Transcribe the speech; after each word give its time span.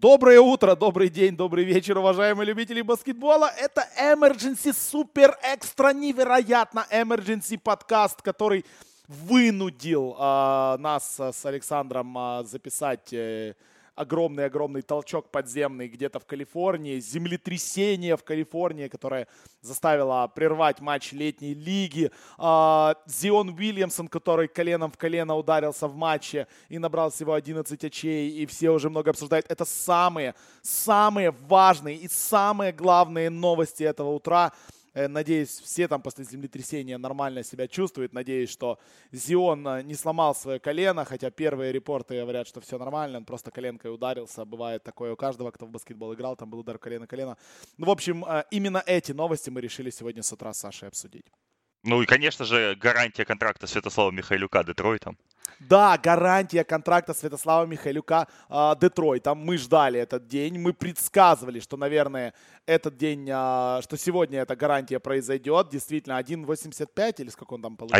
Доброе 0.00 0.40
утро, 0.40 0.74
добрый 0.74 1.08
день, 1.08 1.36
добрый 1.36 1.64
вечер, 1.64 1.96
уважаемые 1.96 2.46
любители 2.46 2.82
баскетбола. 2.82 3.50
Это 3.56 3.86
Emergency 3.98 4.74
Супер 4.74 5.38
Экстра 5.42 5.92
Невероятно 5.92 6.84
Emergency 6.90 7.58
подкаст, 7.58 8.20
который 8.20 8.64
вынудил 9.06 10.16
э, 10.18 10.76
нас 10.78 11.18
с 11.18 11.46
Александром 11.46 12.16
э, 12.18 12.44
записать 12.44 13.12
э, 13.12 13.54
огромный-огромный 13.94 14.82
толчок 14.82 15.30
подземный 15.30 15.88
где-то 15.88 16.18
в 16.18 16.26
Калифорнии, 16.26 16.98
землетрясение 16.98 18.16
в 18.16 18.24
Калифорнии, 18.24 18.88
которое 18.88 19.28
заставило 19.60 20.30
прервать 20.34 20.80
матч 20.80 21.12
летней 21.12 21.54
лиги. 21.54 22.10
А, 22.38 22.96
Зион 23.06 23.50
Уильямсон, 23.50 24.08
который 24.08 24.48
коленом 24.48 24.90
в 24.90 24.98
колено 24.98 25.36
ударился 25.36 25.88
в 25.88 25.96
матче 25.96 26.46
и 26.68 26.78
набрал 26.78 27.10
всего 27.10 27.34
11 27.34 27.84
очей, 27.84 28.30
и 28.30 28.46
все 28.46 28.70
уже 28.70 28.90
много 28.90 29.10
обсуждают. 29.10 29.46
Это 29.48 29.64
самые, 29.64 30.34
самые 30.62 31.30
важные 31.30 31.96
и 31.96 32.08
самые 32.08 32.72
главные 32.72 33.30
новости 33.30 33.82
этого 33.82 34.10
утра. 34.10 34.52
Э, 34.94 35.08
надеюсь, 35.08 35.60
все 35.60 35.88
там 35.88 36.00
после 36.02 36.24
землетрясения 36.24 36.98
нормально 36.98 37.42
себя 37.42 37.66
чувствуют. 37.68 38.12
Надеюсь, 38.12 38.50
что 38.50 38.78
Зион 39.12 39.66
э, 39.66 39.82
не 39.82 39.94
сломал 39.94 40.34
свое 40.34 40.60
колено, 40.60 41.04
хотя 41.04 41.30
первые 41.30 41.72
репорты 41.72 42.20
говорят, 42.20 42.46
что 42.46 42.60
все 42.60 42.78
нормально, 42.78 43.18
он 43.18 43.24
просто 43.24 43.50
коленкой 43.50 43.92
ударился. 43.92 44.44
Бывает 44.44 44.84
такое 44.84 45.12
у 45.12 45.16
каждого, 45.16 45.50
кто 45.50 45.66
в 45.66 45.70
баскетбол 45.70 46.14
играл, 46.14 46.36
там 46.36 46.48
был 46.48 46.60
удар 46.60 46.78
колено-колено. 46.78 47.36
Ну, 47.76 47.86
в 47.86 47.90
общем, 47.90 48.24
э, 48.24 48.44
именно 48.50 48.82
эти 48.86 49.12
новости 49.12 49.50
мы 49.50 49.60
решили 49.60 49.90
сегодня 49.90 50.22
с 50.22 50.32
утра 50.32 50.52
с 50.52 50.60
Сашей 50.60 50.88
обсудить. 50.88 51.26
Ну 51.82 52.00
и, 52.00 52.06
конечно 52.06 52.44
же, 52.44 52.76
гарантия 52.76 53.24
контракта 53.24 53.66
Святослава 53.66 54.10
Михайлюка 54.10 54.64
Детройтом. 54.64 55.18
Да, 55.60 55.96
гарантия 55.98 56.64
контракта 56.64 57.14
Святослава 57.14 57.66
Михайлюка 57.66 58.28
э, 58.48 58.74
Детройтом. 58.80 59.38
Мы 59.38 59.56
ждали 59.56 60.00
этот 60.00 60.26
день, 60.26 60.58
мы 60.58 60.72
предсказывали, 60.72 61.60
что, 61.60 61.76
наверное, 61.76 62.34
этот 62.66 62.96
день, 62.96 63.28
э, 63.28 63.80
что 63.82 63.96
сегодня 63.96 64.40
эта 64.40 64.56
гарантия 64.56 64.98
произойдет. 64.98 65.68
Действительно, 65.70 66.18
1,85 66.18 67.14
или 67.18 67.30
сколько 67.30 67.54
он 67.54 67.62
там 67.62 67.76
получил? 67.76 67.98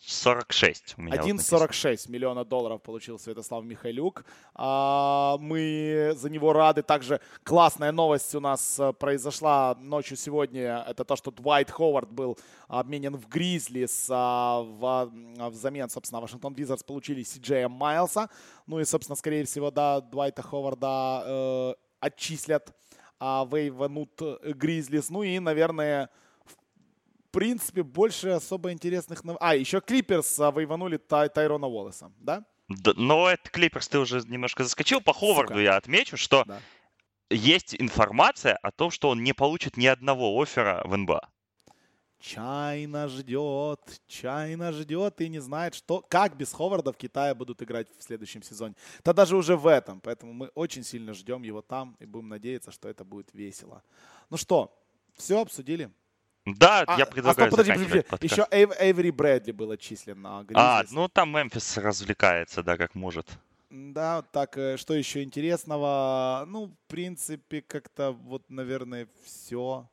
1,46 0.00 0.96
1,46 0.96 1.90
вот 1.90 2.08
миллиона 2.08 2.44
долларов 2.44 2.82
получил 2.82 3.18
Святослав 3.18 3.64
Михайлюк. 3.64 4.24
А, 4.54 5.36
мы 5.40 6.12
за 6.14 6.30
него 6.30 6.52
рады. 6.52 6.82
Также 6.82 7.20
классная 7.42 7.90
новость 7.90 8.34
у 8.34 8.40
нас 8.40 8.78
э, 8.78 8.92
произошла 8.92 9.76
ночью 9.80 10.16
сегодня. 10.16 10.84
Это 10.88 11.04
то, 11.04 11.16
что 11.16 11.32
Двайт 11.32 11.70
Ховард 11.70 12.12
был 12.12 12.38
обменен 12.68 13.16
в 13.16 13.28
Гризлис 13.28 14.06
а, 14.08 14.62
в, 14.62 15.10
взамен, 15.50 15.90
собственно, 15.90 16.20
Вашингтон 16.20 16.54
Визардс 16.54 16.84
получили 16.84 17.24
Си 17.24 17.40
Джея 17.40 17.68
Майлса. 17.68 18.30
Ну 18.66 18.78
и, 18.78 18.84
собственно, 18.84 19.16
скорее 19.16 19.44
всего, 19.44 19.72
да, 19.72 20.00
Двайта 20.00 20.42
Ховарда 20.42 21.24
э, 21.26 21.74
отчислят, 21.98 22.72
а 23.18 23.44
вейванут 23.50 24.22
Гризлис. 24.44 25.10
Ну 25.10 25.24
и, 25.24 25.40
наверное, 25.40 26.08
принципе, 27.30 27.82
больше 27.82 28.28
особо 28.28 28.72
интересных... 28.72 29.22
А, 29.40 29.54
еще 29.54 29.80
Клиперс 29.80 30.38
а, 30.40 30.50
вейванули 30.50 30.96
Тай 30.96 31.28
Тайрона 31.28 31.66
Уоллеса, 31.66 32.12
да? 32.18 32.44
да? 32.68 32.92
Но 32.96 33.28
это 33.28 33.50
Клиперс 33.50 33.88
ты 33.88 33.98
уже 33.98 34.20
немножко 34.26 34.64
заскочил. 34.64 35.00
По 35.00 35.12
Ховарду 35.12 35.54
Сука. 35.54 35.62
я 35.62 35.76
отмечу, 35.76 36.16
что 36.16 36.44
да. 36.44 36.60
есть 37.30 37.74
информация 37.78 38.56
о 38.56 38.70
том, 38.70 38.90
что 38.90 39.08
он 39.10 39.22
не 39.22 39.32
получит 39.32 39.76
ни 39.76 39.86
одного 39.86 40.40
оффера 40.40 40.82
в 40.84 40.96
НБА. 40.96 41.28
Чайна 42.20 43.06
ждет, 43.08 43.80
Чайна 44.08 44.72
ждет 44.72 45.20
и 45.20 45.28
не 45.28 45.38
знает, 45.38 45.74
что, 45.74 46.04
как 46.08 46.36
без 46.36 46.52
Ховарда 46.52 46.92
в 46.92 46.96
Китае 46.96 47.32
будут 47.34 47.62
играть 47.62 47.86
в 47.96 48.02
следующем 48.02 48.42
сезоне. 48.42 48.74
Да 49.04 49.12
даже 49.12 49.36
уже 49.36 49.56
в 49.56 49.68
этом. 49.68 50.00
Поэтому 50.00 50.32
мы 50.32 50.48
очень 50.54 50.82
сильно 50.82 51.14
ждем 51.14 51.42
его 51.42 51.62
там 51.62 51.96
и 52.00 52.06
будем 52.06 52.28
надеяться, 52.28 52.72
что 52.72 52.88
это 52.88 53.04
будет 53.04 53.32
весело. 53.34 53.84
Ну 54.30 54.36
что, 54.36 54.76
все 55.16 55.40
обсудили? 55.40 55.90
Да, 56.56 56.84
а, 56.86 56.98
я 56.98 57.06
предлагаю 57.06 57.48
а, 57.48 57.50
стоп, 57.50 57.66
подожди, 57.66 58.02
подожди. 58.02 58.26
Еще 58.26 58.46
Эйв, 58.50 58.70
Эйвери 58.78 59.10
Брэдли 59.10 59.52
был 59.52 59.70
отчислен 59.70 60.20
на 60.20 60.42
Гризлис. 60.42 60.56
А, 60.56 60.84
ну 60.90 61.08
там 61.08 61.30
Мемфис 61.30 61.76
развлекается, 61.78 62.62
да, 62.62 62.76
как 62.76 62.94
может. 62.94 63.26
Да, 63.70 64.22
так, 64.22 64.56
э, 64.56 64.76
что 64.78 64.94
еще 64.94 65.22
интересного? 65.22 66.44
Ну, 66.48 66.68
в 66.68 66.90
принципе, 66.90 67.60
как-то 67.60 68.12
вот, 68.12 68.48
наверное, 68.48 69.08
все. 69.24 69.88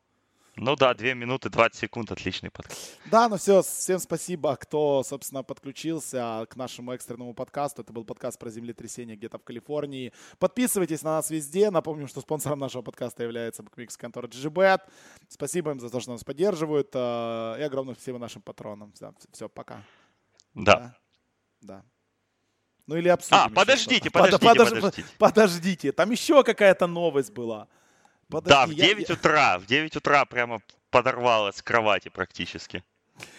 Ну 0.57 0.75
да, 0.77 0.93
2 0.93 1.13
минуты 1.15 1.49
20 1.49 1.75
секунд, 1.77 2.11
отличный 2.11 2.49
подкаст. 2.49 2.97
Да, 3.11 3.27
ну 3.27 3.35
все, 3.35 3.61
всем 3.61 3.99
спасибо, 3.99 4.55
кто, 4.55 5.03
собственно, 5.03 5.43
подключился 5.43 6.47
к 6.49 6.55
нашему 6.55 6.93
экстренному 6.93 7.33
подкасту. 7.33 7.81
Это 7.81 7.91
был 7.91 8.05
подкаст 8.05 8.39
про 8.39 8.49
землетрясение 8.49 9.17
где-то 9.17 9.37
в 9.37 9.43
Калифорнии. 9.43 10.13
Подписывайтесь 10.39 11.03
на 11.03 11.17
нас 11.17 11.29
везде. 11.29 11.71
Напомним, 11.71 12.07
что 12.07 12.21
спонсором 12.21 12.59
нашего 12.59 12.83
подкаста 12.83 13.23
является 13.23 13.63
букмекерская 13.63 14.03
контора 14.07 14.27
GGBet. 14.27 14.79
Спасибо 15.27 15.71
им 15.71 15.81
за 15.81 15.89
то, 15.89 15.99
что 15.99 16.11
нас 16.11 16.23
поддерживают. 16.23 16.89
Э, 16.93 17.57
и 17.59 17.61
огромное 17.61 17.95
спасибо 17.95 18.17
нашим 18.17 18.41
патронам. 18.41 18.93
Все, 18.93 19.13
все 19.33 19.49
пока. 19.49 19.83
Да. 20.53 20.77
да. 20.79 20.97
Да. 21.61 21.83
Ну 22.87 22.95
или 22.95 23.09
обсудим. 23.09 23.37
А, 23.37 23.49
подождите, 23.49 24.11
подождите, 24.11 24.45
подождите, 24.45 24.75
подождите. 24.81 25.07
Подождите, 25.17 25.91
там 25.91 26.11
еще 26.11 26.43
какая-то 26.43 26.87
новость 26.87 27.33
была. 27.33 27.67
Подожди, 28.29 28.49
да, 28.49 28.65
в 28.65 28.75
9 28.75 29.09
я... 29.09 29.15
утра, 29.15 29.59
в 29.59 29.65
9 29.65 29.95
утра 29.95 30.25
прямо 30.25 30.61
подорвалась 30.89 31.57
с 31.57 31.61
кровати 31.61 32.09
практически. 32.09 32.83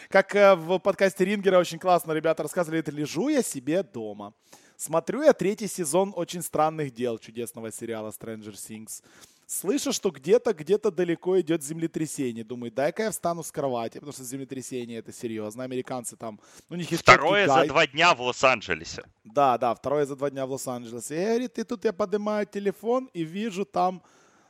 Как 0.09 0.35
э, 0.35 0.55
в 0.55 0.79
подкасте 0.79 1.25
Рингера 1.25 1.59
очень 1.59 1.79
классно 1.79 2.13
ребята 2.13 2.43
рассказывали, 2.43 2.81
это 2.81 2.91
лежу 2.91 3.29
я 3.29 3.43
себе 3.43 3.83
дома. 3.83 4.33
Смотрю 4.77 5.23
я 5.23 5.33
третий 5.33 5.69
сезон 5.69 6.13
очень 6.15 6.43
странных 6.43 6.93
дел 6.93 7.19
чудесного 7.19 7.73
сериала 7.73 8.11
Stranger 8.11 8.53
Things. 8.53 9.03
Слышу, 9.47 9.93
что 9.93 10.11
где-то, 10.11 10.53
где-то 10.53 10.91
далеко 10.91 11.41
идет 11.41 11.63
землетрясение. 11.63 12.45
Думаю, 12.45 12.73
дай-ка 12.73 13.05
я 13.05 13.11
встану 13.11 13.45
с 13.45 13.53
кровати, 13.53 13.95
потому 13.95 14.13
что 14.13 14.25
землетрясение 14.25 14.99
это 14.99 15.13
серьезно. 15.13 15.63
Американцы 15.63 16.17
там, 16.17 16.41
у 16.69 16.75
них 16.75 16.91
есть 16.91 17.03
Второе 17.03 17.47
за 17.47 17.65
два 17.67 17.87
дня 17.87 18.15
в 18.15 18.21
Лос-Анджелесе. 18.21 19.05
Да, 19.25 19.57
да, 19.57 19.73
второе 19.75 20.05
за 20.05 20.17
два 20.17 20.31
дня 20.31 20.47
в 20.47 20.51
Лос-Анджелесе. 20.51 21.15
И, 21.15 21.25
говорит, 21.25 21.59
и 21.59 21.63
тут 21.63 21.85
я 21.85 21.93
поднимаю 21.93 22.45
телефон 22.47 23.09
и 23.15 23.23
вижу 23.23 23.65
там 23.65 24.03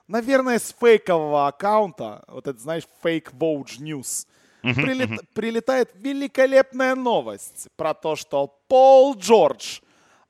наверное, 0.09 0.59
с 0.59 0.75
фейкового 0.79 1.49
аккаунта, 1.49 2.25
вот 2.29 2.47
это, 2.47 2.59
знаешь, 2.59 2.85
fake 3.03 3.33
Vogue 3.33 3.79
News, 3.79 4.27
прилет, 4.63 5.21
прилетает 5.35 5.91
великолепная 5.95 6.95
новость 6.95 7.69
про 7.77 7.95
то, 7.95 8.17
что 8.17 8.59
Пол 8.69 9.17
Джордж 9.17 9.81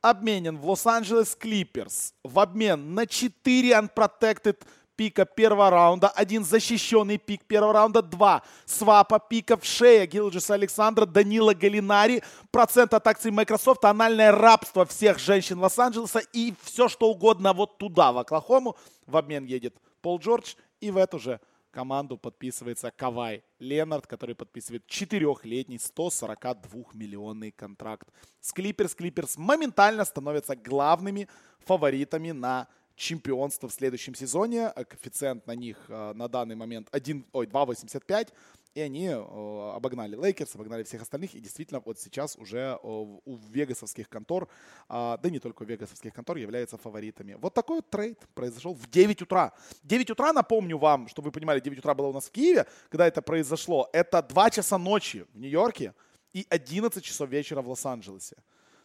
обменен 0.00 0.58
в 0.58 0.68
Лос-Анджелес 0.68 1.34
Клиперс 1.34 2.14
в 2.22 2.38
обмен 2.38 2.94
на 2.94 3.06
4 3.06 3.70
unprotected 3.70 4.58
пика 4.96 5.24
первого 5.24 5.70
раунда, 5.70 6.08
один 6.08 6.44
защищенный 6.44 7.18
пик 7.18 7.44
первого 7.44 7.72
раунда, 7.72 8.02
два 8.02 8.42
свапа 8.64 9.18
пика 9.18 9.56
в 9.56 9.64
шее 9.64 10.06
Гилджиса 10.06 10.54
Александра, 10.54 11.06
Данила 11.06 11.54
Галинари, 11.54 12.22
процент 12.50 12.94
от 12.94 13.06
акций 13.06 13.30
Microsoft, 13.30 13.84
анальное 13.84 14.32
рабство 14.32 14.84
всех 14.86 15.18
женщин 15.18 15.58
Лос-Анджелеса 15.58 16.20
и 16.32 16.54
все 16.62 16.88
что 16.88 17.10
угодно 17.10 17.52
вот 17.52 17.78
туда, 17.78 18.12
в 18.12 18.18
Оклахому. 18.18 18.76
В 19.06 19.16
обмен 19.16 19.44
едет 19.44 19.76
Пол 20.00 20.18
Джордж 20.18 20.54
и 20.80 20.90
в 20.90 20.96
эту 20.96 21.18
же 21.18 21.40
команду 21.70 22.16
подписывается 22.16 22.90
Кавай 22.90 23.44
Ленард, 23.58 24.06
который 24.06 24.34
подписывает 24.34 24.86
четырехлетний 24.86 25.76
142-миллионный 25.76 27.52
контракт 27.52 28.08
с 28.40 28.52
Клиперс. 28.52 28.94
Клиперс 28.94 29.36
моментально 29.36 30.06
становятся 30.06 30.56
главными 30.56 31.28
фаворитами 31.58 32.30
на 32.30 32.66
чемпионство 32.96 33.68
в 33.68 33.72
следующем 33.72 34.14
сезоне. 34.14 34.72
Э, 34.74 34.84
коэффициент 34.84 35.46
на 35.46 35.54
них 35.54 35.76
э, 35.88 36.12
на 36.14 36.28
данный 36.28 36.56
момент 36.56 36.88
1, 36.90 37.26
ой, 37.32 37.46
2,85. 37.46 38.32
И 38.74 38.80
они 38.80 39.06
э, 39.06 39.72
обогнали 39.74 40.16
Лейкерс, 40.16 40.54
обогнали 40.54 40.82
всех 40.82 41.02
остальных. 41.02 41.34
И 41.34 41.40
действительно, 41.40 41.80
вот 41.84 41.98
сейчас 41.98 42.36
уже 42.36 42.78
у 42.82 43.38
вегасовских 43.50 44.08
контор, 44.08 44.48
да 44.88 45.18
не 45.22 45.38
только 45.38 45.62
у 45.62 45.66
вегасовских 45.66 46.12
контор, 46.12 46.36
являются 46.36 46.76
фаворитами. 46.76 47.34
Вот 47.40 47.54
такой 47.54 47.76
вот 47.76 47.88
трейд 47.88 48.18
произошел 48.34 48.74
в 48.74 48.90
9 48.90 49.22
утра. 49.22 49.52
9 49.82 50.10
утра, 50.10 50.32
напомню 50.32 50.76
вам, 50.76 51.08
чтобы 51.08 51.26
вы 51.26 51.32
понимали, 51.32 51.60
9 51.60 51.78
утра 51.78 51.94
было 51.94 52.08
у 52.08 52.12
нас 52.12 52.26
в 52.26 52.30
Киеве, 52.30 52.66
когда 52.90 53.06
это 53.06 53.22
произошло. 53.22 53.88
Это 53.94 54.22
2 54.22 54.50
часа 54.50 54.76
ночи 54.76 55.24
в 55.32 55.38
Нью-Йорке 55.38 55.94
и 56.34 56.46
11 56.50 57.02
часов 57.02 57.30
вечера 57.30 57.62
в 57.62 57.68
Лос-Анджелесе. 57.68 58.36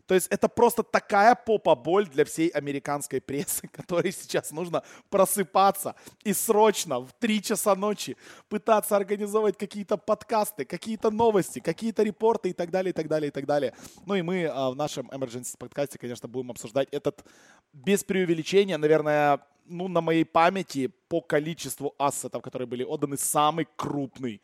То 0.07 0.15
есть 0.15 0.27
это 0.27 0.47
просто 0.47 0.83
такая 0.83 1.35
попа-боль 1.35 2.07
для 2.07 2.25
всей 2.25 2.49
американской 2.49 3.21
прессы, 3.21 3.67
которой 3.71 4.11
сейчас 4.11 4.51
нужно 4.51 4.83
просыпаться 5.09 5.95
и 6.23 6.33
срочно 6.33 6.99
в 6.99 7.11
3 7.19 7.41
часа 7.41 7.75
ночи 7.75 8.17
пытаться 8.49 8.95
организовать 8.95 9.57
какие-то 9.57 9.97
подкасты, 9.97 10.65
какие-то 10.65 11.11
новости, 11.11 11.59
какие-то 11.59 12.03
репорты 12.03 12.49
и 12.49 12.53
так 12.53 12.71
далее, 12.71 12.91
и 12.91 12.93
так 12.93 13.07
далее, 13.07 13.29
и 13.29 13.31
так 13.31 13.45
далее. 13.45 13.73
Ну 14.05 14.15
и 14.15 14.21
мы 14.21 14.45
а, 14.45 14.71
в 14.71 14.75
нашем 14.75 15.09
Emergency 15.09 15.57
подкасте, 15.57 15.97
конечно, 15.97 16.27
будем 16.27 16.51
обсуждать 16.51 16.87
этот 16.91 17.25
без 17.73 18.03
преувеличения, 18.03 18.77
наверное, 18.77 19.39
ну, 19.65 19.87
на 19.87 20.01
моей 20.01 20.25
памяти 20.25 20.91
по 21.07 21.21
количеству 21.21 21.95
ассетов, 21.97 22.41
которые 22.41 22.67
были 22.67 22.83
отданы, 22.83 23.17
самый 23.17 23.67
крупный 23.75 24.41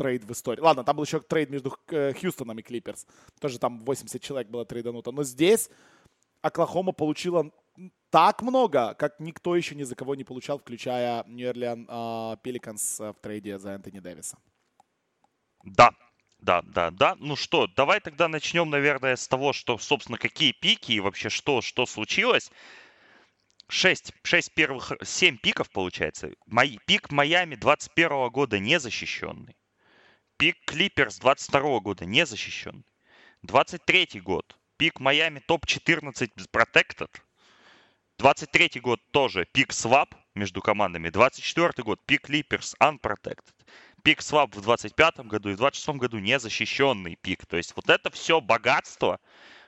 трейд 0.00 0.24
в 0.24 0.32
истории. 0.32 0.60
Ладно, 0.62 0.82
там 0.82 0.96
был 0.96 1.04
еще 1.04 1.20
трейд 1.20 1.50
между 1.50 1.76
э, 1.88 2.14
Хьюстоном 2.14 2.58
и 2.58 2.62
Клиперс. 2.62 3.06
Тоже 3.38 3.58
там 3.58 3.80
80 3.80 4.22
человек 4.22 4.48
было 4.48 4.64
трейдануто. 4.64 5.12
Но 5.12 5.24
здесь 5.24 5.68
Оклахома 6.40 6.92
получила 6.92 7.50
так 8.08 8.40
много, 8.40 8.94
как 8.94 9.20
никто 9.20 9.54
еще 9.54 9.74
ни 9.74 9.82
за 9.82 9.94
кого 9.94 10.14
не 10.14 10.24
получал, 10.24 10.58
включая 10.58 11.24
Нью-Орлеан 11.26 12.38
Пеликанс 12.42 12.98
в 12.98 13.14
трейде 13.20 13.58
за 13.58 13.72
Энтони 13.72 14.00
Дэвиса. 14.00 14.38
Да, 15.64 15.90
да, 16.38 16.62
да, 16.62 16.90
да. 16.90 17.16
Ну 17.18 17.36
что, 17.36 17.66
давай 17.66 18.00
тогда 18.00 18.28
начнем, 18.28 18.70
наверное, 18.70 19.16
с 19.16 19.28
того, 19.28 19.52
что, 19.52 19.76
собственно, 19.76 20.16
какие 20.16 20.52
пики 20.52 20.92
и 20.92 21.00
вообще 21.00 21.28
что, 21.28 21.60
что 21.60 21.84
случилось. 21.84 22.50
Шесть, 23.68 24.12
шесть 24.22 24.54
первых, 24.54 24.92
семь 25.04 25.36
пиков, 25.36 25.70
получается. 25.70 26.30
Мой, 26.46 26.78
пик 26.86 27.12
Майами 27.12 27.54
21 27.54 28.30
года 28.30 28.58
незащищенный. 28.58 29.59
Пик 30.40 30.56
Клиперс 30.64 31.18
22 31.18 31.80
года 31.80 32.06
незащищенный. 32.06 32.86
23 33.42 34.22
год. 34.22 34.56
Пик 34.78 34.98
Майами 34.98 35.38
топ-14 35.40 36.30
Protected. 36.50 37.10
23 38.16 38.80
год 38.80 39.02
тоже 39.10 39.44
пик 39.52 39.74
свап 39.74 40.14
между 40.34 40.62
командами. 40.62 41.10
24 41.10 41.84
год 41.84 42.00
пик 42.06 42.30
Clippers 42.30 42.74
Unprotected. 42.80 43.52
Пик 44.02 44.22
свап 44.22 44.56
в 44.56 44.62
25 44.62 45.26
году 45.26 45.50
и 45.50 45.52
в 45.52 45.58
26 45.58 45.98
году 45.98 46.18
незащищенный 46.20 47.16
пик. 47.16 47.44
То 47.44 47.58
есть 47.58 47.76
вот 47.76 47.90
это 47.90 48.10
все 48.10 48.40
богатство 48.40 49.20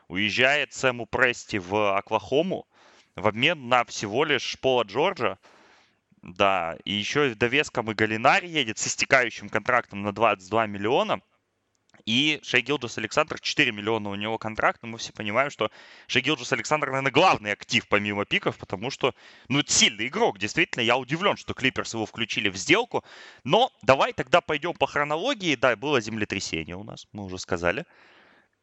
уезжает 0.08 0.72
Сэму 0.72 1.04
Прести 1.04 1.58
в 1.58 1.98
Оклахому 1.98 2.66
в 3.14 3.26
обмен 3.26 3.68
на 3.68 3.84
всего 3.84 4.24
лишь 4.24 4.58
Пола 4.58 4.84
Джорджа. 4.84 5.36
Да, 6.22 6.76
и 6.84 6.92
еще 6.92 7.30
в 7.30 7.36
довеском 7.36 7.90
и 7.90 7.94
Галинари 7.94 8.46
едет 8.48 8.78
с 8.78 8.86
истекающим 8.86 9.48
контрактом 9.48 10.02
на 10.02 10.12
22 10.12 10.66
миллиона. 10.68 11.20
И 12.06 12.40
Шей 12.42 12.62
Гилджес-Александр, 12.62 13.40
4 13.40 13.70
миллиона 13.70 14.10
у 14.10 14.14
него 14.14 14.38
контракт, 14.38 14.82
но 14.82 14.88
мы 14.88 14.98
все 14.98 15.12
понимаем, 15.12 15.50
что 15.50 15.70
Шей 16.06 16.22
Гилджес-Александр, 16.22 16.88
наверное, 16.88 17.12
главный 17.12 17.52
актив 17.52 17.86
помимо 17.88 18.24
пиков, 18.24 18.56
потому 18.56 18.90
что, 18.90 19.14
ну, 19.48 19.60
это 19.60 19.72
сильный 19.72 20.08
игрок. 20.08 20.38
Действительно, 20.38 20.82
я 20.82 20.96
удивлен, 20.96 21.36
что 21.36 21.54
Клиперс 21.54 21.94
его 21.94 22.06
включили 22.06 22.48
в 22.48 22.56
сделку. 22.56 23.04
Но 23.44 23.70
давай 23.82 24.12
тогда 24.12 24.40
пойдем 24.40 24.74
по 24.74 24.86
хронологии. 24.86 25.54
Да, 25.54 25.76
было 25.76 26.00
землетрясение 26.00 26.76
у 26.76 26.84
нас, 26.84 27.06
мы 27.12 27.24
уже 27.24 27.38
сказали. 27.38 27.84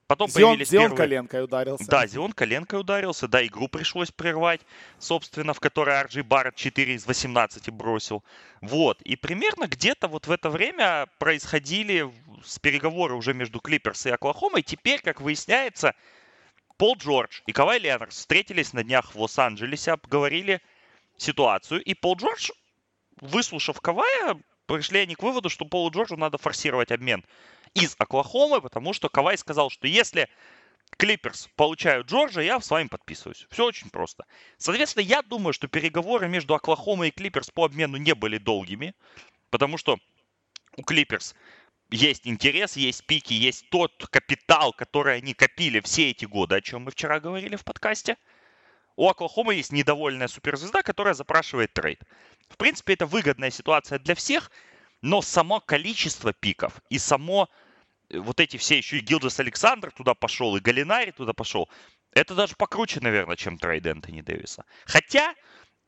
Потом 0.10 0.28
Зион, 0.28 0.54
появились 0.54 0.70
Зион 0.70 0.84
первые... 0.86 0.98
коленкой 0.98 1.44
ударился. 1.44 1.86
Да, 1.86 2.08
Зион 2.08 2.34
коленкой 2.34 2.80
ударился. 2.80 3.28
Да, 3.28 3.46
игру 3.46 3.68
пришлось 3.68 4.10
прервать, 4.10 4.62
собственно, 4.98 5.54
в 5.54 5.60
которой 5.60 6.00
Арджи 6.00 6.24
Барретт 6.24 6.56
4 6.56 6.96
из 6.96 7.06
18 7.06 7.70
бросил. 7.70 8.24
Вот. 8.60 9.00
И 9.04 9.16
примерно 9.16 9.68
где-то 9.68 10.08
вот 10.08 10.26
в 10.26 10.32
это 10.32 10.50
время 10.50 11.06
происходили 11.20 12.12
с 12.44 12.58
переговоры 12.58 13.14
уже 13.14 13.36
между 13.36 13.60
Клиперс 13.60 14.08
и 14.08 14.10
Оклахомой. 14.10 14.64
Теперь, 14.64 15.00
как 15.00 15.22
выясняется, 15.22 15.94
Пол 16.78 16.96
Джордж 16.98 17.42
и 17.46 17.52
Кавай 17.52 17.78
Леонард 17.78 18.12
встретились 18.12 18.74
на 18.74 18.84
днях 18.84 19.14
в 19.14 19.22
Лос-Анджелесе, 19.22 19.92
обговорили 19.92 20.60
ситуацию. 21.18 21.84
И 21.84 21.94
Пол 21.94 22.16
Джордж, 22.16 22.50
выслушав 23.22 23.80
Кавая, 23.80 24.42
пришли 24.66 25.02
они 25.02 25.14
к 25.14 25.22
выводу, 25.22 25.50
что 25.50 25.66
Полу 25.66 25.92
Джорджу 25.92 26.18
надо 26.18 26.40
форсировать 26.40 26.92
обмен 26.92 27.24
из 27.74 27.96
Оклахомы, 27.98 28.62
потому 28.62 28.94
что 28.94 29.10
Кавай 29.10 29.38
сказал, 29.38 29.70
что 29.70 29.88
если 29.88 30.30
Клиперс 30.98 31.50
получают 31.56 32.08
Джорджа, 32.08 32.42
я 32.42 32.60
с 32.60 32.70
вами 32.70 32.88
подписываюсь. 32.88 33.48
Все 33.50 33.66
очень 33.66 33.90
просто. 33.90 34.26
Соответственно, 34.58 35.04
я 35.04 35.22
думаю, 35.22 35.54
что 35.54 35.68
переговоры 35.68 36.28
между 36.28 36.56
Оклахомой 36.56 37.10
и 37.10 37.12
Клиперс 37.12 37.50
по 37.52 37.66
обмену 37.66 37.98
не 37.98 38.16
были 38.16 38.38
долгими, 38.38 38.94
потому 39.50 39.78
что 39.78 39.98
у 40.78 40.84
Клиперс 40.84 41.36
есть 41.92 42.28
интерес, 42.28 42.76
есть 42.76 43.06
пики, 43.06 43.34
есть 43.34 43.70
тот 43.70 44.08
капитал, 44.08 44.74
который 44.74 45.18
они 45.18 45.34
копили 45.34 45.80
все 45.80 46.12
эти 46.12 46.26
годы, 46.26 46.56
о 46.56 46.62
чем 46.62 46.84
мы 46.84 46.92
вчера 46.92 47.20
говорили 47.20 47.56
в 47.56 47.64
подкасте. 47.64 48.18
У 48.96 49.08
Оклахомы 49.08 49.56
есть 49.56 49.72
недовольная 49.72 50.28
суперзвезда, 50.28 50.84
которая 50.84 51.14
запрашивает 51.14 51.74
трейд. 51.74 52.02
В 52.50 52.58
принципе, 52.58 52.94
это 52.94 53.06
выгодная 53.06 53.50
ситуация 53.50 53.98
для 54.00 54.14
всех, 54.14 54.52
но 55.02 55.22
само 55.22 55.60
количество 55.60 56.34
пиков 56.34 56.82
и 56.90 57.00
само 57.00 57.50
э, 58.10 58.20
вот 58.20 58.40
эти 58.40 58.58
все, 58.58 58.78
еще 58.78 58.98
и 58.98 59.02
Гилджес-Александр 59.02 59.92
туда 59.92 60.14
пошел, 60.14 60.56
и 60.56 60.60
Галинари 60.60 61.12
туда 61.12 61.34
пошел, 61.34 61.70
это 62.14 62.36
даже 62.36 62.56
покруче, 62.56 63.00
наверное, 63.02 63.36
чем 63.36 63.58
трейд 63.58 63.86
Энтони 63.86 64.22
Дэвиса. 64.22 64.66
Хотя, 64.86 65.36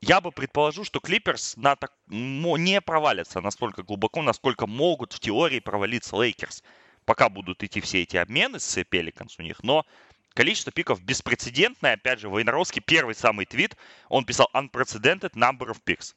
я 0.02 0.22
бы 0.22 0.32
предположу, 0.32 0.84
что 0.84 1.00
Клиперс 1.00 1.58
на 1.58 1.76
так, 1.76 1.94
не 2.08 2.80
провалятся 2.82 3.42
настолько 3.42 3.84
глубоко, 3.84 4.22
насколько 4.22 4.68
могут 4.68 5.14
в 5.14 5.20
теории 5.20 5.60
провалиться 5.60 6.16
Лейкерс, 6.16 6.64
пока 7.06 7.30
будут 7.30 7.64
идти 7.64 7.82
все 7.82 8.04
эти 8.04 8.18
обмены 8.18 8.60
с 8.60 8.84
Пеликанс 8.84 9.40
у 9.40 9.42
них. 9.42 9.64
Но 9.64 9.86
количество 10.34 10.72
пиков 10.72 11.02
беспрецедентное. 11.02 11.94
Опять 11.94 12.20
же, 12.20 12.30
Войнаровский 12.30 12.82
первый 12.82 13.16
самый 13.16 13.46
твит, 13.46 13.76
он 14.10 14.26
писал 14.26 14.50
unprecedented 14.54 15.34
number 15.34 15.68
of 15.68 15.80
picks. 15.84 16.16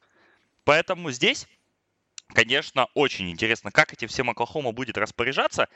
Поэтому 0.63 1.11
здесь 1.11 1.47
Конечно, 2.33 2.87
очень 2.95 3.29
интересно, 3.29 3.71
как 3.71 3.93
этим 3.93 4.07
всем 4.07 4.29
Оклахома 4.29 4.71
будет 4.71 4.97
распоряжаться. 4.97 5.69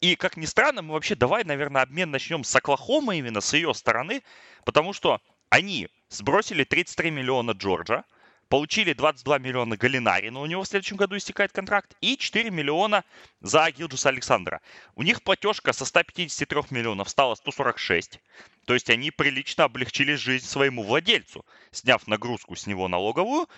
И, 0.00 0.16
как 0.16 0.36
ни 0.36 0.46
странно, 0.46 0.80
мы 0.80 0.94
вообще 0.94 1.14
давай, 1.14 1.44
наверное, 1.44 1.82
обмен 1.82 2.10
начнем 2.10 2.44
с 2.44 2.54
Оклахома 2.54 3.16
именно, 3.16 3.40
с 3.40 3.52
ее 3.52 3.74
стороны, 3.74 4.22
потому 4.64 4.92
что 4.92 5.20
они 5.50 5.88
сбросили 6.08 6.64
33 6.64 7.10
миллиона 7.10 7.50
Джорджа, 7.50 8.04
получили 8.48 8.92
22 8.92 9.38
миллиона 9.38 9.76
Галинари, 9.76 10.30
но 10.30 10.40
у 10.40 10.46
него 10.46 10.62
в 10.62 10.68
следующем 10.68 10.96
году 10.96 11.16
истекает 11.16 11.52
контракт, 11.52 11.94
и 12.00 12.16
4 12.16 12.50
миллиона 12.50 13.04
за 13.40 13.70
Гилджуса 13.70 14.08
Александра. 14.08 14.60
У 14.94 15.02
них 15.02 15.22
платежка 15.22 15.72
со 15.72 15.84
153 15.84 16.62
миллионов 16.70 17.10
стала 17.10 17.34
146, 17.34 18.20
то 18.66 18.74
есть 18.74 18.88
они 18.88 19.10
прилично 19.10 19.64
облегчили 19.64 20.14
жизнь 20.14 20.46
своему 20.46 20.82
владельцу, 20.82 21.44
сняв 21.70 22.06
нагрузку 22.06 22.56
с 22.56 22.66
него 22.66 22.88
налоговую, 22.88 23.48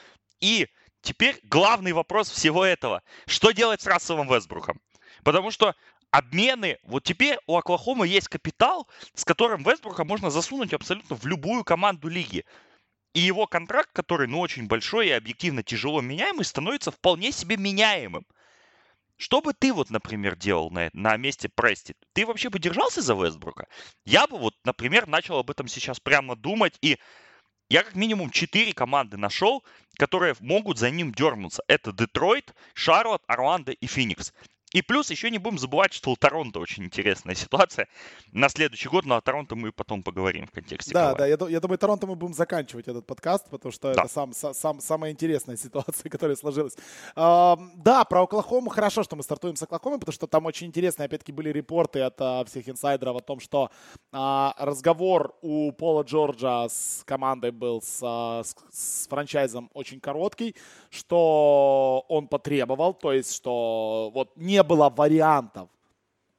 и 0.41 0.69
Теперь 1.03 1.41
главный 1.45 1.93
вопрос 1.93 2.31
всего 2.31 2.65
этого. 2.65 3.03
Что 3.27 3.53
делать 3.53 3.81
с 3.81 3.87
Расселом 3.87 4.29
Вестбруком? 4.29 4.81
Потому 5.25 5.51
что 5.51 5.75
обмены, 6.11 6.79
вот 6.83 7.05
теперь 7.05 7.39
у 7.47 7.57
Оклахомы 7.57 8.07
есть 8.07 8.29
капитал, 8.29 8.89
с 9.15 9.25
которым 9.25 9.63
Вестбрука 9.63 10.05
можно 10.05 10.31
засунуть 10.31 10.73
абсолютно 10.73 11.17
в 11.17 11.27
любую 11.27 11.65
команду 11.65 12.09
лиги. 12.09 12.45
И 13.15 13.21
его 13.21 13.47
контракт, 13.47 13.91
который, 13.93 14.29
ну, 14.29 14.41
очень 14.41 14.67
большой 14.67 15.09
и 15.09 15.13
объективно 15.13 15.63
тяжело 15.63 16.01
меняемый, 16.01 16.45
становится 16.45 16.91
вполне 16.91 17.33
себе 17.33 17.57
меняемым. 17.57 18.25
Что 19.17 19.43
бы 19.43 19.53
ты 19.53 19.73
вот, 19.73 19.91
например, 19.91 20.37
делал 20.37 20.71
на, 20.71 20.91
на 20.93 21.17
месте 21.17 21.49
Прести? 21.49 21.95
Ты 22.15 22.25
вообще 22.25 22.49
бы 22.49 22.59
держался 22.59 23.03
за 23.03 23.15
Вестбрука? 23.15 23.67
Я 24.05 24.27
бы 24.27 24.39
вот, 24.39 24.55
например, 24.65 25.07
начал 25.07 25.39
об 25.39 25.51
этом 25.51 25.67
сейчас 25.69 25.99
прямо 26.01 26.37
думать 26.37 26.79
и 26.81 26.99
я 27.71 27.85
как 27.85 27.95
минимум 27.95 28.31
четыре 28.31 28.75
команды 28.75 29.17
нашел, 29.17 29.65
которые 29.97 30.35
могут 30.41 30.79
за 30.79 30.91
ним 30.91 31.13
дернуться. 31.13 31.63
Это 31.69 31.93
Детройт, 31.93 32.53
Шарлотт, 32.75 33.23
Орландо 33.29 33.71
и 33.71 33.87
Феникс. 33.87 34.35
И 34.73 34.83
плюс 34.83 35.11
еще 35.11 35.31
не 35.31 35.39
будем 35.39 35.59
забывать, 35.59 35.93
что 35.93 36.11
у 36.11 36.17
Торонто 36.17 36.61
очень 36.61 36.85
интересная 36.85 37.35
ситуация 37.35 37.89
на 38.33 38.49
следующий 38.49 38.89
год, 38.89 39.05
но 39.05 39.17
о 39.17 39.21
Торонто 39.21 39.57
мы 39.57 39.73
потом 39.73 40.03
поговорим 40.03 40.47
в 40.47 40.53
контексте. 40.53 40.93
Да, 40.93 41.15
да, 41.15 41.27
я, 41.27 41.37
я 41.49 41.61
думаю, 41.61 41.79
Торонто 41.79 42.07
мы 42.07 42.15
будем 42.15 42.35
заканчивать 42.35 42.87
этот 42.87 43.05
подкаст, 43.05 43.51
потому 43.51 43.73
что 43.73 43.93
да. 43.93 44.03
это 44.03 44.13
сам, 44.13 44.33
сам, 44.33 44.81
самая 44.81 45.11
интересная 45.11 45.57
ситуация, 45.57 46.09
которая 46.09 46.37
сложилась. 46.37 46.77
А, 47.17 47.59
да, 47.75 48.05
про 48.05 48.23
Оклахому 48.23 48.71
хорошо, 48.71 49.03
что 49.03 49.17
мы 49.17 49.25
стартуем 49.25 49.57
с 49.57 49.63
Оклахомы, 49.63 49.99
потому 49.99 50.15
что 50.15 50.29
там 50.29 50.47
очень 50.47 50.69
интересные, 50.69 51.07
опять-таки, 51.07 51.33
были 51.33 51.51
репорты 51.51 52.01
от 52.01 52.15
а, 52.21 52.45
всех 52.45 52.69
инсайдеров 52.69 53.17
о 53.17 53.21
том, 53.21 53.41
что 53.41 53.71
а, 54.13 54.55
разговор 54.59 55.35
у 55.43 55.73
Пола 55.73 56.05
Джорджа 56.05 56.69
с 56.69 57.03
командой 57.05 57.51
был 57.51 57.83
с, 57.83 58.01
а, 58.03 58.45
с, 58.45 58.55
с 58.71 59.09
франчайзом 59.09 59.69
очень 59.75 59.99
короткий, 59.99 60.55
что 60.91 62.05
он 62.09 62.29
потребовал, 62.29 62.95
то 62.95 63.13
есть, 63.13 63.35
что 63.35 64.11
вот 64.15 64.37
не 64.37 64.60
не 64.61 64.65
было 64.65 64.91
вариантов 64.91 65.69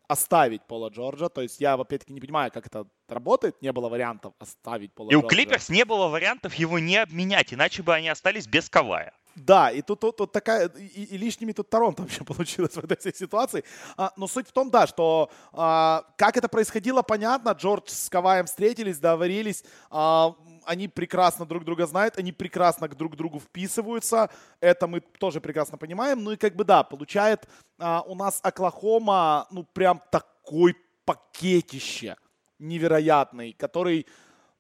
оставить 0.08 0.62
Пола 0.64 0.90
Джорджа. 0.90 1.30
То 1.30 1.42
есть 1.42 1.60
я, 1.62 1.74
опять-таки, 1.74 2.14
не 2.14 2.22
понимаю, 2.22 2.52
как 2.52 2.68
это 2.68 2.86
работает. 3.08 3.62
Не 3.62 3.72
было 3.72 3.90
вариантов 3.90 4.34
оставить 4.40 4.94
Пола 4.94 5.10
И 5.10 5.14
Джорджа. 5.14 5.26
у 5.26 5.30
Клиперс 5.30 5.70
не 5.70 5.86
было 5.86 6.08
вариантов 6.08 6.54
его 6.54 6.80
не 6.80 6.98
обменять, 6.98 7.54
иначе 7.54 7.82
бы 7.82 7.94
они 7.94 8.10
остались 8.10 8.48
без 8.48 8.70
Кавая. 8.70 9.14
Да, 9.36 9.72
и 9.72 9.82
тут, 9.82 10.00
тут, 10.00 10.18
тут 10.18 10.32
такая, 10.32 10.68
и, 10.68 11.04
и 11.04 11.18
лишними 11.18 11.54
тут 11.54 11.70
Торонто 11.70 12.02
вообще 12.04 12.24
получилось 12.24 12.74
в 12.76 12.84
этой 12.84 12.98
всей 12.98 13.14
ситуации. 13.14 13.64
А, 13.98 14.12
но 14.18 14.28
суть 14.28 14.48
в 14.48 14.52
том, 14.52 14.70
да, 14.70 14.88
что 14.88 15.30
а, 15.54 16.04
как 16.18 16.38
это 16.38 16.48
происходило, 16.48 17.02
понятно. 17.02 17.52
Джордж 17.52 17.90
с 17.90 18.10
Каваем 18.10 18.46
встретились, 18.46 19.00
договорились. 19.00 19.64
А, 19.90 20.36
они 20.66 20.88
прекрасно 20.88 21.46
друг 21.46 21.64
друга 21.64 21.88
знают, 21.88 22.18
они 22.18 22.32
прекрасно 22.32 22.88
к 22.88 22.96
друг 22.96 23.16
другу 23.16 23.40
вписываются. 23.40 24.30
Это 24.60 24.88
мы 24.88 25.00
тоже 25.00 25.42
прекрасно 25.42 25.78
понимаем. 25.78 26.24
Ну 26.24 26.32
и 26.32 26.38
как 26.38 26.56
бы 26.56 26.64
да, 26.64 26.84
получает 26.84 27.48
а, 27.80 28.02
у 28.02 28.16
нас 28.16 28.40
Оклахома, 28.44 29.48
ну 29.52 29.64
прям 29.64 30.02
такой 30.12 30.76
пакетище 31.06 32.16
невероятный, 32.60 33.54
который 33.54 34.06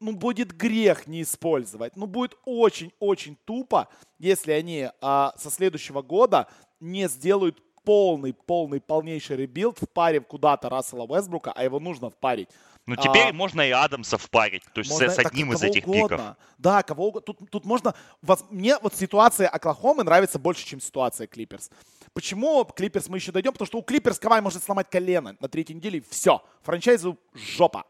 ну, 0.02 0.14
будет 0.14 0.52
грех 0.52 1.08
не 1.08 1.22
использовать. 1.22 1.96
Ну, 1.96 2.08
будет 2.08 2.38
очень-очень 2.46 3.38
тупо, 3.46 3.88
если 4.20 4.52
они 4.52 4.90
а, 5.00 5.34
со 5.38 5.50
следующего 5.50 6.02
года 6.02 6.48
не 6.80 7.08
сделают 7.08 7.62
полный, 7.84 8.34
полный, 8.34 8.82
полнейший 8.82 9.38
rebuild, 9.38 9.78
впарив 9.80 10.28
куда-то 10.28 10.70
Рассела 10.70 11.04
Уэсбрука, 11.04 11.52
а 11.52 11.64
его 11.64 11.80
нужно 11.80 12.10
впарить. 12.10 12.50
Ну, 12.88 12.96
теперь 12.96 13.30
а, 13.30 13.34
можно 13.34 13.62
и 13.62 13.70
Адамса 13.70 14.18
впарить, 14.18 14.64
то 14.74 14.80
есть 14.80 14.90
можно, 14.90 15.10
с, 15.10 15.20
одним 15.20 15.54
из 15.54 15.62
этих 15.62 15.88
угодно. 15.88 16.18
pick 16.18 16.28
ов. 16.28 16.36
Да, 16.58 16.82
кого 16.82 17.10
угодно. 17.10 17.34
Тут, 17.34 17.50
тут 17.50 17.66
можно... 17.66 17.94
Вас, 18.24 18.44
мне 18.50 18.78
вот 18.80 18.96
ситуация 18.96 19.48
Оклахомы 19.48 20.04
нравится 20.04 20.40
больше, 20.40 20.66
чем 20.66 20.82
ситуация 20.82 21.28
Клиперс. 21.28 21.70
Почему 22.14 22.66
Клиперс 22.66 23.08
мы 23.08 23.18
еще 23.18 23.32
дойдем? 23.32 23.52
Потому 23.54 23.68
что 23.68 23.78
у 23.78 23.84
Клиперс 23.84 24.18
Кавай 24.18 24.42
может 24.42 24.64
сломать 24.64 24.90
колено 24.90 25.38
на 25.40 25.48
третьей 25.48 25.76
неделе, 25.76 26.04
все. 26.10 26.44
Франчайзу 26.64 27.18
жопа. 27.34 27.86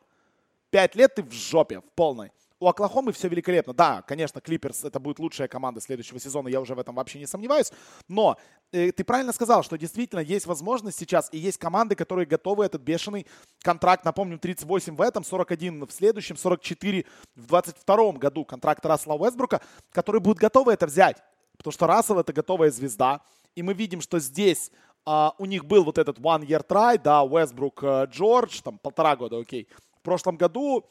Пять 0.72 0.96
лет 0.96 1.16
ты 1.16 1.24
в 1.24 1.32
жопе, 1.32 1.82
в 1.82 1.92
полной. 1.96 2.32
У 2.62 2.68
Оклахомы 2.68 3.12
все 3.12 3.28
великолепно. 3.28 3.74
Да, 3.74 4.04
конечно, 4.04 4.40
Клиперс 4.40 4.84
это 4.86 5.00
будет 5.00 5.20
лучшая 5.20 5.48
команда 5.48 5.82
следующего 5.82 6.20
сезона, 6.20 6.48
я 6.48 6.62
уже 6.62 6.76
в 6.76 6.80
этом 6.80 6.96
вообще 6.96 7.20
не 7.20 7.26
сомневаюсь. 7.26 7.72
Но 8.08 8.38
э, 8.72 8.92
ты 8.92 9.04
правильно 9.04 9.34
сказал, 9.34 9.64
что 9.64 9.78
действительно 9.78 10.20
есть 10.20 10.46
возможность 10.46 10.98
сейчас, 10.98 11.28
и 11.32 11.40
есть 11.40 11.58
команды, 11.58 11.96
которые 11.96 12.26
готовы 12.26 12.64
этот 12.64 12.84
бешеный 12.84 13.26
контракт, 13.64 14.06
напомню, 14.06 14.38
38 14.38 14.96
в 14.96 15.02
этом, 15.02 15.24
41 15.24 15.88
в 15.88 15.92
следующем, 15.92 16.38
44 16.38 17.06
в 17.36 17.48
22 17.48 18.12
году 18.14 18.46
контракт 18.46 18.86
Рассела 18.86 19.16
Уэсбрука, 19.16 19.60
которые 19.92 20.22
будут 20.22 20.38
готовы 20.38 20.72
это 20.72 20.86
взять. 20.86 21.18
Потому 21.58 21.74
что 21.74 21.88
Рассел 21.88 22.20
это 22.20 22.32
готовая 22.32 22.72
звезда. 22.72 23.22
И 23.56 23.64
мы 23.64 23.74
видим, 23.74 24.02
что 24.02 24.20
здесь 24.20 24.72
а, 25.04 25.34
у 25.40 25.46
них 25.46 25.66
был 25.66 25.84
вот 25.84 25.98
этот 25.98 26.20
one 26.20 26.46
year 26.46 26.66
try, 26.66 27.02
да, 27.02 27.24
Уэсбрук, 27.24 27.84
э, 27.84 28.06
Джордж, 28.12 28.62
там 28.62 28.78
полтора 28.78 29.16
года, 29.16 29.40
окей. 29.40 29.68
В 30.02 30.04
прошлом 30.04 30.36
году 30.36 30.90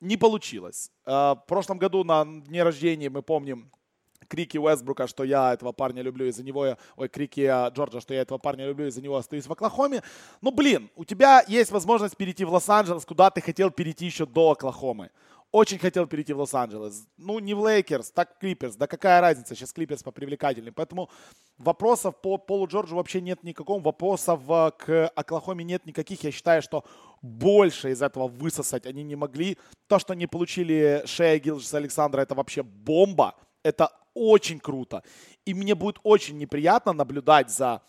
не 0.00 0.16
получилось. 0.16 0.90
Э, 1.06 1.34
в 1.34 1.44
прошлом 1.46 1.78
году 1.78 2.02
на 2.02 2.24
дне 2.24 2.64
рождения 2.64 3.08
мы 3.08 3.22
помним 3.22 3.70
крики 4.26 4.58
Уэсбрука, 4.58 5.06
что 5.06 5.22
я 5.22 5.52
этого 5.52 5.70
парня 5.70 6.02
люблю, 6.02 6.26
из-за 6.26 6.42
него. 6.42 6.76
Ой, 6.96 7.08
крики 7.08 7.42
э, 7.42 7.70
Джорджа, 7.72 8.00
что 8.00 8.12
я 8.12 8.22
этого 8.22 8.38
парня 8.38 8.66
люблю, 8.66 8.88
из-за 8.88 9.00
него 9.00 9.16
остаюсь 9.16 9.46
в 9.46 9.52
Оклахоме. 9.52 10.02
Ну, 10.40 10.50
блин, 10.50 10.90
у 10.96 11.04
тебя 11.04 11.44
есть 11.46 11.70
возможность 11.70 12.16
перейти 12.16 12.44
в 12.44 12.52
Лос-Анджелес, 12.52 13.04
куда 13.04 13.30
ты 13.30 13.40
хотел 13.40 13.70
перейти 13.70 14.06
еще 14.06 14.26
до 14.26 14.50
Оклахомы 14.50 15.10
очень 15.52 15.78
хотел 15.78 16.06
перейти 16.06 16.32
в 16.32 16.38
Лос-Анджелес. 16.38 17.06
Ну, 17.16 17.38
не 17.40 17.54
в 17.54 17.66
Лейкерс, 17.66 18.12
так 18.12 18.38
Клиперс. 18.38 18.76
Да 18.76 18.86
какая 18.86 19.20
разница, 19.20 19.54
сейчас 19.54 19.72
Клиперс 19.72 20.02
попривлекательнее. 20.02 20.72
Поэтому 20.72 21.10
вопросов 21.58 22.20
по 22.20 22.38
Полу 22.38 22.66
Джорджу 22.66 22.96
вообще 22.96 23.20
нет 23.20 23.42
никакого. 23.42 23.82
Вопросов 23.82 24.40
э, 24.48 24.70
к 24.78 25.08
Оклахоме 25.08 25.64
нет 25.64 25.86
никаких. 25.86 26.22
Я 26.22 26.30
считаю, 26.30 26.62
что 26.62 26.84
больше 27.20 27.90
из 27.90 28.00
этого 28.00 28.28
высосать 28.28 28.86
они 28.86 29.02
не 29.02 29.16
могли. 29.16 29.58
То, 29.88 29.98
что 29.98 30.12
они 30.12 30.26
получили 30.26 31.02
Шея 31.04 31.38
Гилджиса 31.38 31.78
Александра, 31.78 32.20
это 32.20 32.34
вообще 32.34 32.62
бомба. 32.62 33.34
Это 33.64 33.90
очень 34.14 34.60
круто. 34.60 35.02
И 35.44 35.54
мне 35.54 35.74
будет 35.74 35.98
очень 36.04 36.38
неприятно 36.38 36.92
наблюдать 36.92 37.50
за 37.50 37.82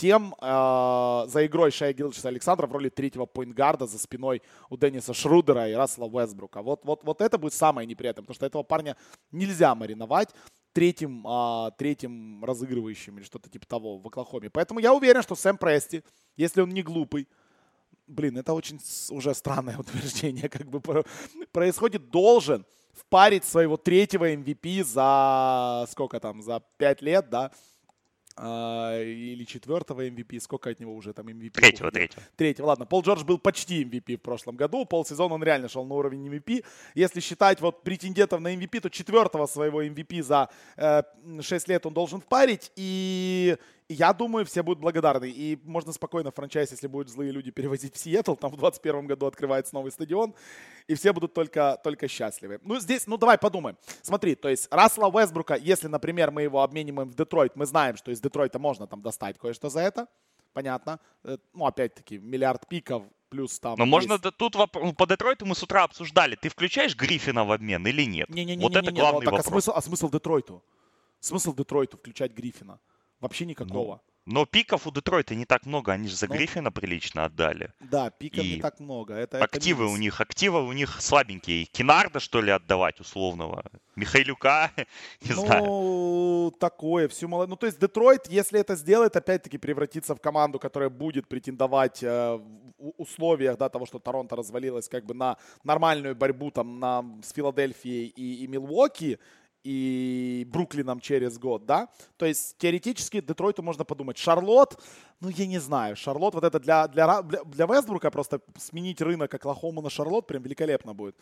тем 0.00 0.34
э, 0.40 1.24
за 1.28 1.46
игрой 1.46 1.70
Шея 1.70 1.92
Гилчиса 1.92 2.28
Александра 2.28 2.66
в 2.66 2.72
роли 2.72 2.88
третьего 2.88 3.26
поинтгарда 3.26 3.86
за 3.86 3.98
спиной 3.98 4.40
у 4.70 4.78
Денниса 4.78 5.12
Шрудера 5.12 5.68
и 5.68 5.74
Рассела 5.74 6.06
Уэсбрука. 6.06 6.62
Вот, 6.62 6.84
вот, 6.84 7.04
вот 7.04 7.20
это 7.20 7.36
будет 7.36 7.52
самое 7.52 7.86
неприятное, 7.86 8.22
потому 8.22 8.34
что 8.34 8.46
этого 8.46 8.62
парня 8.62 8.96
нельзя 9.30 9.74
мариновать 9.74 10.30
третьим, 10.72 11.26
э, 11.26 11.70
третьим 11.76 12.42
разыгрывающим 12.42 13.18
или 13.18 13.24
что-то 13.24 13.50
типа 13.50 13.66
того 13.66 13.98
в 13.98 14.06
Оклахоме. 14.06 14.48
Поэтому 14.48 14.80
я 14.80 14.94
уверен, 14.94 15.22
что 15.22 15.34
Сэм 15.34 15.58
Прести, 15.58 16.02
если 16.34 16.62
он 16.62 16.70
не 16.70 16.82
глупый, 16.82 17.28
блин, 18.06 18.38
это 18.38 18.54
очень 18.54 18.80
уже 19.10 19.34
странное 19.34 19.76
утверждение, 19.78 20.48
как 20.48 20.66
бы 20.70 20.80
происходит, 21.52 22.08
должен 22.10 22.64
впарить 22.94 23.44
своего 23.44 23.76
третьего 23.76 24.32
MVP 24.32 24.82
за 24.82 25.86
сколько 25.90 26.18
там, 26.20 26.40
за 26.40 26.62
пять 26.78 27.02
лет, 27.02 27.28
да, 27.28 27.50
а, 28.42 28.98
или 29.02 29.44
четвертого 29.44 30.06
MVP, 30.06 30.40
сколько 30.40 30.70
от 30.70 30.80
него 30.80 30.94
уже 30.94 31.12
там 31.12 31.28
MVP? 31.28 31.50
Третьего, 31.50 31.90
третьего. 31.90 32.22
Третьего, 32.36 32.66
ладно. 32.66 32.86
Пол 32.86 33.02
Джордж 33.02 33.22
был 33.22 33.38
почти 33.38 33.84
MVP 33.84 34.16
в 34.16 34.22
прошлом 34.22 34.56
году, 34.56 34.86
полсезона 34.86 35.34
он 35.34 35.42
реально 35.42 35.68
шел 35.68 35.84
на 35.84 35.94
уровень 35.94 36.26
MVP. 36.26 36.64
Если 36.94 37.20
считать 37.20 37.60
вот 37.60 37.82
претендентов 37.82 38.40
на 38.40 38.54
MVP, 38.54 38.80
то 38.80 38.88
четвертого 38.88 39.46
своего 39.46 39.82
MVP 39.82 40.22
за 40.22 40.48
э, 40.76 41.02
6 41.42 41.68
лет 41.68 41.84
он 41.84 41.92
должен 41.92 42.20
впарить, 42.22 42.72
и 42.76 43.58
я 43.94 44.12
думаю, 44.12 44.44
все 44.46 44.62
будут 44.62 44.80
благодарны. 44.80 45.28
И 45.28 45.58
можно 45.64 45.92
спокойно 45.92 46.30
франчайз, 46.30 46.70
если 46.70 46.86
будут 46.86 47.08
злые 47.08 47.32
люди, 47.32 47.50
перевозить 47.50 47.94
в 47.94 47.98
Сиэтл. 47.98 48.34
Там 48.34 48.50
в 48.50 48.56
2021 48.56 49.06
году 49.06 49.26
открывается 49.26 49.74
новый 49.74 49.90
стадион. 49.90 50.34
И 50.86 50.94
все 50.94 51.12
будут 51.12 51.34
только, 51.34 51.78
только 51.82 52.06
счастливы. 52.06 52.60
Ну, 52.62 52.78
здесь, 52.78 53.06
ну, 53.06 53.16
давай 53.16 53.36
подумаем. 53.36 53.76
Смотри, 54.02 54.36
то 54.36 54.48
есть 54.48 54.68
Рассела 54.70 55.08
Уэсбрука, 55.08 55.56
если, 55.56 55.88
например, 55.88 56.30
мы 56.30 56.42
его 56.42 56.62
обмениваем 56.62 57.08
в 57.08 57.14
Детройт, 57.14 57.56
мы 57.56 57.66
знаем, 57.66 57.96
что 57.96 58.12
из 58.12 58.20
Детройта 58.20 58.58
можно 58.58 58.86
там 58.86 59.02
достать 59.02 59.38
кое-что 59.38 59.68
за 59.68 59.80
это. 59.80 60.06
Понятно. 60.52 61.00
Э, 61.24 61.36
ну, 61.52 61.66
опять-таки, 61.66 62.18
миллиард 62.18 62.68
пиков, 62.68 63.02
плюс 63.28 63.58
там... 63.58 63.76
Но 63.76 63.86
можно 63.86 64.12
есть... 64.12 64.36
тут 64.36 64.54
ну, 64.54 64.92
по 64.94 65.06
Детройту 65.06 65.46
мы 65.46 65.54
с 65.54 65.62
утра 65.62 65.84
обсуждали. 65.84 66.36
Ты 66.36 66.48
включаешь 66.48 66.96
Гриффина 66.96 67.44
в 67.44 67.52
обмен 67.52 67.86
или 67.86 68.04
нет? 68.04 68.28
Не-не-не. 68.28 68.62
Вот 68.62 68.72
не, 68.72 68.78
это 68.78 68.92
не, 68.92 69.00
главный 69.00 69.24
ну, 69.24 69.30
так, 69.30 69.44
вопрос. 69.44 69.46
А 69.46 69.50
смысл, 69.50 69.72
а 69.74 69.80
смысл 69.80 70.10
Детройту? 70.10 70.62
Смысл 71.20 71.54
Детройту 71.54 71.96
включать 71.96 72.32
Гриффина? 72.32 72.78
Вообще 73.20 73.46
никакого. 73.46 74.00
Ну, 74.04 74.10
но 74.26 74.46
пиков 74.46 74.86
у 74.86 74.92
Детройта 74.92 75.34
не 75.34 75.44
так 75.44 75.66
много, 75.66 75.92
они 75.92 76.06
же 76.06 76.14
за 76.14 76.28
ну, 76.28 76.34
Гриффина 76.34 76.70
прилично 76.70 77.24
отдали. 77.24 77.72
Да, 77.80 78.10
пиков 78.10 78.44
и 78.44 78.56
не 78.56 78.60
так 78.60 78.78
много. 78.78 79.14
Это, 79.14 79.42
активы 79.42 79.84
это 79.84 79.92
у 79.92 79.96
них, 79.96 80.20
активы 80.20 80.62
у 80.62 80.72
них 80.72 81.00
слабенькие. 81.00 81.64
Кинарда, 81.64 82.20
что 82.20 82.40
ли, 82.40 82.52
отдавать 82.52 83.00
условного? 83.00 83.64
Михайлюка, 83.96 84.70
не 85.22 85.32
ну, 85.32 85.46
знаю. 85.46 85.64
Ну, 85.64 86.54
такое, 86.60 87.08
всю 87.08 87.28
мало. 87.28 87.46
Ну, 87.46 87.56
то 87.56 87.66
есть 87.66 87.80
Детройт, 87.80 88.28
если 88.28 88.60
это 88.60 88.76
сделает, 88.76 89.16
опять-таки 89.16 89.58
превратится 89.58 90.14
в 90.14 90.20
команду, 90.20 90.58
которая 90.58 90.90
будет 90.90 91.26
претендовать 91.26 92.02
э, 92.02 92.38
в 92.78 92.92
условиях, 92.98 93.58
да, 93.58 93.68
того, 93.68 93.86
что 93.86 93.98
Торонто 93.98 94.36
развалилось, 94.36 94.88
как 94.88 95.06
бы 95.06 95.14
на 95.14 95.38
нормальную 95.64 96.14
борьбу 96.14 96.50
там 96.50 96.78
на, 96.78 97.04
с 97.22 97.32
Филадельфией 97.32 98.06
и, 98.06 98.44
и 98.44 98.46
Милуоки, 98.46 99.18
и 99.64 100.46
Бруклином 100.50 101.00
через 101.00 101.38
год, 101.38 101.66
да? 101.66 101.88
То 102.16 102.26
есть 102.26 102.56
теоретически 102.58 103.20
Детройту 103.20 103.62
можно 103.62 103.84
подумать. 103.84 104.18
Шарлот, 104.18 104.82
ну 105.20 105.28
я 105.28 105.46
не 105.46 105.58
знаю, 105.58 105.96
Шарлот 105.96 106.34
вот 106.34 106.44
это 106.44 106.58
для, 106.58 106.88
для, 106.88 107.22
для 107.22 107.66
Вестбрука 107.66 108.10
просто 108.10 108.40
сменить 108.58 109.00
рынок 109.00 109.34
Оклахому 109.34 109.82
на 109.82 109.90
Шарлот 109.90 110.26
прям 110.26 110.42
великолепно 110.42 110.94
будет. 110.94 111.16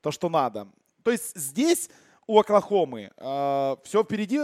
То, 0.00 0.10
что 0.10 0.28
надо. 0.28 0.68
То 1.02 1.10
есть 1.10 1.36
здесь 1.36 1.90
у 2.26 2.38
Оклахомы 2.38 3.10
э, 3.16 3.76
все 3.84 4.04
впереди. 4.04 4.40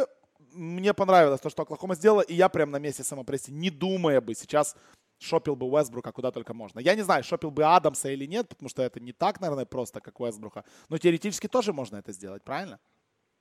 Мне 0.53 0.95
понравилось 0.95 1.41
то, 1.41 1.51
что 1.51 1.63
Оклахома 1.63 1.95
сделала, 1.95 2.23
и 2.23 2.35
я 2.35 2.49
прям 2.49 2.71
на 2.71 2.79
месте 2.79 3.05
самопресси, 3.05 3.53
не 3.53 3.71
думая 3.71 4.21
бы 4.21 4.35
сейчас 4.35 4.75
шопил 5.19 5.57
бы 5.57 5.67
Уэсбрука 5.67 6.13
куда 6.13 6.31
только 6.31 6.55
можно. 6.55 6.81
Я 6.81 6.95
не 6.95 7.03
знаю, 7.03 7.25
шопил 7.25 7.51
бы 7.51 7.65
Адамса 7.65 8.11
или 8.11 8.27
нет, 8.27 8.49
потому 8.49 8.69
что 8.69 8.83
это 8.83 9.01
не 9.01 9.13
так, 9.13 9.41
наверное, 9.41 9.67
просто, 9.67 10.01
как 10.01 10.21
Уэсбрука. 10.21 10.65
Но 10.89 10.99
теоретически 10.99 11.47
тоже 11.47 11.73
можно 11.73 11.97
это 11.97 12.13
сделать, 12.13 12.43
правильно? 12.43 12.79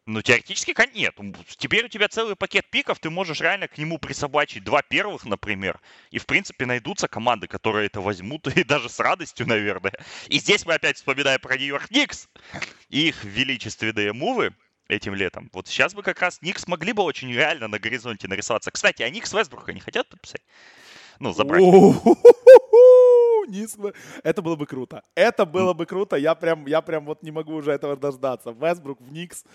Ну, 0.07 0.21
теоретически 0.21 0.75
нет. 0.93 1.15
Теперь 1.57 1.85
у 1.85 1.87
тебя 1.87 2.07
целый 2.07 2.35
пакет 2.35 2.69
пиков, 2.69 2.99
ты 2.99 3.09
можешь 3.09 3.41
реально 3.41 3.67
к 3.67 3.77
нему 3.79 3.97
присобачить 3.97 4.63
два 4.63 4.83
первых, 4.83 5.25
например. 5.25 5.79
И, 6.11 6.19
в 6.19 6.27
принципе, 6.27 6.67
найдутся 6.67 7.07
команды, 7.07 7.47
которые 7.47 7.87
это 7.87 8.01
возьмут, 8.01 8.47
и 8.55 8.63
даже 8.63 8.87
с 8.89 8.99
радостью, 8.99 9.47
наверное. 9.47 9.93
И 10.27 10.37
здесь 10.37 10.63
мы 10.65 10.75
опять 10.75 10.97
вспоминаем 10.97 11.39
про 11.39 11.57
Нью-Йорк 11.57 11.89
Никс 11.89 12.29
и 12.89 13.07
их 13.07 13.23
величественные 13.23 14.13
мувы 14.13 14.53
этим 14.87 15.15
летом. 15.15 15.49
Вот 15.53 15.67
сейчас 15.67 15.95
бы 15.95 16.03
как 16.03 16.21
раз 16.21 16.39
Никс 16.43 16.67
могли 16.67 16.93
бы 16.93 17.01
очень 17.01 17.33
реально 17.33 17.67
на 17.67 17.79
горизонте 17.79 18.27
нарисоваться. 18.27 18.69
Кстати, 18.69 19.01
а 19.01 19.09
Никс 19.09 19.33
Вестбрука 19.33 19.73
не 19.73 19.79
хотят 19.79 20.07
подписать? 20.07 20.41
Ну, 21.19 21.33
забрать. 21.33 21.63
Это 24.23 24.41
было 24.43 24.55
бы 24.55 24.67
круто. 24.67 25.01
Это 25.15 25.45
было 25.45 25.73
бы 25.73 25.87
круто. 25.87 26.15
Я 26.15 26.35
прям, 26.35 26.67
я 26.67 26.81
прям 26.81 27.05
вот 27.05 27.23
не 27.23 27.31
могу 27.31 27.55
уже 27.55 27.71
этого 27.71 27.97
дождаться. 27.97 28.51
Вестбрук 28.51 29.01
в 29.01 29.11
Никс 29.11 29.45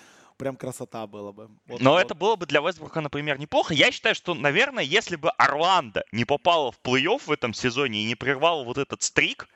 прям 0.41 0.57
красота 0.57 1.07
было 1.07 1.33
бы. 1.33 1.51
Вот, 1.67 1.81
Но 1.81 1.91
вот. 1.91 2.01
это 2.01 2.15
было 2.15 2.35
бы 2.37 2.47
для 2.47 2.61
Вестбрука, 2.61 3.01
например, 3.03 3.39
неплохо. 3.39 3.75
Я 3.75 3.93
считаю, 3.93 4.15
что, 4.15 4.35
наверное, 4.35 4.83
если 4.83 5.17
бы 5.17 5.31
Орландо 5.33 6.03
не 6.13 6.25
попало 6.25 6.73
в 6.73 6.81
плей-офф 6.83 7.23
в 7.27 7.31
этом 7.31 7.53
сезоне 7.53 8.03
и 8.03 8.07
не 8.07 8.15
прервал 8.15 8.65
вот 8.65 8.79
этот 8.79 9.03
стрик, 9.03 9.49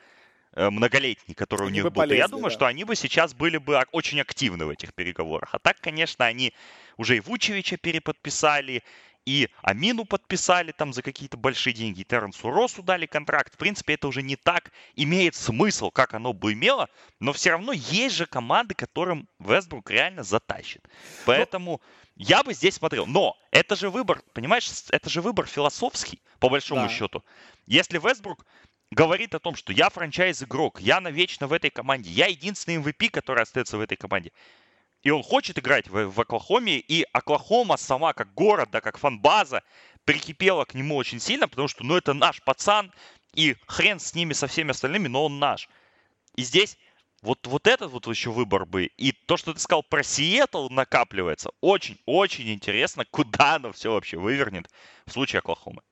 э, 0.52 0.68
многолетний, 0.68 1.34
который 1.34 1.68
они 1.68 1.70
у 1.70 1.74
них 1.74 1.84
был, 1.84 1.90
полезли, 1.90 2.18
я 2.18 2.28
думаю, 2.28 2.50
да. 2.50 2.50
что 2.50 2.66
они 2.66 2.84
бы 2.84 2.94
сейчас 2.96 3.32
были 3.32 3.56
бы 3.56 3.82
очень 3.92 4.20
активны 4.20 4.66
в 4.66 4.70
этих 4.70 4.92
переговорах. 4.92 5.54
А 5.54 5.58
так, 5.58 5.80
конечно, 5.80 6.26
они 6.26 6.52
уже 6.98 7.16
и 7.16 7.20
Вучевича 7.20 7.78
переподписали, 7.78 8.82
и 9.26 9.48
Амину 9.62 10.04
подписали 10.04 10.72
там 10.72 10.92
за 10.92 11.02
какие-то 11.02 11.36
большие 11.36 11.72
деньги, 11.72 12.00
и 12.00 12.04
Терренсу 12.04 12.50
Росу 12.50 12.82
дали 12.82 13.06
контракт. 13.06 13.54
В 13.54 13.56
принципе, 13.56 13.94
это 13.94 14.08
уже 14.08 14.22
не 14.22 14.36
так 14.36 14.72
имеет 14.94 15.34
смысл, 15.34 15.90
как 15.90 16.14
оно 16.14 16.32
бы 16.32 16.52
имело, 16.52 16.88
но 17.20 17.32
все 17.32 17.50
равно 17.50 17.72
есть 17.72 18.16
же 18.16 18.26
команды, 18.26 18.74
которым 18.74 19.28
Вестбрук 19.38 19.90
реально 19.90 20.22
затащит. 20.22 20.86
Поэтому 21.24 21.80
но... 22.16 22.24
я 22.24 22.42
бы 22.42 22.52
здесь 22.54 22.74
смотрел. 22.74 23.06
Но 23.06 23.36
это 23.50 23.76
же 23.76 23.90
выбор, 23.90 24.22
понимаешь, 24.34 24.68
это 24.90 25.08
же 25.08 25.22
выбор 25.22 25.46
философский, 25.46 26.20
по 26.38 26.48
большому 26.48 26.82
да. 26.82 26.88
счету. 26.88 27.24
Если 27.66 27.98
Вестбрук 27.98 28.44
говорит 28.90 29.34
о 29.34 29.40
том, 29.40 29.56
что 29.56 29.72
я 29.72 29.88
франчайз-игрок, 29.88 30.80
я 30.80 31.00
навечно 31.00 31.46
в 31.46 31.52
этой 31.52 31.70
команде, 31.70 32.10
я 32.10 32.26
единственный 32.26 32.76
MVP, 32.76 33.10
который 33.10 33.42
остается 33.42 33.78
в 33.78 33.80
этой 33.80 33.96
команде, 33.96 34.32
и 35.04 35.10
он 35.10 35.22
хочет 35.22 35.58
играть 35.58 35.88
в, 35.88 36.08
в 36.08 36.20
Оклахоме, 36.20 36.78
и 36.78 37.06
Оклахома 37.12 37.76
сама 37.76 38.14
как 38.14 38.34
город, 38.34 38.70
да, 38.72 38.80
как 38.80 38.98
фанбаза, 38.98 39.62
прикипела 40.04 40.64
к 40.64 40.74
нему 40.74 40.96
очень 40.96 41.20
сильно, 41.20 41.46
потому 41.46 41.68
что, 41.68 41.84
ну, 41.84 41.96
это 41.96 42.14
наш 42.14 42.42
пацан, 42.42 42.90
и 43.34 43.56
хрен 43.66 44.00
с 44.00 44.14
ними, 44.14 44.32
со 44.32 44.46
всеми 44.46 44.70
остальными, 44.70 45.08
но 45.08 45.26
он 45.26 45.38
наш. 45.38 45.68
И 46.36 46.42
здесь 46.42 46.78
вот, 47.22 47.46
вот 47.46 47.66
этот 47.66 47.90
вот 47.90 48.06
еще 48.06 48.30
выбор 48.30 48.64
бы. 48.64 48.86
И 48.96 49.12
то, 49.12 49.36
что 49.36 49.52
ты 49.52 49.60
сказал 49.60 49.82
про 49.82 50.02
Сиэтл 50.02 50.68
накапливается, 50.68 51.50
очень-очень 51.60 52.52
интересно, 52.52 53.04
куда 53.10 53.56
оно 53.56 53.72
все 53.72 53.92
вообще 53.92 54.16
вывернет 54.18 54.70
в 55.06 55.12
случае 55.12 55.40
Оклахомы. 55.40 55.82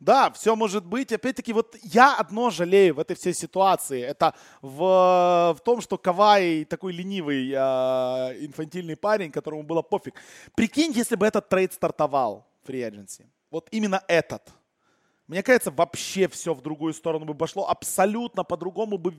Да, 0.00 0.30
все 0.30 0.54
может 0.56 0.84
быть. 0.84 1.12
Опять-таки, 1.12 1.52
вот 1.52 1.76
я 1.82 2.16
одно 2.16 2.50
жалею 2.50 2.94
в 2.94 2.98
этой 3.00 3.16
всей 3.16 3.34
ситуации. 3.34 4.02
Это 4.02 4.34
в, 4.62 5.56
в 5.58 5.60
том, 5.64 5.80
что 5.80 5.98
Кавай 5.98 6.64
такой 6.64 6.92
ленивый, 6.92 7.50
э, 7.50 7.56
инфантильный 8.44 8.96
парень, 8.96 9.30
которому 9.30 9.62
было 9.62 9.82
пофиг. 9.82 10.14
Прикинь, 10.54 10.92
если 10.92 11.16
бы 11.16 11.26
этот 11.26 11.48
трейд 11.48 11.72
стартовал 11.72 12.46
в 12.64 12.70
free 12.70 12.88
agency. 12.88 13.26
Вот 13.50 13.68
именно 13.70 14.02
этот– 14.08 14.42
мне 15.28 15.42
кажется, 15.42 15.70
вообще 15.70 16.26
все 16.26 16.54
в 16.54 16.62
другую 16.62 16.94
сторону 16.94 17.26
бы 17.26 17.34
пошло. 17.34 17.68
Абсолютно 17.68 18.44
по-другому 18.44 18.96
бы 18.96 19.14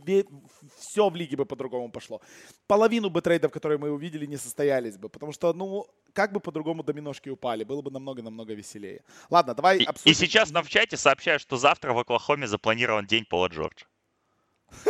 все 0.80 1.08
в 1.08 1.16
лиге 1.16 1.38
бы 1.38 1.46
по-другому 1.46 1.92
пошло. 1.92 2.20
Половину 2.66 3.12
бы 3.12 3.22
трейдов, 3.22 3.52
которые 3.52 3.78
мы 3.78 3.92
увидели, 3.92 4.26
не 4.26 4.38
состоялись 4.38 4.98
бы. 4.98 5.08
Потому 5.10 5.32
что, 5.32 5.54
ну, 5.54 5.86
как 6.14 6.34
бы 6.34 6.40
по-другому 6.40 6.84
доминошки 6.84 7.30
упали. 7.30 7.64
Было 7.64 7.84
бы 7.84 7.92
намного-намного 7.92 8.56
веселее. 8.56 9.04
Ладно, 9.30 9.54
давай 9.54 9.78
и, 9.78 9.86
обсудим. 9.86 10.12
И 10.12 10.16
сейчас 10.16 10.50
нам 10.50 10.64
в 10.64 10.70
чате 10.70 10.98
сообщают, 10.98 11.44
что 11.44 11.58
завтра 11.58 11.94
в 11.94 12.00
Оклахоме 12.00 12.48
запланирован 12.48 13.06
день 13.06 13.26
Пола 13.26 13.48
Джорджа. 13.48 13.86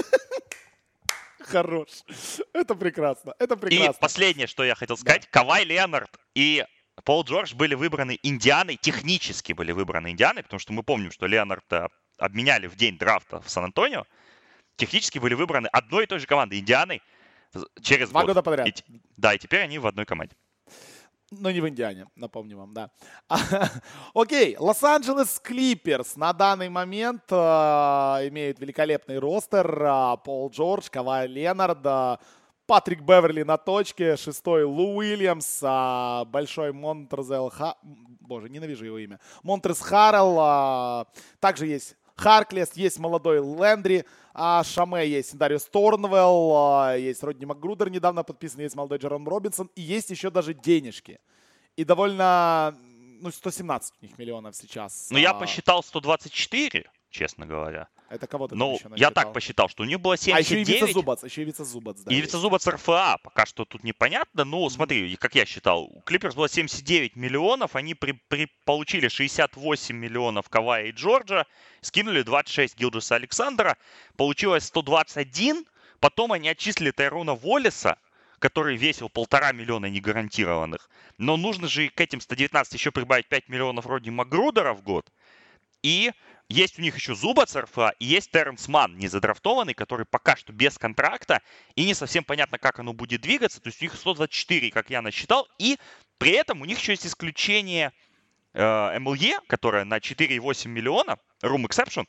Хорош. 1.39 2.03
Это 2.53 2.75
прекрасно. 2.75 3.33
Это 3.39 3.57
прекрасно. 3.57 3.91
И 3.91 4.01
последнее, 4.01 4.47
что 4.47 4.63
я 4.63 4.73
хотел 4.75 4.95
сказать. 4.95 5.23
Да. 5.23 5.27
Кавай 5.31 5.65
Леонард 5.65 6.17
и 6.33 6.63
Пол 7.09 7.23
Джордж 7.23 7.55
были 7.55 7.73
выбраны 7.73 8.19
Индианой, 8.21 8.75
технически 8.75 9.53
были 9.53 9.71
выбраны 9.71 10.11
Индианой, 10.11 10.43
потому 10.43 10.59
что 10.59 10.73
мы 10.73 10.83
помним, 10.83 11.09
что 11.09 11.25
Леонарда 11.25 11.89
обменяли 12.19 12.67
в 12.67 12.75
день 12.75 12.99
драфта 12.99 13.41
в 13.41 13.49
Сан-Антонио. 13.49 14.05
Технически 14.75 15.17
были 15.17 15.33
выбраны 15.33 15.65
одной 15.71 16.03
и 16.03 16.05
той 16.05 16.19
же 16.19 16.27
командой 16.27 16.59
Индианой 16.59 17.01
через 17.81 18.11
Два 18.11 18.21
год. 18.21 18.27
года 18.27 18.43
подряд. 18.43 18.67
И, 18.67 18.73
да, 19.17 19.33
и 19.33 19.39
теперь 19.39 19.61
они 19.61 19.79
в 19.79 19.87
одной 19.87 20.05
команде. 20.05 20.35
Но 21.31 21.49
не 21.49 21.61
в 21.61 21.67
Индиане, 21.67 22.05
напомню 22.15 22.57
вам, 22.57 22.75
да. 22.75 22.91
Окей, 24.13 24.55
Лос-Анджелес 24.59 25.39
Клиперс 25.39 26.15
на 26.15 26.31
данный 26.31 26.69
момент 26.69 27.23
э, 27.31 27.35
имеют 27.35 28.59
великолепный 28.59 29.17
ростер. 29.17 29.81
Э, 29.81 30.15
Пол 30.23 30.51
Джордж, 30.51 30.89
Кавай 30.91 31.27
Ленард, 31.27 31.83
э, 31.83 32.17
Патрик 32.69 33.01
Беверли 33.01 33.41
на 33.41 33.57
точке, 33.57 34.15
шестой 34.15 34.63
Лу 34.63 34.97
Уильямс, 34.97 35.59
а, 35.63 36.23
большой 36.25 36.71
Монтрезел 36.71 37.49
Ха... 37.49 37.75
Боже, 37.81 38.47
ненавижу 38.47 38.85
его 38.85 38.99
имя. 38.99 39.19
Монтрез 39.41 39.81
Харрелл, 39.81 40.37
а, 40.39 41.07
также 41.39 41.65
есть 41.65 41.95
Харклес, 42.15 42.73
есть 42.73 42.99
молодой 42.99 43.39
Лендри, 43.39 44.05
а 44.35 44.63
Шаме 44.63 45.07
есть 45.07 45.35
Дариус 45.35 45.63
Торнвелл, 45.65 46.53
а, 46.55 46.95
есть 46.95 47.23
Родни 47.23 47.47
Макгрудер 47.47 47.89
недавно 47.89 48.23
подписан, 48.23 48.61
есть 48.61 48.75
молодой 48.75 48.99
Джером 48.99 49.27
Робинсон, 49.27 49.71
и 49.73 49.81
есть 49.81 50.11
еще 50.11 50.29
даже 50.29 50.53
денежки. 50.53 51.19
И 51.75 51.83
довольно, 51.83 52.77
ну, 53.19 53.31
117 53.31 53.95
у 53.99 54.05
них 54.05 54.15
миллионов 54.19 54.55
сейчас. 54.55 55.07
Ну, 55.09 55.17
я 55.17 55.31
а. 55.31 55.33
посчитал 55.33 55.81
124, 55.81 56.87
честно 57.09 57.47
говоря. 57.47 57.87
Это 58.09 58.25
кого 58.27 58.47
то 58.47 58.55
Ну, 58.55 58.79
я 58.95 59.11
так 59.11 59.33
посчитал, 59.33 59.69
что 59.69 59.83
у 59.83 59.85
них 59.85 59.99
было 59.99 60.17
79. 60.17 60.35
А 60.35 60.39
еще 60.39 60.61
и 60.61 60.65
Вица-Зубац, 60.65 61.23
еще 61.23 61.41
и 61.43 61.45
Вица-Зубац, 61.45 62.01
да. 62.01 62.11
И 62.11 62.21
Вица-Зубац 62.21 62.67
РФА, 62.67 63.17
пока 63.23 63.45
что 63.45 63.65
тут 63.65 63.83
непонятно. 63.83 64.45
Ну, 64.45 64.67
смотри, 64.69 65.15
как 65.17 65.35
я 65.35 65.45
считал, 65.45 65.83
у 65.83 66.01
Клиперс 66.01 66.35
было 66.35 66.49
79 66.49 67.15
миллионов, 67.15 67.75
они 67.75 67.93
при, 67.93 68.13
при, 68.27 68.47
получили 68.65 69.07
68 69.07 69.95
миллионов 69.95 70.49
Кавая 70.49 70.85
и 70.85 70.91
Джорджа, 70.91 71.45
скинули 71.81 72.23
26 72.23 72.77
Гилджеса 72.77 73.15
Александра, 73.15 73.77
получилось 74.17 74.65
121, 74.65 75.65
потом 75.99 76.31
они 76.31 76.49
отчислили 76.49 76.91
Тайрона 76.91 77.35
Воллеса, 77.35 77.97
который 78.39 78.75
весил 78.75 79.09
полтора 79.09 79.51
миллиона 79.51 79.85
негарантированных. 79.85 80.89
Но 81.17 81.37
нужно 81.37 81.67
же 81.67 81.89
к 81.89 82.01
этим 82.01 82.21
119 82.21 82.73
еще 82.73 82.91
прибавить 82.91 83.27
5 83.27 83.49
миллионов 83.49 83.85
вроде 83.85 84.09
Магрудера 84.09 84.73
в 84.73 84.81
год. 84.81 85.11
И 85.83 86.11
есть 86.49 86.79
у 86.79 86.81
них 86.81 86.95
еще 86.95 87.15
Зуба 87.15 87.45
ЦРФА 87.45 87.93
и 87.99 88.05
есть 88.05 88.31
Терренс 88.31 88.67
Ман, 88.67 88.97
не 88.97 89.07
задрафтованный, 89.07 89.73
который 89.73 90.05
пока 90.05 90.35
что 90.35 90.51
без 90.51 90.77
контракта, 90.77 91.41
и 91.75 91.85
не 91.85 91.93
совсем 91.93 92.23
понятно, 92.23 92.57
как 92.57 92.79
оно 92.79 92.93
будет 92.93 93.21
двигаться. 93.21 93.61
То 93.61 93.67
есть 93.69 93.81
у 93.81 93.85
них 93.85 93.93
124, 93.93 94.71
как 94.71 94.89
я 94.89 95.01
насчитал, 95.01 95.47
и 95.59 95.77
при 96.17 96.31
этом 96.31 96.61
у 96.61 96.65
них 96.65 96.79
еще 96.79 96.93
есть 96.93 97.05
исключение 97.05 97.93
э, 98.53 98.61
MLE, 98.61 99.39
которое 99.47 99.85
на 99.85 99.97
4,8 99.97 100.67
миллиона, 100.67 101.17
Room 101.41 101.67
Exception, 101.67 102.05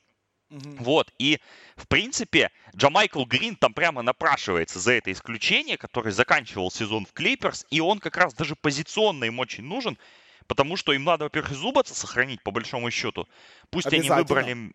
Mm-hmm. 0.50 0.82
Вот, 0.82 1.12
и, 1.18 1.38
в 1.76 1.86
принципе, 1.86 2.50
Джамайкл 2.74 3.24
Грин 3.24 3.54
там 3.54 3.72
прямо 3.72 4.02
напрашивается 4.02 4.80
за 4.80 4.94
это 4.94 5.12
исключение, 5.12 5.76
который 5.76 6.10
заканчивал 6.10 6.72
сезон 6.72 7.06
в 7.06 7.12
Клиперс, 7.12 7.64
и 7.70 7.80
он 7.80 8.00
как 8.00 8.16
раз 8.16 8.34
даже 8.34 8.56
позиционно 8.56 9.24
им 9.24 9.38
очень 9.38 9.62
нужен, 9.62 9.96
Потому 10.50 10.76
что 10.76 10.92
им 10.92 11.04
надо, 11.04 11.26
во-первых, 11.26 11.52
Зубаца 11.52 11.94
сохранить, 11.94 12.42
по 12.42 12.50
большому 12.50 12.90
счету. 12.90 13.28
Пусть 13.70 13.86
они 13.92 14.10
выбрали 14.10 14.72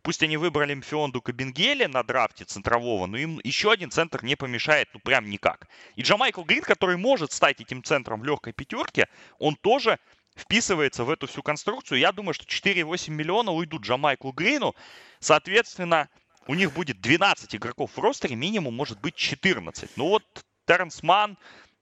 Пусть 0.00 0.22
они 0.22 0.38
выбрали 0.38 0.72
Мфионду 0.72 1.20
Кабингеле 1.20 1.86
на 1.86 2.02
драфте 2.02 2.46
центрового, 2.46 3.04
но 3.04 3.18
им 3.18 3.38
еще 3.44 3.70
один 3.70 3.90
центр 3.90 4.24
не 4.24 4.36
помешает, 4.36 4.88
ну 4.94 5.00
прям 5.00 5.28
никак. 5.28 5.68
И 5.96 6.02
Джамайкл 6.02 6.44
Грин, 6.44 6.62
который 6.62 6.96
может 6.96 7.30
стать 7.32 7.60
этим 7.60 7.84
центром 7.84 8.22
в 8.22 8.24
легкой 8.24 8.54
пятерке, 8.54 9.06
он 9.38 9.54
тоже 9.56 9.98
вписывается 10.34 11.04
в 11.04 11.10
эту 11.10 11.26
всю 11.26 11.42
конструкцию. 11.42 11.98
Я 11.98 12.10
думаю, 12.12 12.32
что 12.32 12.46
4,8 12.46 13.10
миллиона 13.10 13.52
уйдут 13.52 13.82
Джамайклу 13.82 14.32
Грину. 14.32 14.74
Соответственно, 15.20 16.08
у 16.46 16.54
них 16.54 16.72
будет 16.72 17.02
12 17.02 17.54
игроков 17.54 17.90
в 17.94 18.00
ростере, 18.00 18.34
минимум 18.34 18.74
может 18.74 18.98
быть 18.98 19.14
14. 19.14 19.90
Ну 19.96 20.08
вот 20.08 20.24
Терренс 20.64 21.02
Ман, 21.02 21.36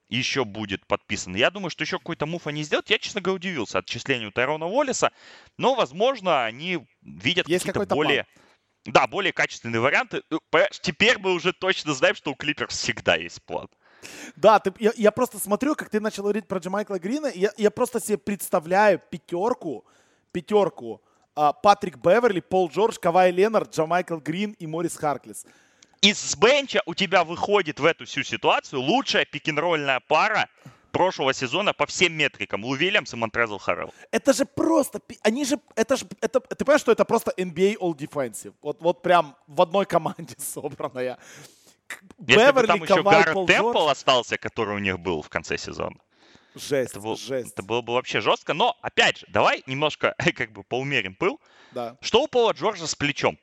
еще 0.09 0.45
будет 0.45 0.85
подписан. 0.87 1.35
Я 1.35 1.51
думаю, 1.51 1.69
что 1.69 1.83
еще 1.83 1.97
какой-то 1.97 2.25
мув 2.25 2.47
они 2.47 2.63
сделают. 2.63 2.89
Я, 2.89 2.97
честно 2.97 3.21
говоря, 3.21 3.37
удивился 3.37 3.79
отчислению 3.79 4.31
Тайрона 4.31 4.65
Уоллеса, 4.65 5.11
но, 5.57 5.75
возможно, 5.75 6.45
они 6.45 6.85
видят 7.01 7.47
Есть 7.47 7.65
какие-то 7.65 7.93
более... 7.93 8.23
План. 8.23 8.93
Да, 8.93 9.05
более 9.05 9.33
качественные 9.33 9.81
варианты. 9.81 10.23
Ну, 10.29 10.39
теперь 10.81 11.17
мы 11.17 11.33
уже 11.33 11.51
точно 11.51 11.93
знаем, 11.93 12.15
что 12.15 12.31
у 12.31 12.35
Клиперс 12.35 12.73
всегда 12.73 13.15
есть 13.15 13.43
план. 13.43 13.67
Да, 14.37 14.59
ты, 14.59 14.71
я, 14.79 14.93
я 14.95 15.11
просто 15.11 15.39
смотрю, 15.39 15.75
как 15.75 15.89
ты 15.89 15.99
начал 15.99 16.23
говорить 16.23 16.47
про 16.47 16.59
Джамайкла 16.59 16.97
Грина, 16.97 17.27
и 17.27 17.41
я, 17.41 17.51
я 17.57 17.69
просто 17.69 17.99
себе 17.99 18.17
представляю 18.17 19.01
пятерку, 19.09 19.85
пятерку, 20.31 21.01
а, 21.35 21.51
Патрик 21.51 21.97
Беверли, 21.97 22.39
Пол 22.39 22.69
Джордж, 22.69 22.97
Кавай 22.97 23.31
Ленард, 23.31 23.75
Джамайкл 23.75 24.17
Грин 24.17 24.51
и 24.53 24.67
Морис 24.67 24.95
Харклес 24.95 25.45
из 26.01 26.35
бенча 26.35 26.81
у 26.85 26.93
тебя 26.93 27.23
выходит 27.23 27.79
в 27.79 27.85
эту 27.85 28.05
всю 28.05 28.23
ситуацию 28.23 28.81
лучшая 28.81 29.25
пик-н-ролльная 29.25 29.99
пара 30.07 30.49
прошлого 30.91 31.33
сезона 31.33 31.73
по 31.73 31.85
всем 31.85 32.13
метрикам. 32.13 32.63
Лу 32.63 32.75
Вильямс 32.75 33.13
и 33.13 33.15
Монтрезл 33.17 33.57
Харрелл. 33.57 33.93
Это 34.11 34.33
же 34.33 34.45
просто... 34.45 35.01
Они 35.21 35.45
же... 35.45 35.59
Это 35.75 35.95
же... 35.95 36.05
Это, 36.21 36.39
ты 36.39 36.65
понимаешь, 36.65 36.81
что 36.81 36.91
это 36.91 37.05
просто 37.05 37.33
NBA 37.37 37.77
All 37.77 37.95
Defensive? 37.95 38.53
Вот, 38.61 38.81
вот 38.81 39.01
прям 39.01 39.35
в 39.47 39.61
одной 39.61 39.85
команде 39.85 40.35
собранная. 40.37 41.19
Если 42.19 42.33
Беверли, 42.33 42.61
бы 42.61 42.67
там 42.67 42.83
еще 42.83 43.03
Гаррет 43.03 43.47
Темпл 43.47 43.87
остался, 43.87 44.37
который 44.37 44.75
у 44.75 44.79
них 44.79 44.99
был 44.99 45.21
в 45.21 45.29
конце 45.29 45.57
сезона. 45.57 45.95
Жесть, 46.55 46.91
это, 46.91 46.99
был, 46.99 47.15
жесть. 47.15 47.53
это 47.53 47.61
было 47.61 47.81
бы 47.81 47.93
вообще 47.93 48.19
жестко. 48.19 48.53
Но, 48.53 48.75
опять 48.81 49.19
же, 49.19 49.25
давай 49.29 49.63
немножко 49.67 50.15
как 50.35 50.51
бы 50.51 50.63
поумерим 50.63 51.15
пыл. 51.15 51.39
Да. 51.71 51.97
Что 52.01 52.23
у 52.23 52.27
Пола 52.27 52.53
Джорджа 52.53 52.87
с 52.87 52.95
плечом? 52.95 53.37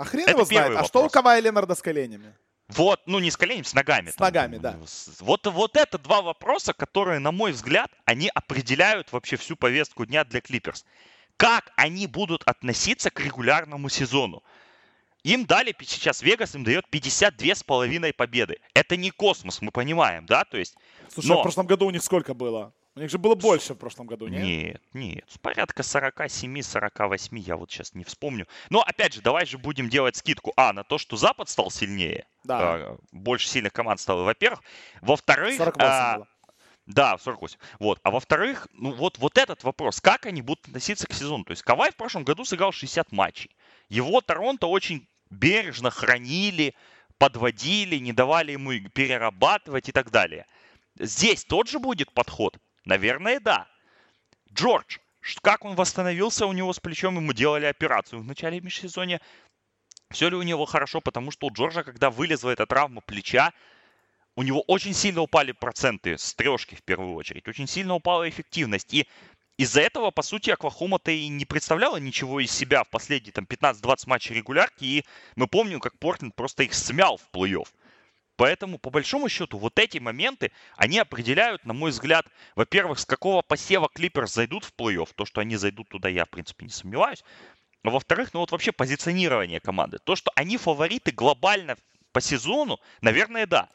А 0.00 0.04
хрен 0.04 0.22
это 0.22 0.30
его 0.30 0.44
знает. 0.46 0.78
А 0.78 0.84
что 0.84 1.04
у 1.04 1.10
Кавая 1.10 1.40
Ленарда 1.40 1.74
с 1.74 1.82
коленями? 1.82 2.34
Вот, 2.68 3.02
ну 3.04 3.18
не 3.18 3.30
с 3.30 3.36
коленями, 3.36 3.64
с 3.64 3.74
ногами. 3.74 4.08
С 4.08 4.14
там, 4.14 4.28
ногами, 4.28 4.56
да. 4.56 4.78
Вот, 5.18 5.46
вот 5.46 5.76
это 5.76 5.98
два 5.98 6.22
вопроса, 6.22 6.72
которые, 6.72 7.18
на 7.18 7.32
мой 7.32 7.52
взгляд, 7.52 7.90
они 8.06 8.30
определяют 8.34 9.12
вообще 9.12 9.36
всю 9.36 9.56
повестку 9.56 10.06
дня 10.06 10.24
для 10.24 10.40
Клиперс. 10.40 10.86
Как 11.36 11.70
они 11.76 12.06
будут 12.06 12.42
относиться 12.46 13.10
к 13.10 13.20
регулярному 13.20 13.90
сезону? 13.90 14.42
Им 15.22 15.44
дали 15.44 15.76
сейчас, 15.82 16.22
Вегас 16.22 16.54
им 16.54 16.64
дает 16.64 16.88
52 16.88 17.54
с 17.56 17.62
половиной 17.62 18.14
победы. 18.14 18.58
Это 18.72 18.96
не 18.96 19.10
космос, 19.10 19.60
мы 19.60 19.70
понимаем, 19.70 20.24
да? 20.24 20.44
То 20.44 20.56
есть, 20.56 20.76
Слушай, 21.12 21.28
но... 21.28 21.34
а 21.34 21.38
в 21.40 21.42
прошлом 21.42 21.66
году 21.66 21.84
у 21.86 21.90
них 21.90 22.02
сколько 22.02 22.32
было? 22.32 22.72
У 22.96 23.00
них 23.00 23.10
же 23.10 23.18
было 23.18 23.36
больше 23.36 23.74
в 23.74 23.76
прошлом 23.76 24.06
году, 24.06 24.26
нет? 24.26 24.42
Нет, 24.42 24.82
нет. 24.92 25.24
Порядка 25.42 25.82
47-48, 25.82 27.38
я 27.38 27.56
вот 27.56 27.70
сейчас 27.70 27.94
не 27.94 28.02
вспомню. 28.02 28.48
Но, 28.68 28.82
опять 28.82 29.14
же, 29.14 29.22
давай 29.22 29.46
же 29.46 29.58
будем 29.58 29.88
делать 29.88 30.16
скидку. 30.16 30.52
А, 30.56 30.72
на 30.72 30.82
то, 30.82 30.98
что 30.98 31.16
Запад 31.16 31.48
стал 31.48 31.70
сильнее. 31.70 32.26
Да. 32.42 32.58
А, 32.60 32.98
больше 33.12 33.46
сильных 33.46 33.72
команд 33.72 34.00
стало, 34.00 34.24
во-первых. 34.24 34.60
Во-вторых... 35.02 35.56
48 35.56 35.88
а, 35.88 36.16
было. 36.16 36.28
Да, 36.86 37.16
48. 37.18 37.58
Вот. 37.78 38.00
А 38.02 38.10
во-вторых, 38.10 38.66
ну 38.72 38.92
вот, 38.92 39.18
вот 39.18 39.38
этот 39.38 39.62
вопрос, 39.62 40.00
как 40.00 40.26
они 40.26 40.42
будут 40.42 40.66
относиться 40.66 41.06
к 41.06 41.12
сезону. 41.12 41.44
То 41.44 41.52
есть 41.52 41.62
Кавай 41.62 41.92
в 41.92 41.96
прошлом 41.96 42.24
году 42.24 42.44
сыграл 42.44 42.72
60 42.72 43.12
матчей. 43.12 43.54
Его 43.88 44.20
Торонто 44.20 44.66
очень 44.66 45.06
бережно 45.30 45.90
хранили, 45.90 46.74
подводили, 47.18 47.96
не 47.96 48.12
давали 48.12 48.52
ему 48.52 48.72
перерабатывать 48.90 49.88
и 49.88 49.92
так 49.92 50.10
далее. 50.10 50.46
Здесь 50.98 51.44
тот 51.44 51.68
же 51.68 51.78
будет 51.78 52.12
подход. 52.12 52.58
Наверное, 52.84 53.40
да. 53.40 53.68
Джордж, 54.52 54.98
как 55.42 55.64
он 55.64 55.74
восстановился, 55.74 56.46
у 56.46 56.52
него 56.52 56.72
с 56.72 56.80
плечом 56.80 57.16
ему 57.16 57.32
делали 57.32 57.66
операцию 57.66 58.20
в 58.20 58.24
начале 58.24 58.60
межсезонья. 58.60 59.20
Все 60.10 60.28
ли 60.28 60.36
у 60.36 60.42
него 60.42 60.64
хорошо, 60.64 61.00
потому 61.00 61.30
что 61.30 61.46
у 61.46 61.52
Джорджа, 61.52 61.84
когда 61.84 62.10
вылезла 62.10 62.50
эта 62.50 62.66
травма 62.66 63.00
плеча, 63.00 63.52
у 64.34 64.42
него 64.42 64.62
очень 64.62 64.94
сильно 64.94 65.20
упали 65.20 65.52
проценты 65.52 66.16
с 66.16 66.34
трешки 66.34 66.74
в 66.74 66.82
первую 66.82 67.14
очередь, 67.14 67.46
очень 67.46 67.66
сильно 67.66 67.94
упала 67.94 68.28
эффективность. 68.28 68.92
И 68.94 69.06
из-за 69.56 69.82
этого, 69.82 70.10
по 70.10 70.22
сути, 70.22 70.50
Оклахома-то 70.50 71.10
и 71.10 71.28
не 71.28 71.44
представляла 71.44 71.98
ничего 71.98 72.40
из 72.40 72.50
себя 72.50 72.82
в 72.82 72.88
последние 72.88 73.32
там 73.32 73.44
15-20 73.44 74.04
матчей 74.06 74.34
регулярки, 74.34 74.84
и 74.84 75.04
мы 75.36 75.46
помним, 75.46 75.80
как 75.80 75.98
Портленд 75.98 76.34
просто 76.34 76.62
их 76.62 76.74
смял 76.74 77.18
в 77.18 77.28
плей-офф. 77.36 77.68
Поэтому, 78.40 78.78
по 78.78 78.88
большому 78.88 79.28
счету, 79.28 79.58
вот 79.58 79.78
эти 79.78 79.98
моменты, 79.98 80.50
они 80.78 80.98
определяют, 80.98 81.66
на 81.66 81.74
мой 81.74 81.90
взгляд, 81.90 82.24
во-первых, 82.56 82.98
с 82.98 83.04
какого 83.04 83.42
посева 83.42 83.90
Клиперс 83.92 84.32
зайдут 84.32 84.64
в 84.64 84.72
плей-офф. 84.78 85.10
То, 85.14 85.26
что 85.26 85.42
они 85.42 85.56
зайдут 85.56 85.90
туда, 85.90 86.08
я, 86.08 86.24
в 86.24 86.30
принципе, 86.30 86.64
не 86.64 86.70
сомневаюсь. 86.70 87.22
А 87.84 87.90
во-вторых, 87.90 88.32
ну 88.32 88.40
вот 88.40 88.50
вообще 88.50 88.72
позиционирование 88.72 89.60
команды. 89.60 89.98
То, 90.02 90.16
что 90.16 90.32
они 90.36 90.56
фавориты 90.56 91.10
глобально 91.10 91.76
по 92.12 92.22
сезону, 92.22 92.80
наверное, 93.02 93.44
да. 93.44 93.68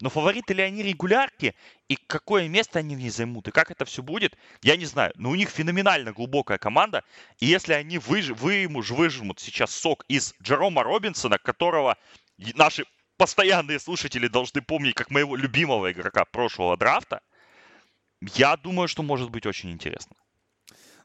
Но 0.00 0.10
фавориты 0.10 0.52
ли 0.52 0.64
они 0.64 0.82
регулярки, 0.82 1.54
и 1.86 1.94
какое 1.94 2.48
место 2.48 2.80
они 2.80 2.96
в 2.96 2.98
ней 2.98 3.10
займут, 3.10 3.46
и 3.46 3.52
как 3.52 3.70
это 3.70 3.84
все 3.84 4.02
будет, 4.02 4.36
я 4.62 4.76
не 4.76 4.86
знаю. 4.86 5.12
Но 5.14 5.30
у 5.30 5.36
них 5.36 5.48
феноменально 5.48 6.12
глубокая 6.12 6.58
команда, 6.58 7.04
и 7.38 7.46
если 7.46 7.72
они 7.72 7.98
выж... 7.98 8.30
вымуж, 8.30 8.90
выжмут 8.90 9.38
сейчас 9.38 9.70
сок 9.72 10.04
из 10.08 10.34
Джерома 10.42 10.82
Робинсона, 10.82 11.38
которого 11.38 11.96
наши 12.56 12.84
постоянные 13.18 13.78
слушатели 13.78 14.28
должны 14.28 14.62
помнить 14.62 14.94
как 14.94 15.10
моего 15.10 15.36
любимого 15.36 15.92
игрока 15.92 16.24
прошлого 16.24 16.76
драфта, 16.76 17.20
я 18.20 18.56
думаю, 18.56 18.88
что 18.88 19.02
может 19.02 19.30
быть 19.30 19.46
очень 19.46 19.70
интересно. 19.70 20.16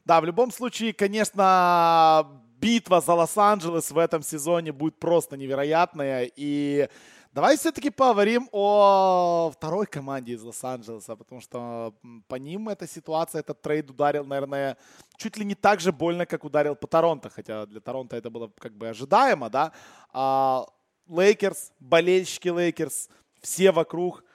Да, 0.04 0.20
в 0.20 0.24
любом 0.24 0.50
случае, 0.50 0.92
конечно, 0.92 2.26
битва 2.58 3.00
за 3.00 3.14
Лос-Анджелес 3.14 3.90
в 3.90 3.98
этом 3.98 4.22
сезоне 4.22 4.72
будет 4.72 4.98
просто 4.98 5.36
невероятная. 5.36 6.30
И 6.36 6.88
Давай 7.34 7.56
все-таки 7.56 7.90
поговорим 7.90 8.48
о 8.52 9.50
второй 9.52 9.86
команде 9.86 10.34
из 10.34 10.42
Лос-Анджелеса, 10.44 11.16
потому 11.16 11.40
что 11.40 11.92
по 12.28 12.36
ним 12.36 12.68
эта 12.68 12.86
ситуация, 12.86 13.40
этот 13.40 13.60
трейд 13.60 13.90
ударил, 13.90 14.24
наверное, 14.24 14.76
чуть 15.16 15.36
ли 15.36 15.44
не 15.44 15.56
так 15.56 15.80
же 15.80 15.90
больно, 15.90 16.26
как 16.26 16.44
ударил 16.44 16.76
по 16.76 16.86
Торонто, 16.86 17.30
хотя 17.30 17.66
для 17.66 17.80
Торонто 17.80 18.14
это 18.16 18.30
было 18.30 18.52
как 18.60 18.76
бы 18.76 18.88
ожидаемо, 18.88 19.50
да. 19.50 19.72
Лейкерс, 21.08 21.72
болельщики 21.80 22.48
Лейкерс, 22.48 23.08
все 23.40 23.72
вокруг– 23.72 24.24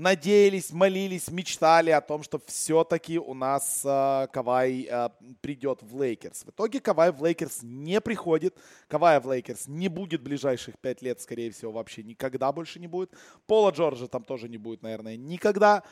надеялись, 0.00 0.72
молились, 0.72 1.30
мечтали 1.30 1.90
о 1.90 2.00
том, 2.00 2.22
что 2.22 2.40
все-таки 2.46 3.18
у 3.18 3.34
нас 3.34 3.82
э, 3.84 4.28
Кавай 4.32 4.88
э, 4.90 5.08
придет 5.42 5.82
в 5.82 6.00
Лейкерс. 6.00 6.44
В 6.44 6.48
итоге 6.48 6.80
Кавай 6.80 7.12
в 7.12 7.22
Лейкерс 7.22 7.60
не 7.62 8.00
приходит. 8.00 8.56
Кавай 8.88 9.20
в 9.20 9.30
Лейкерс 9.30 9.68
не 9.68 9.88
будет 9.88 10.22
ближайших 10.22 10.78
пять 10.78 11.02
лет, 11.02 11.20
скорее 11.20 11.50
всего, 11.50 11.72
вообще 11.72 12.02
никогда 12.02 12.50
больше 12.50 12.80
не 12.80 12.86
будет. 12.86 13.12
Пола 13.46 13.70
Джорджа 13.70 14.06
там 14.06 14.24
тоже 14.24 14.48
не 14.48 14.56
будет, 14.56 14.82
наверное, 14.82 15.16
никогда. 15.16 15.82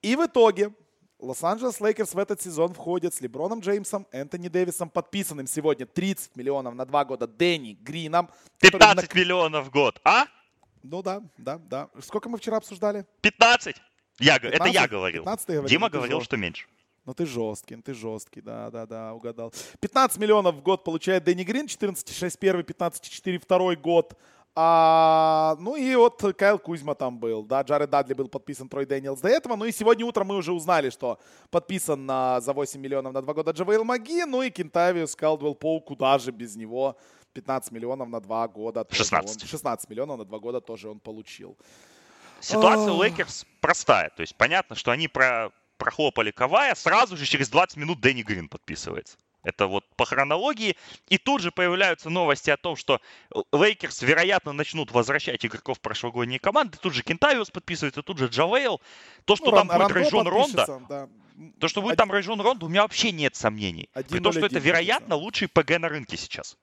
И 0.00 0.14
в 0.14 0.24
итоге 0.24 0.72
Лос-Анджелес 1.20 1.80
Лейкерс 1.80 2.14
в 2.14 2.18
этот 2.18 2.40
сезон 2.40 2.72
входит 2.72 3.14
с 3.14 3.20
Леброном 3.20 3.60
Джеймсом, 3.60 4.06
Энтони 4.10 4.48
Дэвисом, 4.48 4.88
подписанным 4.88 5.46
сегодня 5.46 5.86
30 5.86 6.36
миллионов 6.36 6.74
на 6.74 6.86
два 6.86 7.04
года 7.04 7.26
Дэнни 7.26 7.74
Грином. 7.80 8.30
15 8.60 9.06
который... 9.06 9.20
миллионов 9.20 9.66
в 9.66 9.70
год, 9.70 10.00
а? 10.04 10.24
Ну 10.82 11.02
да, 11.02 11.22
да, 11.36 11.58
да. 11.58 11.88
Сколько 12.00 12.28
мы 12.28 12.38
вчера 12.38 12.56
обсуждали? 12.56 13.06
15. 13.20 13.76
Я, 14.18 14.38
15? 14.38 14.60
Это 14.60 14.68
я 14.68 14.88
говорил. 14.88 15.22
15 15.22 15.46
говорил. 15.46 15.68
Дима 15.68 15.88
ну, 15.88 15.92
говорил, 15.92 16.20
что 16.22 16.36
меньше. 16.36 16.66
Ну 17.04 17.14
ты 17.14 17.26
жесткий, 17.26 17.76
ты 17.76 17.94
жесткий, 17.94 18.40
да, 18.40 18.70
да, 18.70 18.86
да, 18.86 19.14
угадал. 19.14 19.52
15 19.80 20.18
миллионов 20.18 20.56
в 20.56 20.62
год 20.62 20.84
получает 20.84 21.24
Дэнни 21.24 21.44
Грин, 21.44 21.66
14,6 21.66 22.38
первый, 22.38 22.64
15,4 22.64 23.38
второй 23.38 23.76
год. 23.76 24.18
А, 24.56 25.56
ну 25.60 25.76
и 25.76 25.94
вот 25.94 26.20
Кайл 26.36 26.58
Кузьма 26.58 26.94
там 26.94 27.18
был, 27.18 27.44
да, 27.44 27.62
Джаред 27.62 27.88
Дадли 27.88 28.14
был 28.14 28.28
подписан 28.28 28.68
Трой 28.68 28.84
Дэниелс 28.84 29.20
до 29.20 29.28
этого. 29.28 29.56
Ну 29.56 29.64
и 29.64 29.72
сегодня 29.72 30.04
утром 30.04 30.28
мы 30.28 30.36
уже 30.36 30.52
узнали, 30.52 30.90
что 30.90 31.18
подписан 31.50 32.04
на, 32.04 32.40
за 32.40 32.52
8 32.52 32.80
миллионов 32.80 33.12
на 33.12 33.22
2 33.22 33.34
года 33.34 33.52
Джавейл 33.52 33.84
Макги, 33.84 34.24
ну 34.24 34.42
и 34.42 34.50
Кентавиус 34.50 35.14
Колдуэлл 35.14 35.54
Поуп, 35.54 35.80
куда 35.80 36.18
же 36.18 36.32
без 36.32 36.56
него. 36.56 36.96
15 37.32 37.70
миллионов 37.70 38.08
на 38.08 38.20
два 38.20 38.48
года. 38.48 38.84
16. 38.90 39.42
Он, 39.42 39.48
16 39.48 39.88
миллионов 39.88 40.18
на 40.18 40.24
два 40.24 40.38
года 40.38 40.60
тоже 40.60 40.88
он 40.88 40.98
получил. 40.98 41.56
Ситуация 42.40 42.92
у 42.92 43.02
Лейкерс 43.02 43.46
простая. 43.60 44.10
То 44.10 44.22
есть 44.22 44.34
понятно, 44.34 44.74
что 44.74 44.90
они 44.90 45.08
про, 45.08 45.50
прохлопали 45.76 46.30
Кавая, 46.30 46.74
сразу 46.74 47.16
же 47.16 47.24
через 47.24 47.48
20 47.50 47.76
минут 47.76 48.00
Дэнни 48.00 48.22
Грин 48.22 48.48
подписывается. 48.48 49.16
Это 49.42 49.66
вот 49.66 49.84
по 49.96 50.04
хронологии. 50.04 50.76
И 51.08 51.18
тут 51.18 51.40
же 51.40 51.50
появляются 51.50 52.10
новости 52.10 52.50
о 52.50 52.56
том, 52.56 52.76
что 52.76 53.00
Лейкерс, 53.52 54.02
вероятно, 54.02 54.52
начнут 54.52 54.90
возвращать 54.92 55.44
игроков 55.44 55.80
прошлогодней 55.80 56.38
команды. 56.38 56.78
Тут 56.78 56.94
же 56.94 57.02
Кентавиус 57.02 57.50
подписывается, 57.50 58.02
тут 58.02 58.18
же 58.18 58.26
Джавейл. 58.26 58.80
То, 59.24 59.36
что 59.36 59.46
ну, 59.46 59.56
там 59.56 59.70
Ран, 59.70 59.82
будет 59.82 59.92
Рэджон 59.92 60.28
Рондо, 60.28 60.80
да. 60.88 61.08
то, 61.58 61.68
что 61.68 61.80
будет 61.80 61.92
Один... 61.92 61.98
там 61.98 62.12
Рэджон 62.12 62.40
Рондо, 62.40 62.66
у 62.66 62.68
меня 62.68 62.82
вообще 62.82 63.12
нет 63.12 63.34
сомнений. 63.34 63.88
При 64.08 64.20
том, 64.20 64.32
что 64.32 64.46
это, 64.46 64.58
вероятно, 64.58 65.14
лучший 65.14 65.48
PG 65.48 65.78
на 65.78 65.88
рынке 65.88 66.16
сейчас. 66.16 66.56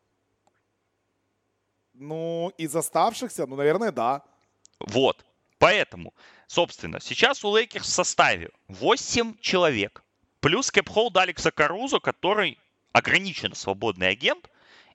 Ну, 1.93 2.53
из 2.59 2.75
оставшихся, 2.75 3.47
ну, 3.47 3.55
наверное, 3.55 3.91
да. 3.91 4.23
Вот. 4.79 5.25
Поэтому, 5.57 6.13
собственно, 6.45 6.99
сейчас 6.99 7.43
у 7.43 7.55
Лейкерс 7.55 7.87
в 7.87 7.91
составе 7.91 8.51
8 8.67 9.39
человек. 9.41 10.03
Плюс 10.39 10.69
cap 10.69 10.90
hold 10.90 11.17
Алекса 11.17 11.49
Карузо, 11.49 11.99
который 11.99 12.59
ограниченно 12.97 13.55
свободный 13.55 14.09
агент. 14.09 14.49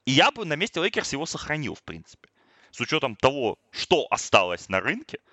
И 0.05 0.13
я 0.13 0.31
бы 0.31 0.45
на 0.45 0.55
месте 0.55 0.81
Лейкерс 0.81 1.13
его 1.13 1.27
сохранил, 1.27 1.75
в 1.75 1.83
принципе. 1.83 2.29
С 2.71 2.81
учетом 2.81 3.17
того, 3.17 3.59
что 3.71 4.07
осталось 4.11 4.69
на 4.69 4.81
рынке– 4.81 5.19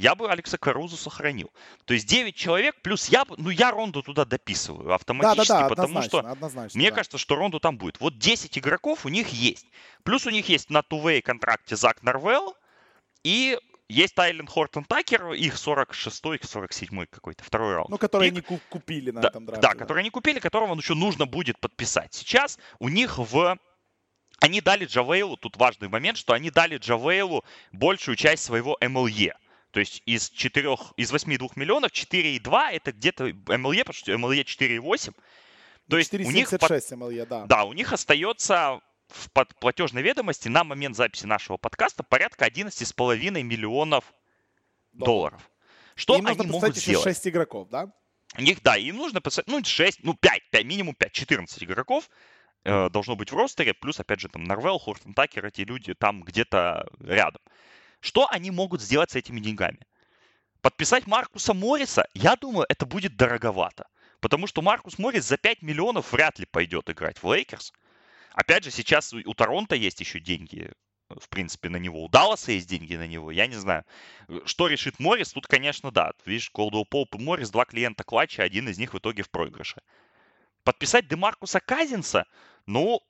я 0.00 0.14
бы 0.14 0.30
Алекса 0.30 0.56
Карузо 0.56 0.96
сохранил. 0.96 1.50
То 1.84 1.92
есть 1.92 2.06
9 2.06 2.34
человек, 2.34 2.74
плюс 2.80 3.10
я 3.10 3.26
бы, 3.26 3.34
ну 3.36 3.50
я 3.50 3.70
Рондо 3.70 4.02
туда 4.02 4.24
дописываю 4.24 4.94
автоматически, 4.94 5.48
да, 5.48 5.54
да, 5.54 5.62
да, 5.62 5.68
потому 5.68 6.02
что 6.02 6.20
однозначно, 6.20 6.78
мне 6.78 6.88
да. 6.88 6.96
кажется, 6.96 7.18
что 7.18 7.36
Рондо 7.36 7.60
там 7.60 7.76
будет. 7.76 8.00
Вот 8.00 8.16
10 8.16 8.56
игроков 8.56 9.04
у 9.04 9.10
них 9.10 9.28
есть. 9.28 9.66
Плюс 10.02 10.26
у 10.26 10.30
них 10.30 10.48
есть 10.48 10.70
на 10.70 10.82
тувей 10.82 11.20
контракте 11.20 11.76
Зак 11.76 12.02
Нарвелл 12.02 12.56
и 13.24 13.58
есть 13.90 14.14
Тайлен 14.14 14.46
Хортон 14.46 14.84
Такер, 14.84 15.32
их 15.32 15.54
46-й, 15.54 16.38
47-й 16.38 17.06
какой-то, 17.06 17.44
второй 17.44 17.74
раунд. 17.74 17.90
Ну, 17.90 17.98
которые 17.98 18.30
Пик. 18.30 18.50
не 18.50 18.58
купили 18.68 19.10
на 19.10 19.20
да, 19.20 19.28
этом 19.28 19.46
драфте. 19.46 19.62
Да, 19.62 19.72
да, 19.72 19.78
которые 19.78 20.04
не 20.04 20.10
купили, 20.10 20.38
которого 20.38 20.74
еще 20.76 20.94
нужно 20.94 21.26
будет 21.26 21.58
подписать. 21.58 22.14
Сейчас 22.14 22.58
у 22.78 22.88
них 22.88 23.18
в... 23.18 23.58
Они 24.40 24.60
дали 24.60 24.86
Джавейлу, 24.86 25.36
тут 25.36 25.56
важный 25.56 25.88
момент, 25.88 26.16
что 26.16 26.32
они 26.32 26.50
дали 26.50 26.78
Джавейлу 26.78 27.44
большую 27.72 28.16
часть 28.16 28.42
своего 28.44 28.78
MLE. 28.80 29.32
То 29.72 29.80
есть 29.80 30.02
из 30.06 30.30
4, 30.30 30.76
из 30.96 31.12
8,2 31.12 31.50
миллионов 31.56 31.92
4,2 31.92 32.70
это 32.70 32.92
где-то 32.92 33.28
MLE, 33.28 33.78
потому 33.80 33.94
что 33.94 34.12
MLE 34.12 34.44
4,8. 34.44 35.14
То 35.88 35.98
есть 35.98 36.10
4, 36.12 36.24
у 36.26 36.30
них. 36.30 36.52
MLE, 36.52 37.26
да. 37.26 37.46
Да, 37.46 37.64
у 37.64 37.72
них 37.72 37.92
остается 37.92 38.80
в 39.10 39.30
платежной 39.30 40.02
ведомости 40.02 40.48
на 40.48 40.64
момент 40.64 40.96
записи 40.96 41.26
нашего 41.26 41.56
подкаста 41.56 42.02
порядка 42.02 42.46
11,5 42.46 43.42
миллионов 43.42 44.04
долларов. 44.92 45.40
долларов. 45.42 45.50
Что 45.94 46.16
им 46.16 46.26
они 46.26 46.46
могут 46.46 46.76
сделать? 46.76 47.04
6 47.04 47.28
игроков, 47.28 47.68
да? 47.68 47.92
У 48.38 48.42
них, 48.42 48.62
да, 48.62 48.76
им 48.76 48.96
нужно 48.96 49.20
поставить, 49.20 49.48
ну, 49.48 49.62
6, 49.62 50.04
ну, 50.04 50.14
5, 50.14 50.50
5 50.50 50.64
минимум 50.64 50.94
5, 50.94 51.12
14 51.12 51.64
игроков 51.64 52.08
э, 52.64 52.88
должно 52.88 53.16
быть 53.16 53.32
в 53.32 53.36
ростере, 53.36 53.74
плюс, 53.74 53.98
опять 53.98 54.20
же, 54.20 54.28
там, 54.28 54.44
Нарвел, 54.44 54.78
Хортон 54.78 55.14
Такер, 55.14 55.46
эти 55.46 55.62
люди 55.62 55.94
там 55.94 56.22
где-то 56.22 56.88
рядом. 57.00 57.42
Что 58.00 58.28
они 58.30 58.50
могут 58.50 58.80
сделать 58.80 59.10
с 59.10 59.16
этими 59.16 59.40
деньгами? 59.40 59.80
Подписать 60.62 61.06
Маркуса 61.06 61.54
Морриса, 61.54 62.06
я 62.14 62.36
думаю, 62.36 62.66
это 62.68 62.86
будет 62.86 63.16
дороговато. 63.16 63.86
Потому 64.20 64.46
что 64.46 64.62
Маркус 64.62 64.98
Моррис 64.98 65.24
за 65.24 65.38
5 65.38 65.62
миллионов 65.62 66.12
вряд 66.12 66.38
ли 66.38 66.46
пойдет 66.46 66.90
играть 66.90 67.22
в 67.22 67.32
Лейкерс. 67.32 67.72
Опять 68.32 68.64
же, 68.64 68.70
сейчас 68.70 69.12
у 69.12 69.34
Торонто 69.34 69.74
есть 69.74 70.00
еще 70.00 70.20
деньги, 70.20 70.72
в 71.08 71.28
принципе, 71.28 71.68
на 71.68 71.76
него. 71.76 72.04
У 72.04 72.08
Далласа 72.08 72.52
есть 72.52 72.68
деньги 72.68 72.94
на 72.94 73.06
него. 73.06 73.30
Я 73.30 73.46
не 73.46 73.56
знаю, 73.56 73.84
что 74.44 74.68
решит 74.68 75.00
Моррис. 75.00 75.32
Тут, 75.32 75.46
конечно, 75.46 75.90
да. 75.90 76.12
Видишь, 76.24 76.50
Колдуэлл 76.50 76.86
Поуп 76.86 77.14
и 77.16 77.18
Моррис, 77.18 77.50
два 77.50 77.64
клиента 77.64 78.04
Klutch 78.04 78.33
а, 78.33 78.42
один 78.42 78.68
из 78.68 78.78
них 78.78 78.94
в 78.94 78.98
итоге 78.98 79.22
в 79.22 79.30
проигрыше. 79.30 79.82
Подписать 80.62 81.08
Демаркуса 81.08 81.58
Казинса, 81.58 82.26
ну, 82.66 83.00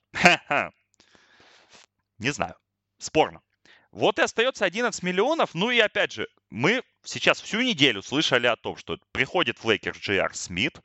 не 2.19 2.31
знаю, 2.31 2.55
спорно. 2.99 3.43
Вот 3.91 4.19
и 4.19 4.23
остается 4.23 4.65
11 4.65 5.03
миллионов. 5.03 5.55
Ну 5.55 5.71
и 5.71 5.81
опять 5.81 6.13
же, 6.13 6.29
мы 6.49 6.83
сейчас 7.03 7.41
всю 7.41 7.61
неделю 7.61 8.03
слышали 8.03 8.47
о 8.47 8.57
том, 8.57 8.77
что 8.77 8.99
приходит 9.13 9.59
в 9.59 9.69
Лейкерс 9.69 9.99
Джей 9.99 10.16
Ар 10.16 10.23
Смит, 10.33 10.81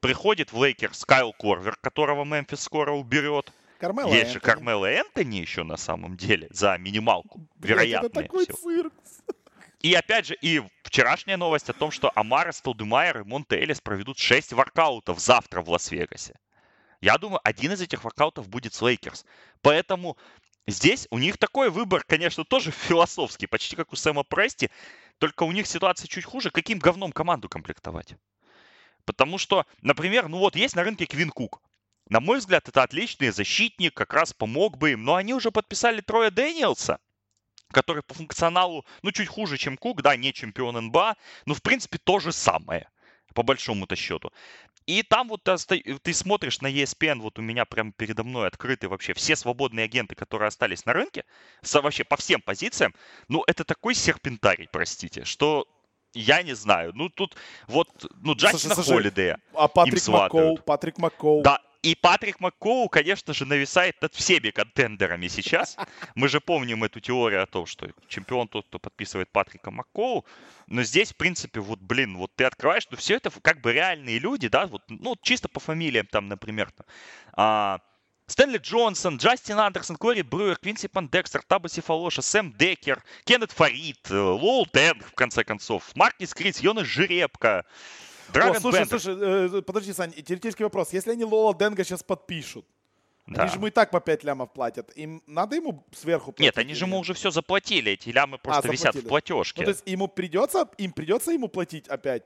приходит 0.00 0.52
в 0.52 0.62
Лейкерс 0.62 1.04
Кайл 1.04 1.32
Корвер, 1.32 1.76
которого 1.80 2.24
Мемфис 2.24 2.60
скоро 2.60 2.92
уберет. 2.92 3.52
Кармело 3.78 4.08
Есть 4.08 4.18
Энтони. 4.20 4.32
же 4.34 4.40
Кармело 4.40 4.86
Энтони 4.86 5.36
еще 5.36 5.62
на 5.62 5.76
самом 5.76 6.16
деле 6.16 6.48
за 6.50 6.76
минималку. 6.78 7.46
Вероятно. 7.56 8.06
Это 8.06 8.22
такой 8.22 8.44
всего. 8.44 8.56
цирк. 8.58 8.92
И 9.80 9.94
опять 9.94 10.26
же, 10.26 10.36
и 10.40 10.60
вчерашняя 10.82 11.36
новость 11.36 11.70
о 11.70 11.72
том, 11.72 11.92
что 11.92 12.10
Амаре 12.16 12.50
Стаудемайр 12.50 13.20
и 13.20 13.24
Монте 13.24 13.56
Элис 13.56 13.80
проведут 13.80 14.18
6 14.18 14.52
workout 14.52 15.05
ов 15.05 15.20
завтра 15.20 15.62
в 15.62 15.70
Лас-Вегасе. 15.70 16.34
Я 17.00 17.16
думаю, 17.16 17.40
один 17.44 17.72
из 17.72 17.80
этих 17.80 18.02
workout 18.02 18.38
ов 18.38 18.48
будет 18.48 18.74
с 18.74 18.82
Лейкерс. 18.82 19.24
Поэтому 19.62 20.16
Здесь 20.68 21.08
у 21.10 21.16
них 21.16 21.38
такой 21.38 21.70
выбор, 21.70 22.04
конечно, 22.06 22.44
тоже 22.44 22.70
философский, 22.88 23.46
почти 23.46 23.74
как 23.74 23.90
у 23.90 23.96
Сэма 23.96 24.22
Прести, 24.22 24.70
только 25.16 25.44
у 25.44 25.52
них 25.52 25.66
ситуация 25.66 26.08
чуть 26.08 26.26
хуже. 26.26 26.50
Каким 26.50 26.78
говном 26.78 27.10
команду 27.10 27.48
комплектовать? 27.48 28.16
Потому 29.08 29.38
что, 29.38 29.64
например, 29.80 30.28
ну 30.28 30.36
вот 30.36 30.54
есть 30.54 30.76
на 30.76 30.84
рынке 30.84 31.06
Квин 31.06 31.30
Кук. 31.30 31.62
На 32.10 32.20
мой 32.20 32.40
взгляд, 32.40 32.68
это 32.68 32.82
отличный 32.82 33.30
защитник, 33.30 33.94
как 33.94 34.12
раз 34.12 34.34
помог 34.34 34.76
бы 34.76 34.92
им. 34.92 35.02
Но 35.02 35.14
они 35.14 35.32
уже 35.32 35.50
подписали 35.50 36.02
Троя 36.02 36.30
Дэниелса, 36.30 37.00
который 37.72 38.02
по 38.02 38.12
функционалу, 38.12 38.84
ну, 39.00 39.10
чуть 39.10 39.28
хуже, 39.28 39.56
чем 39.56 39.78
Кук, 39.78 40.02
да, 40.02 40.14
не 40.14 40.34
чемпион 40.34 40.76
НБА, 40.88 41.16
но, 41.46 41.54
в 41.54 41.62
принципе, 41.62 41.96
то 41.96 42.18
же 42.18 42.32
самое, 42.32 42.90
по 43.32 43.42
большому-то 43.42 43.96
счету. 43.96 44.30
И 44.84 45.02
там 45.02 45.28
вот 45.28 45.42
ты 45.44 46.12
смотришь 46.12 46.60
на 46.60 46.66
ESPN, 46.66 47.20
вот 47.20 47.38
у 47.38 47.42
меня 47.42 47.64
прямо 47.64 47.92
передо 47.92 48.24
мной 48.24 48.46
открыты 48.46 48.90
вообще 48.90 49.14
все 49.14 49.36
свободные 49.36 49.84
агенты, 49.84 50.16
которые 50.16 50.48
остались 50.48 50.84
на 50.84 50.92
рынке, 50.92 51.24
вообще 51.72 52.04
по 52.04 52.18
всем 52.18 52.42
позициям, 52.42 52.94
ну, 53.28 53.42
это 53.46 53.64
такой 53.64 53.94
серпентарий, 53.94 54.68
простите, 54.70 55.24
что 55.24 55.66
я 56.14 56.42
не 56.42 56.54
знаю. 56.54 56.92
Ну, 56.94 57.08
тут 57.08 57.36
вот, 57.66 57.88
ну, 58.22 58.34
Джастина 58.34 58.74
Холидея 58.74 59.38
А 59.54 59.68
Патрик 59.68 60.08
Маккоу, 60.08 60.56
Патрик 60.58 60.98
Маккоу. 60.98 61.42
Да, 61.42 61.60
и 61.82 61.94
Патрик 61.94 62.40
Маккоу, 62.40 62.88
конечно 62.88 63.32
же, 63.32 63.44
нависает 63.44 64.02
над 64.02 64.14
всеми 64.14 64.50
контендерами 64.50 65.28
сейчас. 65.28 65.76
Мы 66.16 66.28
же 66.28 66.40
помним 66.40 66.82
эту 66.82 67.00
теорию 67.00 67.42
о 67.42 67.46
том, 67.46 67.66
что 67.66 67.88
чемпион 68.08 68.48
тот, 68.48 68.66
кто 68.66 68.78
подписывает 68.78 69.30
Патрика 69.30 69.70
Маккоу. 69.70 70.24
Но 70.66 70.82
здесь, 70.82 71.12
в 71.12 71.16
принципе, 71.16 71.60
вот, 71.60 71.78
блин, 71.78 72.16
вот 72.16 72.34
ты 72.34 72.44
открываешь, 72.44 72.86
ну, 72.90 72.96
все 72.96 73.14
это 73.14 73.30
как 73.42 73.60
бы 73.60 73.72
реальные 73.72 74.18
люди, 74.18 74.48
да, 74.48 74.66
вот, 74.66 74.82
ну, 74.88 75.14
чисто 75.22 75.48
по 75.48 75.60
фамилиям 75.60 76.06
там, 76.06 76.28
например, 76.28 76.72
а, 77.34 77.78
Стэнли 78.28 78.58
Джонсон, 78.58 79.16
Джастин 79.16 79.58
Андерсон, 79.58 79.96
Кори 79.96 80.22
Брюер, 80.22 80.56
Квинси 80.56 80.86
Пандекстер, 80.86 81.42
Табаси 81.42 81.80
Фалоша, 81.80 82.22
Сэм 82.22 82.54
Декер, 82.56 83.02
Кеннет 83.24 83.50
Фарид, 83.52 84.10
э, 84.10 84.14
Лоул 84.14 84.66
Тенг, 84.66 85.04
в 85.06 85.14
конце 85.14 85.42
концов, 85.42 85.90
Маркис 85.96 86.34
Крис, 86.34 86.60
Йона 86.60 86.84
Жеребка, 86.84 87.64
Драгон 88.32 88.56
О, 88.56 88.60
слушай, 88.60 88.80
Бендер. 88.80 89.00
слушай, 89.00 89.58
э, 89.58 89.62
подожди, 89.62 89.92
Сань, 89.94 90.12
теоретический 90.12 90.64
вопрос. 90.64 90.92
Если 90.92 91.10
они 91.12 91.24
Лола 91.24 91.54
Денга 91.54 91.82
сейчас 91.84 92.02
подпишут, 92.02 92.66
да. 93.26 93.42
Они 93.42 93.50
же 93.50 93.56
ему 93.56 93.66
и 93.66 93.70
так 93.70 93.90
по 93.90 94.00
5 94.00 94.24
лямов 94.24 94.52
платят. 94.54 94.90
Им 94.96 95.22
надо 95.26 95.56
ему 95.56 95.84
сверху 95.92 96.32
платить? 96.32 96.40
Нет, 96.40 96.56
они 96.56 96.74
же 96.74 96.86
ему 96.86 96.98
уже 96.98 97.12
все 97.12 97.30
заплатили. 97.30 97.92
Эти 97.92 98.08
лямы 98.08 98.38
просто 98.38 98.68
а, 98.68 98.72
висят 98.72 98.94
в 98.94 99.06
платежке. 99.06 99.60
Ну, 99.60 99.64
то 99.66 99.70
есть 99.72 99.82
ему 99.84 100.08
придется, 100.08 100.66
им 100.78 100.92
придется 100.92 101.32
ему 101.32 101.48
платить 101.48 101.88
опять? 101.88 102.22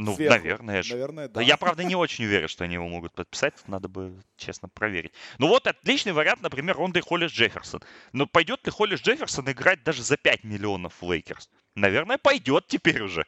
Ну, 0.00 0.14
сверху. 0.14 0.34
наверное 0.34 0.82
же. 0.82 0.94
Наверное, 0.94 1.28
да. 1.28 1.42
Я, 1.42 1.58
правда, 1.58 1.84
не 1.84 1.94
очень 1.94 2.24
уверен, 2.24 2.48
что 2.48 2.64
они 2.64 2.74
его 2.74 2.88
могут 2.88 3.12
подписать. 3.12 3.54
Надо 3.66 3.88
бы, 3.88 4.18
честно, 4.38 4.68
проверить. 4.68 5.12
Ну 5.38 5.48
вот 5.48 5.66
отличный 5.66 6.12
вариант, 6.12 6.40
например, 6.40 6.76
Ронде 6.76 7.02
Холлис 7.02 7.32
Джефферсон. 7.32 7.82
Но 8.12 8.26
пойдет 8.26 8.64
ли 8.64 8.72
Холлис 8.72 9.02
Джефферсон 9.02 9.50
играть 9.50 9.84
даже 9.84 10.02
за 10.02 10.16
5 10.16 10.44
миллионов 10.44 10.94
в 11.00 11.10
Лейкерс? 11.10 11.50
Наверное, 11.74 12.16
пойдет 12.16 12.66
теперь 12.66 13.02
уже. 13.02 13.26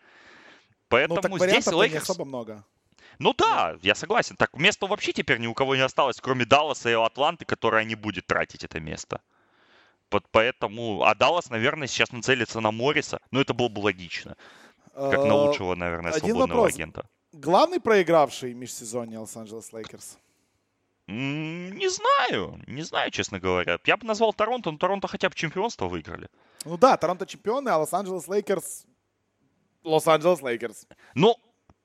Поэтому 0.88 1.16
ну, 1.16 1.38
так 1.38 1.50
здесь 1.50 1.66
Лейкерс... 1.66 1.92
не 1.92 1.98
особо 1.98 2.24
много. 2.24 2.64
Ну 3.18 3.34
да, 3.34 3.76
я 3.82 3.94
согласен. 3.94 4.36
Так 4.36 4.56
места 4.56 4.86
вообще 4.86 5.12
теперь 5.12 5.38
ни 5.38 5.46
у 5.46 5.54
кого 5.54 5.76
не 5.76 5.82
осталось, 5.82 6.20
кроме 6.22 6.46
Далласа 6.46 6.88
и 6.88 6.94
Атланты, 6.94 7.44
которая 7.44 7.84
не 7.84 7.96
будет 7.96 8.26
тратить 8.26 8.64
это 8.64 8.80
место. 8.80 9.20
Вот 10.10 10.24
поэтому, 10.30 11.04
а 11.04 11.14
Даллас, 11.14 11.50
наверное, 11.50 11.86
сейчас 11.86 12.12
нацелится 12.12 12.60
на 12.60 12.70
Морриса. 12.70 13.20
Ну, 13.30 13.40
это 13.40 13.52
было 13.52 13.68
бы 13.68 13.80
логично. 13.80 14.36
Как 14.94 15.24
на 15.24 15.32
а, 15.32 15.46
лучшего, 15.46 15.74
наверное, 15.74 16.12
Один 16.12 16.30
свободного 16.30 16.60
вопрос. 16.60 16.74
агента. 16.74 17.06
Главный 17.32 17.80
проигравший 17.80 18.52
межсезонье 18.52 19.18
Лос-Анджелес 19.18 19.72
Лейкерс? 19.72 20.18
Не 21.06 21.88
знаю, 21.88 22.60
не 22.66 22.82
знаю, 22.82 23.10
честно 23.10 23.40
говоря. 23.40 23.78
Я 23.84 23.96
бы 23.96 24.06
назвал 24.06 24.32
Торонто, 24.32 24.70
но 24.70 24.78
Торонто 24.78 25.08
хотя 25.08 25.28
бы 25.28 25.34
чемпионство 25.34 25.86
выиграли. 25.88 26.28
Ну 26.64 26.76
да, 26.76 26.96
Торонто 26.96 27.26
чемпионы, 27.26 27.70
а 27.70 27.78
Лос-Анджелес 27.78 28.28
Лейкерс... 28.28 28.84
Лос-Анджелес 29.82 30.42
Лейкерс. 30.42 30.86
Ну, 31.14 31.36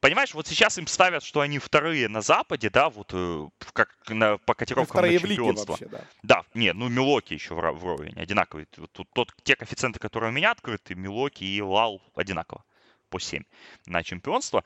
понимаешь, 0.01 0.33
вот 0.33 0.45
сейчас 0.47 0.77
им 0.77 0.85
ставят, 0.85 1.23
что 1.23 1.39
они 1.39 1.59
вторые 1.59 2.09
на 2.09 2.21
Западе, 2.21 2.69
да, 2.69 2.89
вот 2.89 3.09
э, 3.13 3.47
как 3.73 3.89
на, 4.09 4.37
по 4.37 4.53
котировкам 4.53 5.01
на 5.01 5.17
чемпионство. 5.17 5.71
Вообще, 5.71 5.87
да. 5.87 6.01
да, 6.23 6.43
нет, 6.53 6.75
ну 6.75 6.89
Милуоки 6.89 7.33
еще 7.33 7.55
в, 7.55 7.71
вровень, 7.71 8.13
одинаковые. 8.19 8.67
Тут, 8.67 9.09
тот, 9.13 9.33
те 9.43 9.55
коэффициенты, 9.55 9.99
которые 9.99 10.29
у 10.29 10.33
меня 10.33 10.51
открыты, 10.51 10.93
Милуоки 10.93 11.43
и 11.43 11.61
LAL 11.62 12.01
одинаково 12.13 12.63
по 13.09 13.19
7 13.19 13.43
на 13.85 14.03
чемпионство. 14.03 14.63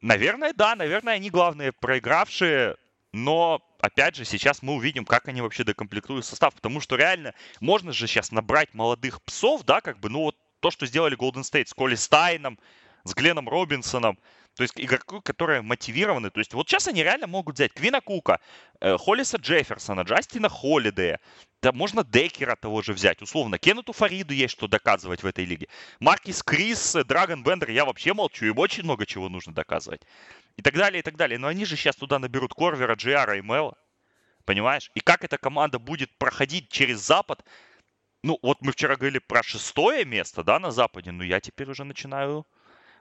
Наверное, 0.00 0.52
да, 0.52 0.74
наверное, 0.76 1.14
они 1.14 1.30
главные 1.30 1.72
проигравшие, 1.72 2.76
но, 3.12 3.60
опять 3.80 4.16
же, 4.16 4.24
сейчас 4.24 4.62
мы 4.62 4.74
увидим, 4.74 5.04
как 5.04 5.28
они 5.28 5.40
вообще 5.42 5.64
докомплектуют 5.64 6.24
состав, 6.24 6.54
потому 6.54 6.80
что 6.80 6.96
реально 6.96 7.34
можно 7.60 7.92
же 7.92 8.06
сейчас 8.06 8.30
набрать 8.30 8.72
молодых 8.72 9.22
псов, 9.22 9.64
да, 9.64 9.80
как 9.80 9.98
бы, 9.98 10.08
ну 10.08 10.22
вот 10.22 10.36
то, 10.60 10.70
что 10.70 10.86
сделали 10.86 11.16
Golden 11.16 11.42
State 11.42 11.66
с 11.66 11.74
Коли 11.74 11.96
Стайном, 11.96 12.58
с 13.04 13.14
Гленом 13.14 13.48
Робинсоном, 13.48 14.18
то 14.54 14.62
есть 14.62 14.74
игроку, 14.76 15.20
которые 15.20 15.62
мотивированы. 15.62 16.30
То 16.30 16.40
есть 16.40 16.54
вот 16.54 16.68
сейчас 16.68 16.88
они 16.88 17.02
реально 17.02 17.26
могут 17.26 17.56
взять 17.56 17.72
Квина 17.72 18.00
Кука, 18.00 18.40
э, 18.80 18.96
Холлиса 18.98 19.38
Джефферсона, 19.38 20.02
Джастина 20.02 20.48
Холлидея. 20.48 21.20
Да 21.62 21.72
можно 21.72 22.04
Декера 22.04 22.56
того 22.56 22.80
же 22.80 22.94
взять. 22.94 23.20
Условно, 23.20 23.58
Кеннету 23.58 23.92
Фариду 23.92 24.32
есть 24.32 24.52
что 24.52 24.66
доказывать 24.66 25.22
в 25.22 25.26
этой 25.26 25.44
лиге. 25.44 25.68
Маркис 25.98 26.42
Крис, 26.42 26.96
Драган 27.04 27.42
Бендер, 27.42 27.70
я 27.70 27.84
вообще 27.84 28.14
молчу. 28.14 28.46
Им 28.46 28.58
очень 28.58 28.84
много 28.84 29.04
чего 29.04 29.28
нужно 29.28 29.52
доказывать. 29.52 30.02
И 30.56 30.62
так 30.62 30.74
далее, 30.74 31.00
и 31.00 31.02
так 31.02 31.16
далее. 31.16 31.38
Но 31.38 31.48
они 31.48 31.66
же 31.66 31.76
сейчас 31.76 31.96
туда 31.96 32.18
наберут 32.18 32.54
Корвера, 32.54 32.94
Джей 32.94 33.20
Ара 33.20 33.36
и 33.36 33.42
Мело. 33.42 33.76
Понимаешь? 34.46 34.90
И 34.94 35.00
как 35.00 35.22
эта 35.22 35.36
команда 35.36 35.78
будет 35.78 36.16
проходить 36.16 36.70
через 36.70 37.00
Запад, 37.00 37.44
ну, 38.22 38.38
вот 38.42 38.62
мы 38.62 38.72
вчера 38.72 38.96
говорили 38.96 39.18
про 39.18 39.42
шестое 39.42 40.06
место, 40.06 40.42
да, 40.42 40.58
на 40.58 40.70
Западе, 40.70 41.12
но 41.12 41.22
я 41.22 41.40
теперь 41.40 41.70
уже 41.70 41.84
начинаю 41.84 42.46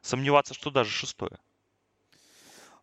сомневаться, 0.01 0.53
что 0.53 0.69
даже 0.69 0.91
шестое. 0.91 1.39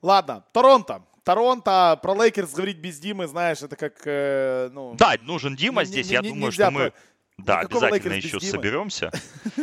Ладно, 0.01 0.45
Торонто. 0.53 1.03
Торонто, 1.27 1.99
про 2.01 2.15
Лейкерс 2.15 2.55
говорить 2.55 2.77
без 2.77 3.01
Димы, 3.01 3.27
знаешь, 3.27 3.61
это 3.61 3.75
как, 3.75 3.95
э, 4.05 4.71
ну... 4.73 4.95
Да, 4.95 5.17
нужен 5.23 5.57
Дима 5.57 5.83
не, 5.83 5.87
здесь, 5.87 6.07
не, 6.07 6.13
я 6.13 6.21
не, 6.21 6.29
думаю, 6.29 6.53
что 6.53 6.71
мы... 6.71 6.93
Да, 7.37 7.65
Никакого 7.65 7.89
обязательно 7.89 8.13
еще 8.15 8.41
соберемся. 8.41 9.11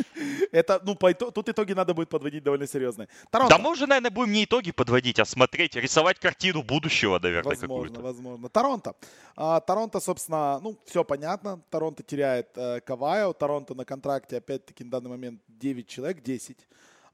Это, 0.51 0.79
ну, 0.83 0.93
по, 0.95 1.11
тут 1.13 1.49
итоги 1.49 1.73
надо 1.73 1.93
будет 1.93 2.09
подводить 2.09 2.43
довольно 2.43 2.67
серьезные. 2.67 3.07
Торонто. 3.31 3.55
Да 3.55 3.63
мы 3.63 3.71
уже, 3.71 3.87
наверное, 3.87 4.11
будем 4.11 4.33
не 4.33 4.43
итоги 4.43 4.71
подводить, 4.71 5.19
а 5.19 5.25
смотреть, 5.25 5.75
рисовать 5.75 6.19
картину 6.19 6.61
будущего, 6.63 7.17
наверное, 7.17 7.55
возможно, 7.55 8.01
Возможно, 8.01 8.49
Торонто. 8.49 8.95
А, 9.35 9.59
Торонто, 9.61 10.01
собственно, 10.01 10.59
ну, 10.61 10.77
все 10.85 11.03
понятно. 11.03 11.61
Торонто 11.71 12.03
теряет 12.03 12.49
э, 12.57 12.81
Кавайо. 12.81 13.33
Торонто 13.33 13.73
на 13.73 13.85
контракте, 13.85 14.37
опять-таки, 14.37 14.83
на 14.83 14.91
данный 14.91 15.09
момент 15.09 15.41
9 15.47 15.87
человек, 15.87 16.21
10. 16.21 16.57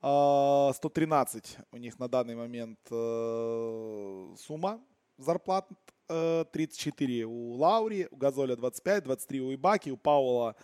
113 0.01 1.57
у 1.71 1.77
них 1.77 1.99
на 1.99 2.07
данный 2.07 2.35
момент 2.35 2.79
э, 2.89 4.35
сумма 4.37 4.81
зарплат. 5.17 5.67
34 6.07 7.21
э, 7.21 7.23
у 7.25 7.53
Лаури, 7.53 8.07
у 8.09 8.15
Газоля 8.15 8.55
25, 8.55 9.03
23 9.03 9.41
у 9.41 9.53
Ибаки, 9.53 9.89
у 9.91 9.97
Паула 9.97 10.55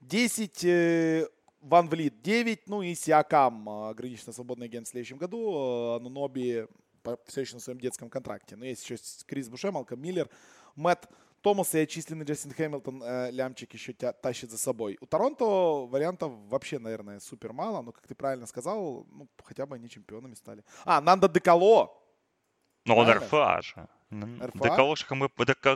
10, 0.00 0.64
э, 0.64 1.26
Ван 1.60 1.88
Влит 1.88 2.20
9, 2.20 2.68
ну 2.68 2.82
и 2.82 2.94
Сиакам, 2.94 3.68
ограниченно 3.68 4.32
свободный 4.32 4.66
агент 4.66 4.86
в 4.86 4.90
следующем 4.90 5.16
году, 5.16 5.98
Нуноби 6.00 6.66
все 7.26 7.40
еще 7.42 7.54
на 7.54 7.60
своем 7.60 7.80
детском 7.80 8.08
контракте. 8.08 8.56
Но 8.56 8.64
есть 8.64 8.88
еще 8.88 9.02
Крис 9.26 9.48
Буше, 9.48 9.70
Малком 9.70 10.00
Миллер, 10.00 10.28
Мэтт 10.76 11.08
Томас 11.44 11.74
и 11.74 11.78
отчисленный 11.80 12.24
Джастин 12.24 12.52
Хэмилтон 12.52 13.02
э, 13.02 13.30
лямчик 13.30 13.74
еще 13.74 13.92
тя, 13.92 14.14
тащит 14.14 14.50
за 14.50 14.56
собой. 14.56 14.96
У 15.02 15.06
Торонто 15.06 15.44
вариантов 15.44 16.32
вообще, 16.48 16.78
наверное, 16.78 17.20
супер 17.20 17.52
мало, 17.52 17.82
но, 17.82 17.92
как 17.92 18.06
ты 18.06 18.14
правильно 18.14 18.46
сказал, 18.46 19.06
ну, 19.10 19.28
хотя 19.44 19.66
бы 19.66 19.76
они 19.76 19.90
чемпионами 19.90 20.34
стали. 20.34 20.64
А, 20.86 21.02
Нанда 21.02 21.28
Декало. 21.28 21.92
Ну, 22.86 22.96
он 22.96 23.10
РФА 23.10 23.60
же. 23.60 23.88
РФА? 24.10 25.14
мы, 25.14 25.28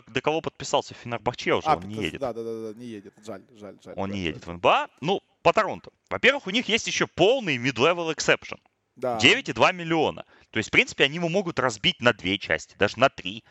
Декало 0.09 0.41
подписался 0.41 0.95
в 0.95 0.97
Фенербахче 0.97 1.53
уже, 1.53 1.67
а, 1.67 1.77
он 1.77 1.83
не 1.83 1.97
едет. 1.97 2.21
Да, 2.21 2.33
да, 2.33 2.43
да, 2.43 2.73
да, 2.73 2.79
не 2.79 2.87
едет. 2.87 3.13
Жаль, 3.23 3.45
жаль, 3.51 3.77
жаль. 3.85 3.93
Он 3.97 4.11
не 4.11 4.21
едет 4.21 4.47
в 4.47 4.53
НБА. 4.53 4.89
Ну, 5.03 5.21
по 5.43 5.53
Торонто. 5.53 5.91
Во-первых, 6.09 6.47
у 6.47 6.51
них 6.51 6.67
есть 6.71 6.87
еще 6.87 7.07
полный 7.07 7.59
mid-level 7.59 8.15
exception. 8.15 8.59
Да. 8.97 9.19
9,2 9.19 9.75
миллиона. 9.75 10.25
То 10.51 10.57
есть, 10.57 10.71
в 10.71 10.73
принципе, 10.73 11.05
они 11.05 11.17
его 11.17 11.29
могут 11.29 11.59
разбить 11.59 12.01
на 12.01 12.15
две 12.15 12.39
части, 12.39 12.75
даже 12.79 12.99
на 12.99 13.11
три. 13.11 13.45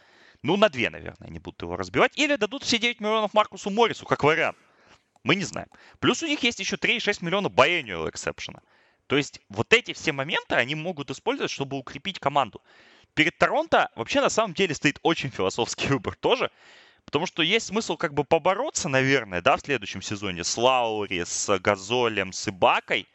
Ну, 0.43 0.55
на 0.57 0.69
две, 0.69 0.89
наверное, 0.89 1.27
они 1.27 1.39
будут 1.39 1.61
его 1.61 1.75
разбивать. 1.75 2.17
Или 2.17 2.35
дадут 2.35 2.63
все 2.63 2.77
9 2.77 2.99
миллионов 2.99 3.33
Маркусу 3.33 3.69
Моррису, 3.69 4.05
как 4.05 4.23
вариант. 4.23 4.57
Мы 5.23 5.35
не 5.35 5.43
знаем. 5.43 5.67
Плюс 5.99 6.23
у 6.23 6.27
них 6.27 6.43
есть 6.43 6.59
еще 6.59 6.75
3,6 6.75 7.25
миллиона 7.25 7.47
biannual 7.47 8.11
exception. 8.11 8.59
То 9.07 9.17
есть 9.17 9.39
вот 9.49 9.73
эти 9.73 9.93
все 9.93 10.11
моменты 10.11 10.55
они 10.55 10.75
могут 10.75 11.09
использовать, 11.11 11.51
чтобы 11.51 11.77
укрепить 11.77 12.19
команду. 12.19 12.61
Перед 13.13 13.37
Торонто 13.37 13.89
вообще 13.95 14.21
на 14.21 14.29
самом 14.29 14.53
деле 14.53 14.75
стоит 14.75 14.99
очень 15.01 15.29
философский 15.29 15.87
выбор 15.89 16.15
тоже. 16.15 16.51
Потому 17.05 17.25
что 17.25 17.41
есть 17.41 17.67
смысл 17.67 17.95
как 17.95 18.13
бы 18.13 18.25
побороться, 18.25 18.89
наверное, 18.89 19.41
да, 19.41 19.55
в 19.55 19.61
следующем 19.61 20.01
сезоне 20.01 20.43
с 20.43 20.57
Лаури, 20.57 21.23
с 21.23 21.57
Газолем, 21.59 22.33
с 22.33 22.49
Ибакой. 22.49 23.07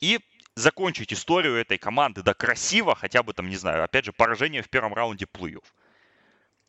И 0.00 0.20
закончить 0.54 1.12
историю 1.12 1.56
этой 1.56 1.78
команды, 1.78 2.22
да, 2.22 2.34
красиво, 2.34 2.94
хотя 2.94 3.22
бы 3.22 3.32
там, 3.32 3.48
не 3.48 3.56
знаю, 3.56 3.82
опять 3.82 4.04
же, 4.04 4.12
поражение 4.12 4.62
в 4.62 4.68
первом 4.68 4.94
раунде 4.94 5.24
плей-офф. 5.24 5.64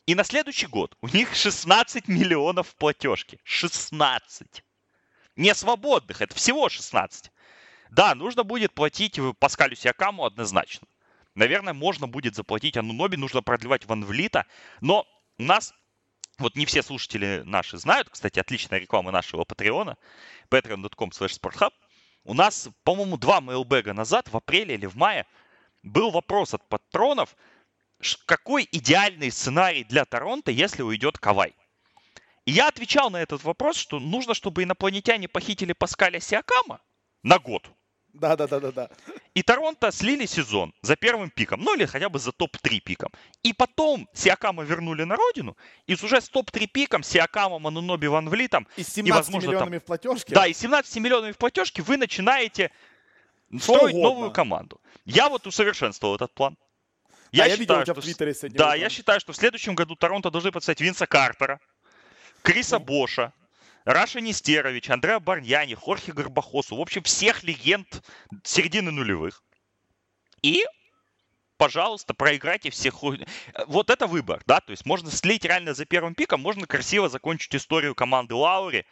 И 0.06 0.14
на 0.14 0.24
следующий 0.24 0.66
год 0.66 0.96
у 1.00 1.08
них 1.08 1.34
16 1.34 2.08
миллионов 2.08 2.68
в 2.68 2.76
платежке. 2.76 3.38
16. 3.44 4.64
Не 5.36 5.54
свободных, 5.54 6.20
это 6.20 6.34
всего 6.34 6.68
16. 6.68 7.30
Да, 7.90 8.14
нужно 8.14 8.42
будет 8.42 8.74
платить 8.74 9.20
Паскалю 9.38 9.76
Сиакаму 9.76 10.24
однозначно. 10.24 10.88
Наверное, 11.34 11.72
можно 11.72 12.08
будет 12.08 12.34
заплатить 12.34 12.76
Ануноби, 12.76 13.16
нужно 13.16 13.42
продлевать 13.42 13.86
Ван 13.86 14.04
Влита. 14.04 14.44
Но 14.80 15.06
у 15.38 15.42
нас, 15.42 15.72
вот 16.38 16.56
не 16.56 16.66
все 16.66 16.82
слушатели 16.82 17.42
наши 17.44 17.78
знают, 17.78 18.10
кстати, 18.10 18.38
отличная 18.40 18.80
реклама 18.80 19.12
нашего 19.12 19.44
Патреона, 19.44 19.96
patreon.com 20.50 21.10
sporthub. 21.10 21.72
У 22.24 22.34
нас, 22.34 22.68
по-моему, 22.84 23.16
два 23.16 23.40
мейлбэга 23.40 23.92
назад, 23.94 24.28
в 24.28 24.36
апреле 24.36 24.74
или 24.74 24.86
в 24.86 24.96
мае, 24.96 25.26
был 25.82 26.10
вопрос 26.10 26.54
от 26.54 26.68
патронов, 26.68 27.36
какой 28.26 28.68
идеальный 28.70 29.30
сценарий 29.30 29.84
для 29.84 30.04
Торонто, 30.04 30.50
если 30.50 30.82
уйдет 30.82 31.18
Кавай. 31.18 31.54
И 32.44 32.52
я 32.52 32.68
отвечал 32.68 33.10
на 33.10 33.22
этот 33.22 33.44
вопрос, 33.44 33.76
что 33.76 34.00
нужно, 34.00 34.34
чтобы 34.34 34.64
инопланетяне 34.64 35.28
похитили 35.28 35.72
Паскаля 35.72 36.20
Сиакама 36.20 36.80
на 37.22 37.38
год. 37.38 37.70
Да, 38.12 38.36
да, 38.36 38.46
да, 38.46 38.60
да, 38.60 38.72
да. 38.72 38.90
И 39.34 39.42
Торонто 39.42 39.90
слили 39.90 40.26
сезон 40.26 40.74
за 40.82 40.96
первым 40.96 41.30
пиком, 41.30 41.62
ну 41.62 41.74
или 41.74 41.86
хотя 41.86 42.10
бы 42.10 42.18
за 42.18 42.32
топ-3 42.32 42.80
пиком. 42.80 43.10
И 43.42 43.54
потом 43.54 44.06
Сиакама 44.12 44.64
вернули 44.64 45.04
на 45.04 45.16
родину, 45.16 45.56
и 45.86 45.94
уже 45.94 46.20
с 46.20 46.28
топ-3 46.28 46.66
пиком, 46.66 47.02
Сиакамом, 47.02 47.66
Ануноби, 47.66 48.08
Ван 48.08 48.28
Влитом... 48.28 48.68
И 48.76 48.82
с 48.82 48.88
17 48.88 49.08
и, 49.08 49.12
возможно, 49.12 49.48
миллионами 49.48 49.78
там, 49.78 49.80
в 49.80 49.84
платежке. 49.84 50.34
Да, 50.34 50.46
и 50.46 50.52
17 50.52 50.96
миллионами 50.96 51.32
в 51.32 51.38
платежке 51.38 51.80
вы 51.80 51.96
начинаете 51.96 52.70
строить 53.58 53.94
новую 53.94 54.30
команду. 54.30 54.80
Я 55.06 55.30
вот 55.30 55.46
усовершенствовал 55.46 56.16
этот 56.16 56.34
план. 56.34 56.58
Я, 57.32 57.44
да, 57.44 57.50
я 57.50 57.56
видел 57.56 57.82
что, 57.82 57.94
в 57.94 58.00
Твиттере 58.00 58.34
сегодня. 58.34 58.58
Да, 58.58 58.74
я 58.74 58.90
считаю, 58.90 59.18
что 59.18 59.32
в 59.32 59.36
следующем 59.36 59.74
году 59.74 59.96
Торонто 59.96 60.30
должны 60.30 60.52
подписать 60.52 60.80
Винса 60.80 61.06
Картера, 61.06 61.60
Криса 62.42 62.78
ну. 62.78 62.84
Боша, 62.84 63.32
Раша 63.84 64.20
Нестерович, 64.20 64.90
Андреа 64.90 65.18
Барьяни, 65.18 65.74
Хорхе 65.74 66.12
Горбахосу. 66.12 66.76
В 66.76 66.80
общем, 66.80 67.02
всех 67.02 67.42
легенд 67.42 68.02
середины 68.44 68.90
нулевых. 68.90 69.42
И 70.42 70.64
пожалуйста, 71.56 72.12
проиграйте 72.12 72.70
всех. 72.70 73.02
Вот 73.66 73.88
это 73.88 74.06
выбор, 74.06 74.42
да, 74.46 74.60
то 74.60 74.72
есть 74.72 74.84
можно 74.84 75.10
слить 75.10 75.44
реально 75.44 75.74
за 75.74 75.86
первым 75.86 76.14
пиком, 76.14 76.40
можно 76.40 76.66
красиво 76.66 77.08
закончить 77.08 77.54
историю 77.54 77.94
команды 77.94 78.34
Лаури 78.34 78.84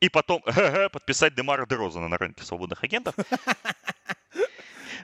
и 0.00 0.08
потом 0.08 0.42
подписать 0.92 1.34
Демара 1.34 1.64
Дерозана 1.64 2.08
на 2.08 2.18
рынке 2.18 2.44
свободных 2.44 2.82
агентов. 2.84 3.14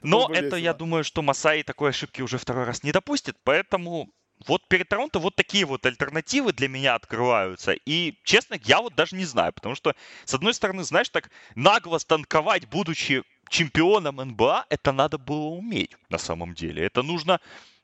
Но 0.03 0.29
это, 0.33 0.57
я 0.57 0.75
думаю, 0.75 1.05
что 1.05 1.23
Масаи 1.23 1.63
такой 1.63 1.91
ошибки 1.91 2.23
уже 2.23 2.39
второй 2.39 2.65
раз 2.65 2.83
не 2.83 2.93
допустит, 2.93 3.37
поэтому 3.45 4.11
вот 4.47 4.67
перед 4.69 4.89
Торонто 4.89 5.19
вот 5.19 5.35
такие 5.35 5.65
вот 5.65 5.85
альтернативы 5.85 6.53
для 6.53 6.69
меня 6.69 6.95
открываются. 6.95 7.73
И, 7.73 8.15
честно, 8.25 8.57
я 8.65 8.81
вот 8.81 8.95
даже 8.95 9.17
не 9.17 9.25
знаю, 9.25 9.53
потому 9.53 9.75
что, 9.75 9.95
с 10.25 10.35
одной 10.35 10.55
стороны, 10.55 10.85
знаешь, 10.85 11.09
так 11.09 11.31
нагло 11.55 11.99
станковать, 11.99 12.69
будучи 12.69 13.25
чемпионом 13.49 14.17
НБА, 14.17 14.67
это 14.69 14.93
надо 14.93 15.19
было 15.19 15.47
уметь 15.47 15.97
на 16.09 16.19
самом 16.19 16.55
деле. 16.55 16.85
Это 16.85 17.03
нужно, 17.03 17.41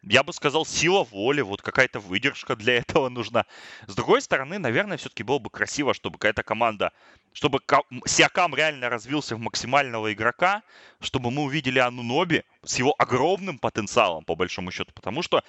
я 0.06 0.22
бы 0.22 0.32
сказал, 0.32 0.66
сила 0.66 1.04
воли, 1.04 1.40
вот 1.40 1.62
какая-то 1.62 2.00
выдержка 2.00 2.56
для 2.56 2.74
этого 2.78 3.08
нужна. 3.08 3.44
С 3.86 3.94
другой 3.94 4.22
стороны, 4.22 4.58
наверное, 4.58 4.96
все-таки 4.96 5.22
было 5.22 5.38
бы 5.38 5.50
красиво, 5.50 5.94
чтобы 5.94 6.18
какая-то 6.18 6.42
команда, 6.42 6.92
чтобы 7.32 7.60
Сиакам 8.06 8.54
реально 8.54 8.88
развился 8.88 9.36
в 9.36 9.40
максимального 9.40 10.12
игрока, 10.12 10.62
чтобы 11.00 11.30
мы 11.30 11.42
увидели 11.42 11.78
Ануноби 11.78 12.44
с 12.64 12.78
его 12.78 12.94
огромным 12.98 13.58
потенциалом, 13.58 14.24
по 14.24 14.34
большому 14.34 14.70
счету. 14.70 14.92
Потому 14.94 15.22
что 15.22 15.42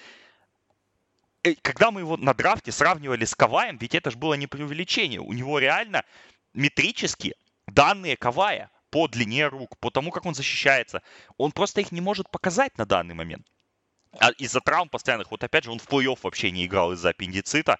Э, 1.45 1.53
когда 1.61 1.91
мы 1.91 2.01
его 2.01 2.17
на 2.17 2.33
драфте 2.33 2.71
сравнивали 2.71 3.23
с 3.23 3.35
Каваем, 3.35 3.77
ведь 3.77 3.93
это 3.93 4.09
же 4.09 4.17
было 4.17 4.33
не 4.33 4.47
преувеличение. 4.47 5.19
У 5.19 5.31
него 5.31 5.59
реально 5.59 6.03
метрически 6.53 7.35
данные 7.67 8.17
Кавая 8.17 8.71
по 8.89 9.07
длине 9.07 9.47
рук, 9.47 9.77
по 9.79 9.91
тому, 9.91 10.09
как 10.11 10.25
он 10.25 10.33
защищается, 10.33 11.03
он 11.37 11.51
просто 11.51 11.81
их 11.81 11.91
не 11.91 12.01
может 12.01 12.31
показать 12.31 12.77
на 12.77 12.85
данный 12.85 13.13
момент. 13.13 13.45
А 14.19 14.31
из-за 14.31 14.61
травм 14.61 14.89
постоянных, 14.89 15.31
вот 15.31 15.43
опять 15.43 15.63
же, 15.63 15.71
он 15.71 15.79
в 15.79 15.87
плей-офф 15.87 16.19
вообще 16.23 16.51
не 16.51 16.65
играл 16.65 16.93
из-за 16.93 17.09
аппендицита. 17.09 17.79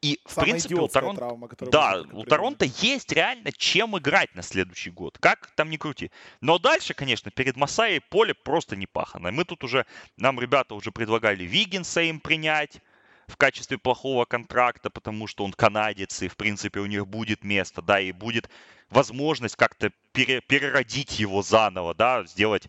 И, 0.00 0.20
в 0.24 0.32
Самая 0.32 0.50
принципе, 0.50 0.76
у 0.76 0.86
Торонто... 0.86 1.18
Травма, 1.18 1.48
да, 1.72 2.04
у 2.12 2.22
Торонто 2.22 2.64
есть 2.64 3.10
реально 3.12 3.50
чем 3.50 3.98
играть 3.98 4.32
на 4.36 4.42
следующий 4.42 4.90
год. 4.90 5.18
Как 5.18 5.50
там 5.56 5.70
не 5.70 5.76
крути. 5.76 6.12
Но 6.40 6.60
дальше, 6.60 6.94
конечно, 6.94 7.32
перед 7.32 7.56
Масаей 7.56 8.00
поле 8.00 8.32
просто 8.32 8.76
не 8.76 8.86
пахано. 8.86 9.32
Мы 9.32 9.44
тут 9.44 9.64
уже, 9.64 9.86
нам 10.16 10.38
ребята 10.38 10.76
уже 10.76 10.92
предлагали 10.92 11.42
Виггинса 11.42 12.02
им 12.02 12.20
принять 12.20 12.80
в 13.26 13.36
качестве 13.36 13.76
плохого 13.76 14.24
контракта, 14.24 14.88
потому 14.88 15.26
что 15.26 15.44
он 15.44 15.52
канадец, 15.52 16.22
и, 16.22 16.28
в 16.28 16.36
принципе, 16.36 16.78
у 16.78 16.86
них 16.86 17.06
будет 17.06 17.42
место, 17.42 17.82
да, 17.82 18.00
и 18.00 18.12
будет 18.12 18.48
возможность 18.90 19.56
как-то 19.56 19.90
пере, 20.12 20.40
переродить 20.40 21.18
его 21.18 21.42
заново, 21.42 21.94
да, 21.94 22.24
сделать 22.24 22.68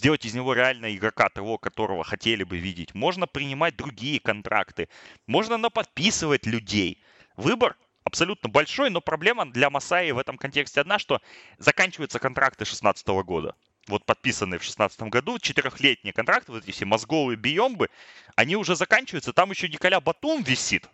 сделать 0.00 0.24
из 0.24 0.32
него 0.32 0.54
реально 0.54 0.96
игрока, 0.96 1.28
того, 1.28 1.58
которого 1.58 2.04
хотели 2.04 2.42
бы 2.42 2.56
видеть. 2.56 2.94
Можно 2.94 3.26
принимать 3.26 3.76
другие 3.76 4.18
контракты. 4.18 4.88
Можно 5.26 5.58
наподписывать 5.58 6.46
людей. 6.46 7.02
Выбор 7.36 7.76
абсолютно 8.02 8.48
большой, 8.48 8.88
но 8.88 9.02
проблема 9.02 9.44
для 9.44 9.68
Масаи 9.68 10.10
в 10.12 10.18
этом 10.18 10.38
контексте 10.38 10.80
одна, 10.80 10.98
что 10.98 11.20
заканчиваются 11.58 12.18
контракты 12.18 12.64
2016 12.64 13.06
года. 13.08 13.54
Вот 13.88 14.06
подписанные 14.06 14.58
в 14.58 14.62
2016 14.62 15.02
году, 15.02 15.38
четырехлетние 15.38 16.14
контракты, 16.14 16.52
вот 16.52 16.64
эти 16.64 16.70
все 16.70 16.86
мозговые 16.86 17.36
биомбы, 17.36 17.90
они 18.36 18.56
уже 18.56 18.76
заканчиваются. 18.76 19.34
Там 19.34 19.50
еще 19.50 19.68
Николя 19.68 20.00
Батум 20.00 20.42
висит, 20.42 20.88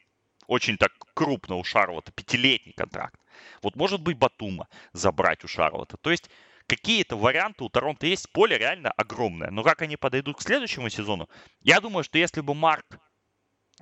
очень 0.49 0.77
так 0.79 0.93
крупно 1.15 1.55
у 1.57 1.63
Шарлота, 1.63 2.11
пятилетний 2.11 2.73
контракт. 2.73 3.21
Вот 3.63 3.77
может 3.77 4.01
быть 4.01 4.19
Батума 4.19 4.67
забрать 4.93 5.45
у 5.45 5.49
Шарлота. 5.49 5.97
То 5.97 6.11
есть 6.11 6.29
какие-то 6.67 7.17
варианты 7.17 7.65
у 7.65 7.69
Торонто 7.69 8.07
есть. 8.07 8.31
Поле 8.33 8.59
реально 8.59 8.91
огромное. 8.93 9.51
Но 9.51 9.63
как 9.63 9.83
они 9.83 9.97
подойдут 9.97 10.39
к 10.39 10.43
следующему 10.43 10.89
сезону? 10.89 11.29
Я 11.61 11.81
думаю, 11.81 12.05
что 12.05 12.19
если 12.19 12.41
бы 12.41 12.55
Марк 12.55 12.99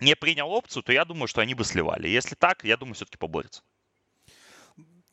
не 0.01 0.17
принял 0.17 0.51
опцию, 0.51 0.83
то 0.83 0.93
я 0.93 1.05
думаю, 1.05 1.29
что 1.29 1.41
они 1.41 1.55
бы 1.55 1.65
сливали. 1.65 2.09
Если 2.09 2.35
так, 2.35 2.65
я 2.65 2.77
думаю, 2.77 2.95
все-таки 2.95 3.17
поборются. 3.17 3.63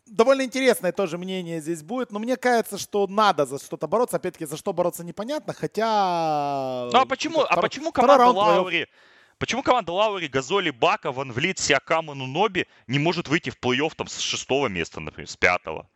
Довольно 0.06 0.42
интересное 0.42 0.92
тоже 0.92 1.18
мнение 1.18 1.62
здесь 1.62 1.84
будет, 1.84 2.12
но 2.12 2.20
мне 2.20 2.36
кажется, 2.36 2.78
что 2.78 3.08
надо 3.08 3.46
за 3.46 3.60
что-то 3.60 3.88
бороться. 3.88 4.18
Опять-таки, 4.18 4.46
за 4.46 4.58
что 4.58 4.74
бороться 4.74 5.06
непонятно, 5.06 5.54
хотя... 5.54 6.90
Ну 6.92 7.00
а 7.00 7.06
почему, 7.06 7.42
а 7.42 7.62
почему 7.62 7.92
команда 7.92 8.28
Лаури... 8.28 8.88
Почему 9.38 9.64
команда 9.64 9.92
Лаури, 9.94 10.28
Газоли, 10.28 10.70
Бака, 10.70 11.12
Ван 11.12 11.32
Влит, 11.32 11.58
Сиакама, 11.58 12.14
Нуноби 12.14 12.68
не 12.86 13.00
может 13.00 13.28
выйти 13.28 13.50
в 13.50 13.58
плей-офф 13.60 13.94
там 13.96 14.08
с 14.08 14.20
шестого 14.20 14.68
места, 14.68 15.00
например, 15.00 15.28
с 15.28 15.36
пятого? 15.36 15.90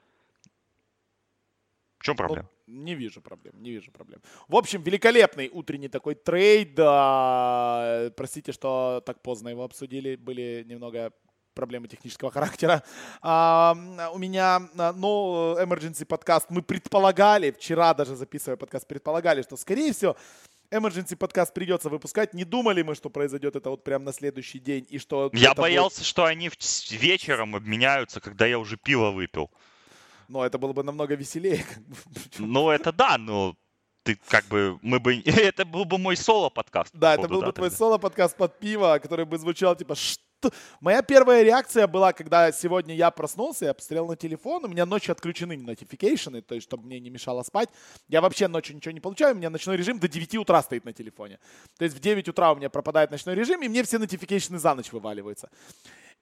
В 2.06 2.08
чем 2.08 2.16
проблема? 2.16 2.48
Ну, 2.68 2.84
не 2.84 2.94
вижу 2.94 3.20
проблем, 3.20 3.54
не 3.64 3.72
вижу 3.72 3.92
проблем. 3.92 4.22
В 4.48 4.56
общем, 4.56 4.84
великолепный 4.84 5.50
утренний 5.52 5.90
такой 5.90 6.14
трейд. 6.14 6.76
Да, 6.76 8.12
простите, 8.16 8.52
что 8.52 9.02
так 9.04 9.24
поздно 9.24 9.50
его 9.50 9.64
обсудили. 9.64 10.16
Были 10.16 10.64
немного 10.68 11.14
проблемы 11.56 11.88
технического 11.88 12.30
характера. 12.30 12.84
А, 13.24 13.76
у 14.14 14.20
меня, 14.20 14.70
ну, 14.76 15.58
Emergency 15.60 16.06
подкаст 16.06 16.46
мы 16.52 16.62
предполагали, 16.62 17.50
вчера 17.50 17.92
даже 17.96 18.16
записывая 18.16 18.56
подкаст, 18.56 18.88
предполагали, 18.88 19.42
что, 19.42 19.58
скорее 19.58 19.92
всего, 19.92 20.16
Emergency 20.70 21.16
подкаст 21.16 21.56
придется 21.56 21.90
выпускать. 21.90 22.36
Не 22.36 22.44
думали 22.44 22.84
мы, 22.84 22.94
что 22.94 23.10
произойдет 23.10 23.56
это 23.56 23.72
вот 23.72 23.84
прямо 23.84 24.06
на 24.06 24.14
следующий 24.14 24.60
день 24.60 24.86
и 24.92 25.00
что... 25.00 25.32
Я 25.34 25.56
боялся, 25.56 26.02
будет... 26.02 26.08
что 26.08 26.26
они 26.26 26.52
вечером 26.92 27.56
обменяются, 27.56 28.22
когда 28.22 28.46
я 28.46 28.60
уже 28.60 28.78
пиво 28.78 29.10
выпил. 29.10 29.50
Но 30.28 30.46
это 30.46 30.58
было 30.58 30.74
бы 30.74 30.84
намного 30.84 31.16
веселее. 31.16 31.66
Ну, 32.40 32.70
это 32.70 32.92
да, 32.92 33.18
но 33.18 33.56
ты 34.06 34.20
как 34.28 34.46
бы, 34.46 34.78
мы 34.82 35.00
бы, 35.00 35.20
это 35.26 35.66
был 35.66 35.86
бы 35.86 35.98
мой 35.98 36.16
соло-подкаст. 36.16 36.94
Да, 36.94 37.16
это 37.16 37.28
был 37.28 37.42
бы 37.42 37.52
твой 37.52 37.72
соло-подкаст 37.72 38.38
под 38.38 38.60
пиво, 38.60 39.00
который 39.02 39.26
бы 39.26 39.38
звучал 39.38 39.76
типа, 39.76 39.96
что? 39.96 40.52
Моя 40.80 41.02
первая 41.02 41.42
реакция 41.42 41.88
была, 41.88 42.14
когда 42.14 42.52
сегодня 42.52 42.94
я 42.94 43.10
проснулся, 43.10 43.66
я 43.66 43.74
посмотрел 43.74 44.08
на 44.08 44.16
телефон, 44.16 44.64
у 44.66 44.68
меня 44.68 44.86
ночью 44.86 45.14
отключены 45.14 45.58
нотификейшены, 45.58 46.44
то 46.44 46.54
есть, 46.54 46.68
чтобы 46.68 46.86
мне 46.86 47.00
не 47.00 47.10
мешало 47.10 47.42
спать. 47.42 47.70
Я 48.08 48.22
вообще 48.22 48.48
ночью 48.48 48.76
ничего 48.76 48.92
не 48.92 49.00
получаю, 49.00 49.34
у 49.34 49.38
меня 49.38 49.50
ночной 49.50 49.76
режим 49.76 49.98
до 49.98 50.08
9 50.08 50.36
утра 50.36 50.62
стоит 50.62 50.86
на 50.86 50.94
телефоне. 50.94 51.40
То 51.80 51.86
есть 51.86 51.98
в 51.98 52.00
9 52.00 52.28
утра 52.30 52.52
у 52.52 52.56
меня 52.56 52.70
пропадает 52.70 53.10
ночной 53.10 53.34
режим, 53.34 53.64
и 53.64 53.68
мне 53.68 53.82
все 53.84 53.98
нотификейшены 53.98 54.60
за 54.60 54.76
ночь 54.76 54.92
вываливаются. 54.92 55.50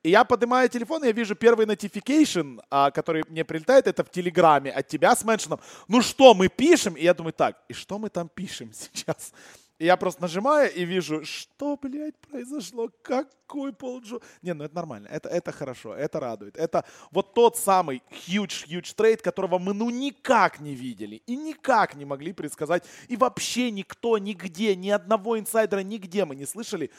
И 0.04 0.10
я 0.10 0.26
поднимаю 0.26 0.68
телефон, 0.68 1.04
и 1.04 1.08
я 1.08 1.14
вижу 1.14 1.34
первый 1.34 1.66
notification, 1.66 2.62
а, 2.70 2.91
который 2.91 3.24
мне 3.30 3.45
прилетает, 3.45 3.88
это 3.88 4.04
в 4.04 4.10
Телеграме 4.10 4.70
от 4.70 4.88
тебя 4.88 5.16
с 5.16 5.24
меншином. 5.24 5.62
Ну 5.88 6.01
что 6.01 6.34
мы 6.34 6.49
пишем? 6.49 6.95
И 6.95 7.04
я 7.04 7.14
думаю, 7.14 7.32
так, 7.32 7.64
и 7.70 7.74
что 7.74 7.97
мы 7.97 8.10
там 8.10 8.28
пишем 8.28 8.72
сейчас? 8.74 9.32
И 9.80 9.86
я 9.86 9.97
просто 9.97 10.22
нажимаю 10.22 10.72
и 10.74 10.86
вижу, 10.86 11.26
что, 11.26 11.78
блядь, 11.82 12.18
произошло, 12.18 12.89
какой 13.01 13.74
Пол 13.74 14.01
Джо... 14.01 14.20
Не, 14.41 14.54
ну 14.54 14.66
это 14.66 14.76
нормально, 14.76 15.08
это, 15.08 15.30
это 15.30 15.51
хорошо, 15.51 15.95
это 15.95 16.20
радует. 16.20 16.58
Это 16.58 16.86
вот 17.12 17.34
тот 17.34 17.58
самый 17.58 18.04
huge-huge 18.28 18.93
трейд, 18.95 19.22
которого 19.22 19.58
мы 19.58 19.74
ну 19.74 19.89
никак 19.89 20.60
не 20.60 20.76
видели 20.76 21.24
и 21.28 21.36
никак 21.36 21.95
не 21.95 22.06
могли 22.06 22.34
предсказать. 22.34 22.84
И 23.08 23.18
вообще 23.18 23.72
никто, 23.72 24.18
нигде, 24.18 24.76
ни 24.76 24.89
одного 24.89 25.39
инсайдера, 25.39 25.80
нигде 25.80 26.26
мы 26.26 26.36
не 26.36 26.45
слышали 26.45 26.91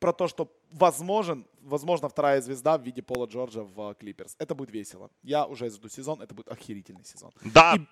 про 0.00 0.12
то, 0.12 0.28
что 0.28 0.52
возможен, 0.72 1.46
возможно, 1.60 2.08
вторая 2.08 2.40
звезда 2.40 2.78
в 2.78 2.82
виде 2.82 3.02
Пола 3.02 3.26
Джорджа 3.26 3.62
в 3.62 3.94
Клиперс. 3.94 4.34
Это 4.38 4.54
будет 4.54 4.70
весело. 4.70 5.10
Я 5.22 5.46
уже 5.46 5.70
жду 5.70 5.88
сезон, 5.88 6.22
это 6.22 6.34
будет 6.34 6.48
охерительный 6.48 7.04
сезон. 7.04 7.30
Да, 7.44 7.76
И... 7.76 7.86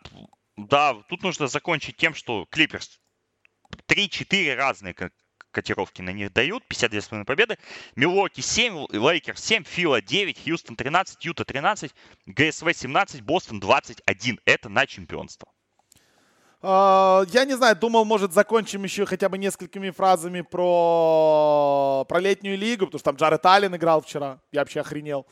да, 0.56 0.94
тут 1.08 1.22
нужно 1.22 1.46
закончить 1.46 1.96
тем, 1.96 2.14
что 2.14 2.46
Клиперс 2.50 3.00
3-4 3.86 4.54
разные 4.54 4.94
котировки 5.50 6.02
на 6.02 6.10
них 6.10 6.32
дают, 6.32 6.64
52,5 6.70 7.24
победы. 7.24 7.58
Милуоки 7.96 8.40
7, 8.40 8.86
Лейкерс 8.90 9.42
7, 9.42 9.64
Фила 9.64 10.00
9, 10.00 10.44
Хьюстон 10.44 10.76
13, 10.76 11.24
Юта 11.24 11.44
13, 11.44 11.94
ГСВ 12.26 12.72
17, 12.72 13.22
Бостон 13.22 13.60
21. 13.60 14.40
Это 14.44 14.68
на 14.68 14.86
чемпионство. 14.86 15.52
А, 16.60 17.24
я 17.32 17.44
не 17.44 17.56
знаю, 17.56 17.76
думал, 17.76 18.04
может, 18.04 18.32
закончим 18.32 18.82
еще 18.84 19.06
хотя 19.06 19.28
бы 19.28 19.38
несколькими 19.38 19.90
фразами 19.90 20.40
про, 20.40 22.04
про 22.08 22.18
летнюю 22.20 22.58
лигу, 22.58 22.86
потому 22.86 22.98
что 22.98 23.10
там 23.12 23.16
Джаред 23.16 23.44
Аллен 23.46 23.74
играл 23.76 24.00
вчера. 24.00 24.40
Я 24.50 24.60
вообще 24.60 24.80
охренел. 24.80 25.26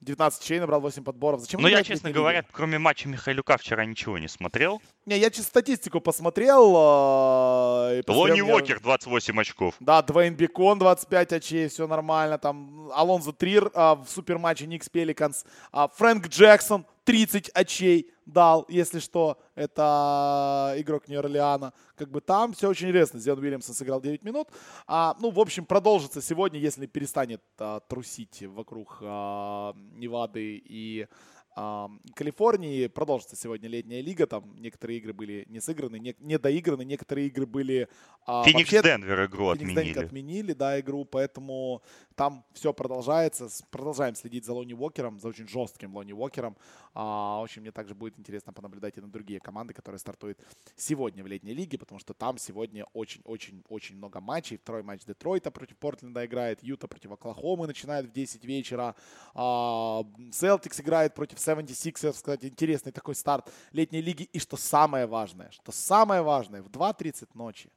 19 0.00 0.42
чей 0.42 0.58
набрал 0.58 0.80
8 0.80 1.04
подборов. 1.04 1.40
Зачем 1.40 1.60
Ну, 1.60 1.68
я, 1.68 1.84
честно 1.84 2.10
говоря, 2.10 2.38
лиги? 2.38 2.48
кроме 2.52 2.78
матча 2.78 3.08
Михайлюка 3.08 3.56
вчера 3.56 3.84
ничего 3.84 4.18
не 4.18 4.26
смотрел. 4.26 4.82
Не, 5.04 5.18
я 5.18 5.30
чисто 5.30 5.48
статистику 5.48 6.00
посмотрел. 6.00 6.76
Э, 6.76 8.02
Лони 8.06 8.40
Уокер 8.40 8.80
28 8.80 9.40
очков. 9.40 9.74
Да, 9.80 10.00
Двейн 10.00 10.34
Бекон 10.34 10.78
25 10.78 11.32
очей, 11.32 11.68
все 11.68 11.88
нормально. 11.88 12.38
Там 12.38 12.88
Алонзо 12.94 13.32
Трир 13.32 13.70
э, 13.74 13.94
в 13.94 14.06
суперматче 14.06 14.66
Никс 14.66 14.88
Пеликанс. 14.88 15.44
Э, 15.72 15.88
Фрэнк 15.96 16.28
Джексон 16.28 16.86
30 17.04 17.48
очей 17.48 18.12
дал, 18.26 18.64
если 18.68 19.00
что, 19.00 19.38
это 19.56 20.74
игрок 20.76 21.08
Нью-Орлеана. 21.08 21.72
Как 21.96 22.10
бы 22.10 22.20
там 22.20 22.52
все 22.52 22.68
очень 22.68 22.88
интересно. 22.88 23.18
Зион 23.18 23.40
Уильямсон 23.40 23.74
сыграл 23.74 24.00
9 24.00 24.22
минут. 24.22 24.48
А, 24.86 25.16
ну, 25.20 25.30
в 25.30 25.40
общем, 25.40 25.64
продолжится 25.64 26.22
сегодня, 26.22 26.60
если 26.60 26.86
перестанет 26.86 27.42
а, 27.58 27.80
трусить 27.80 28.42
вокруг 28.42 28.98
а, 29.00 29.74
Невады 29.94 30.62
и 30.64 31.08
Калифорнии. 31.54 32.86
Продолжится 32.86 33.36
сегодня 33.36 33.68
летняя 33.68 34.00
лига. 34.00 34.26
Там 34.26 34.56
некоторые 34.56 34.98
игры 34.98 35.12
были 35.12 35.44
не 35.48 35.60
сыграны, 35.60 35.98
не, 35.98 36.14
не 36.20 36.38
доиграны. 36.38 36.84
Некоторые 36.84 37.26
игры 37.26 37.46
были... 37.46 37.88
Феникс 38.26 38.70
Денвер 38.70 39.26
игру 39.26 39.54
Феникс 39.54 39.70
отменили. 39.72 39.92
Денвер 39.92 40.04
отменили, 40.06 40.52
да, 40.52 40.80
игру. 40.80 41.04
Поэтому 41.04 41.82
там 42.14 42.44
все 42.52 42.72
продолжается. 42.72 43.48
Продолжаем 43.70 44.14
следить 44.14 44.44
за 44.44 44.54
Лони 44.54 44.74
Уокером, 44.74 45.18
за 45.18 45.28
очень 45.28 45.48
жестким 45.48 45.94
Лони 45.96 46.12
Уокером. 46.12 46.56
А, 46.94 47.40
очень 47.40 47.62
мне 47.62 47.72
также 47.72 47.94
будет 47.94 48.18
интересно 48.18 48.52
понаблюдать 48.52 48.96
и 48.98 49.00
на 49.00 49.08
другие 49.08 49.40
команды, 49.40 49.74
которые 49.74 49.98
стартуют 49.98 50.38
сегодня 50.76 51.24
в 51.24 51.26
летней 51.26 51.54
лиге, 51.54 51.78
потому 51.78 51.98
что 51.98 52.14
там 52.14 52.38
сегодня 52.38 52.86
очень-очень-очень 52.92 53.96
много 53.96 54.20
матчей. 54.20 54.56
Второй 54.56 54.82
матч 54.82 55.04
Детройта 55.04 55.50
против 55.50 55.76
Портленда 55.76 56.24
играет, 56.24 56.62
Юта 56.62 56.88
против 56.88 57.12
Оклахомы 57.12 57.66
начинает 57.66 58.06
в 58.06 58.12
10 58.12 58.44
вечера. 58.44 58.94
Селтикс 59.34 60.78
а, 60.78 60.82
играет 60.82 61.14
против 61.14 61.38
76ers, 61.48 62.12
кстати, 62.12 62.46
интересный 62.46 62.92
такой 62.92 63.14
старт 63.14 63.50
летней 63.72 64.00
лиги. 64.00 64.24
И 64.24 64.38
что 64.38 64.56
самое 64.56 65.06
важное, 65.06 65.50
что 65.50 65.72
самое 65.72 66.22
важное, 66.22 66.62
в 66.62 66.68
2.30 66.68 67.28
ночи 67.34 67.70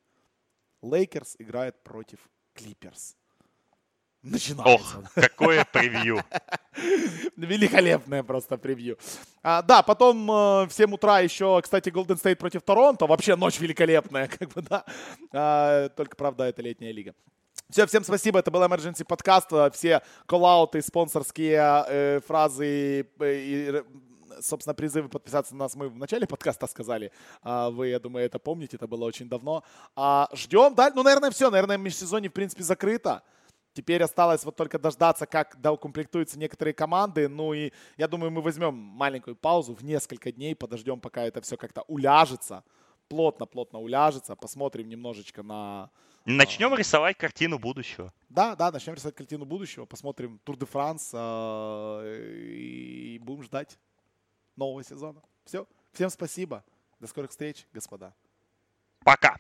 Лейкерс 0.82 1.36
играет 1.40 1.84
против 1.84 2.20
Клиперс 2.54 3.16
начинается. 4.26 4.98
Ох, 5.00 5.14
какое 5.14 5.66
превью. 5.66 6.24
Великолепное 7.36 8.24
просто 8.24 8.58
превью. 8.58 8.98
А, 9.44 9.62
да, 9.62 9.82
потом 9.84 10.30
э, 10.30 10.66
в 10.66 10.72
7 10.72 10.94
утра 10.94 11.20
еще, 11.20 11.62
кстати, 11.62 11.90
Golden 11.90 12.22
State 12.22 12.36
против 12.36 12.62
Торонто. 12.64 13.06
Вообще 13.06 13.36
ночь 13.36 13.60
великолепная, 13.60 14.28
как 14.40 14.50
бы, 14.50 14.62
да. 14.62 14.84
А, 15.32 15.90
только, 15.90 16.16
правда, 16.16 16.46
это 16.46 16.62
летняя 16.62 16.92
лига. 16.92 17.14
Все, 17.70 17.88
всем 17.88 18.04
спасибо. 18.04 18.40
Это 18.40 18.52
был 18.52 18.64
Emergency 18.64 19.04
подкаст. 19.04 19.50
Все 19.74 20.04
коллауты, 20.28 20.84
спонсорские 20.84 21.86
э, 21.88 22.20
фразы 22.26 23.08
э, 23.20 23.36
и 23.36 23.84
собственно, 24.40 24.76
призывы 24.76 25.10
подписаться 25.10 25.56
на 25.56 25.64
нас 25.64 25.76
мы 25.76 25.90
в 25.90 25.98
начале 25.98 26.28
подкаста 26.28 26.68
сказали. 26.68 27.12
А 27.42 27.72
вы, 27.72 27.88
я 27.88 28.00
думаю, 28.00 28.26
это 28.26 28.38
помните, 28.38 28.78
это 28.78 28.88
было 28.88 29.06
очень 29.06 29.28
давно. 29.28 29.64
А 29.96 30.30
ждем, 30.34 30.76
да? 30.76 30.92
Ну, 30.94 31.02
наверное, 31.02 31.32
все. 31.32 31.50
Наверное, 31.50 31.78
межсезонье, 31.78 32.30
в 32.30 32.34
принципе, 32.34 32.64
закрыто. 32.64 33.24
Теперь 33.74 34.04
осталось 34.04 34.46
вот 34.46 34.56
только 34.56 34.78
дождаться, 34.78 35.26
как 35.26 35.60
доукомплектуются 35.60 36.38
некоторые 36.38 36.76
команды. 36.76 37.28
Ну 37.28 37.54
и 37.54 37.72
я 37.98 38.08
думаю, 38.08 38.30
мы 38.30 38.42
возьмем 38.42 38.76
маленькую 38.76 39.36
паузу 39.36 39.74
в 39.74 39.84
несколько 39.84 40.32
дней, 40.32 40.56
подождем, 40.56 41.00
пока 41.00 41.24
это 41.24 41.42
все 41.42 41.58
как-то 41.58 41.82
уляжется. 41.88 42.64
Плотно-плотно 43.10 43.80
уляжется. 43.80 44.36
Посмотрим 44.36 44.88
немножечко 44.88 45.42
на... 45.42 45.90
Начнем 46.26 46.74
а... 46.74 46.78
рисовать 46.78 47.18
картину 47.18 47.60
будущего. 47.60 48.12
Да, 48.30 48.56
да, 48.56 48.72
начнем 48.72 48.96
рисовать 48.96 49.16
картину 49.16 49.46
будущего. 49.46 49.86
Посмотрим 49.86 50.40
Тур 50.44 50.58
де 50.58 50.66
Франс 50.66 51.14
и 51.14 53.20
будем 53.22 53.44
ждать 53.44 53.78
нового 54.56 54.84
сезона. 54.84 55.22
Все. 55.46 55.68
Всем 55.94 56.10
спасибо. 56.10 56.66
До 57.00 57.08
скорых 57.08 57.32
встреч, 57.32 57.66
господа. 57.72 58.14
Пока. 59.04 59.38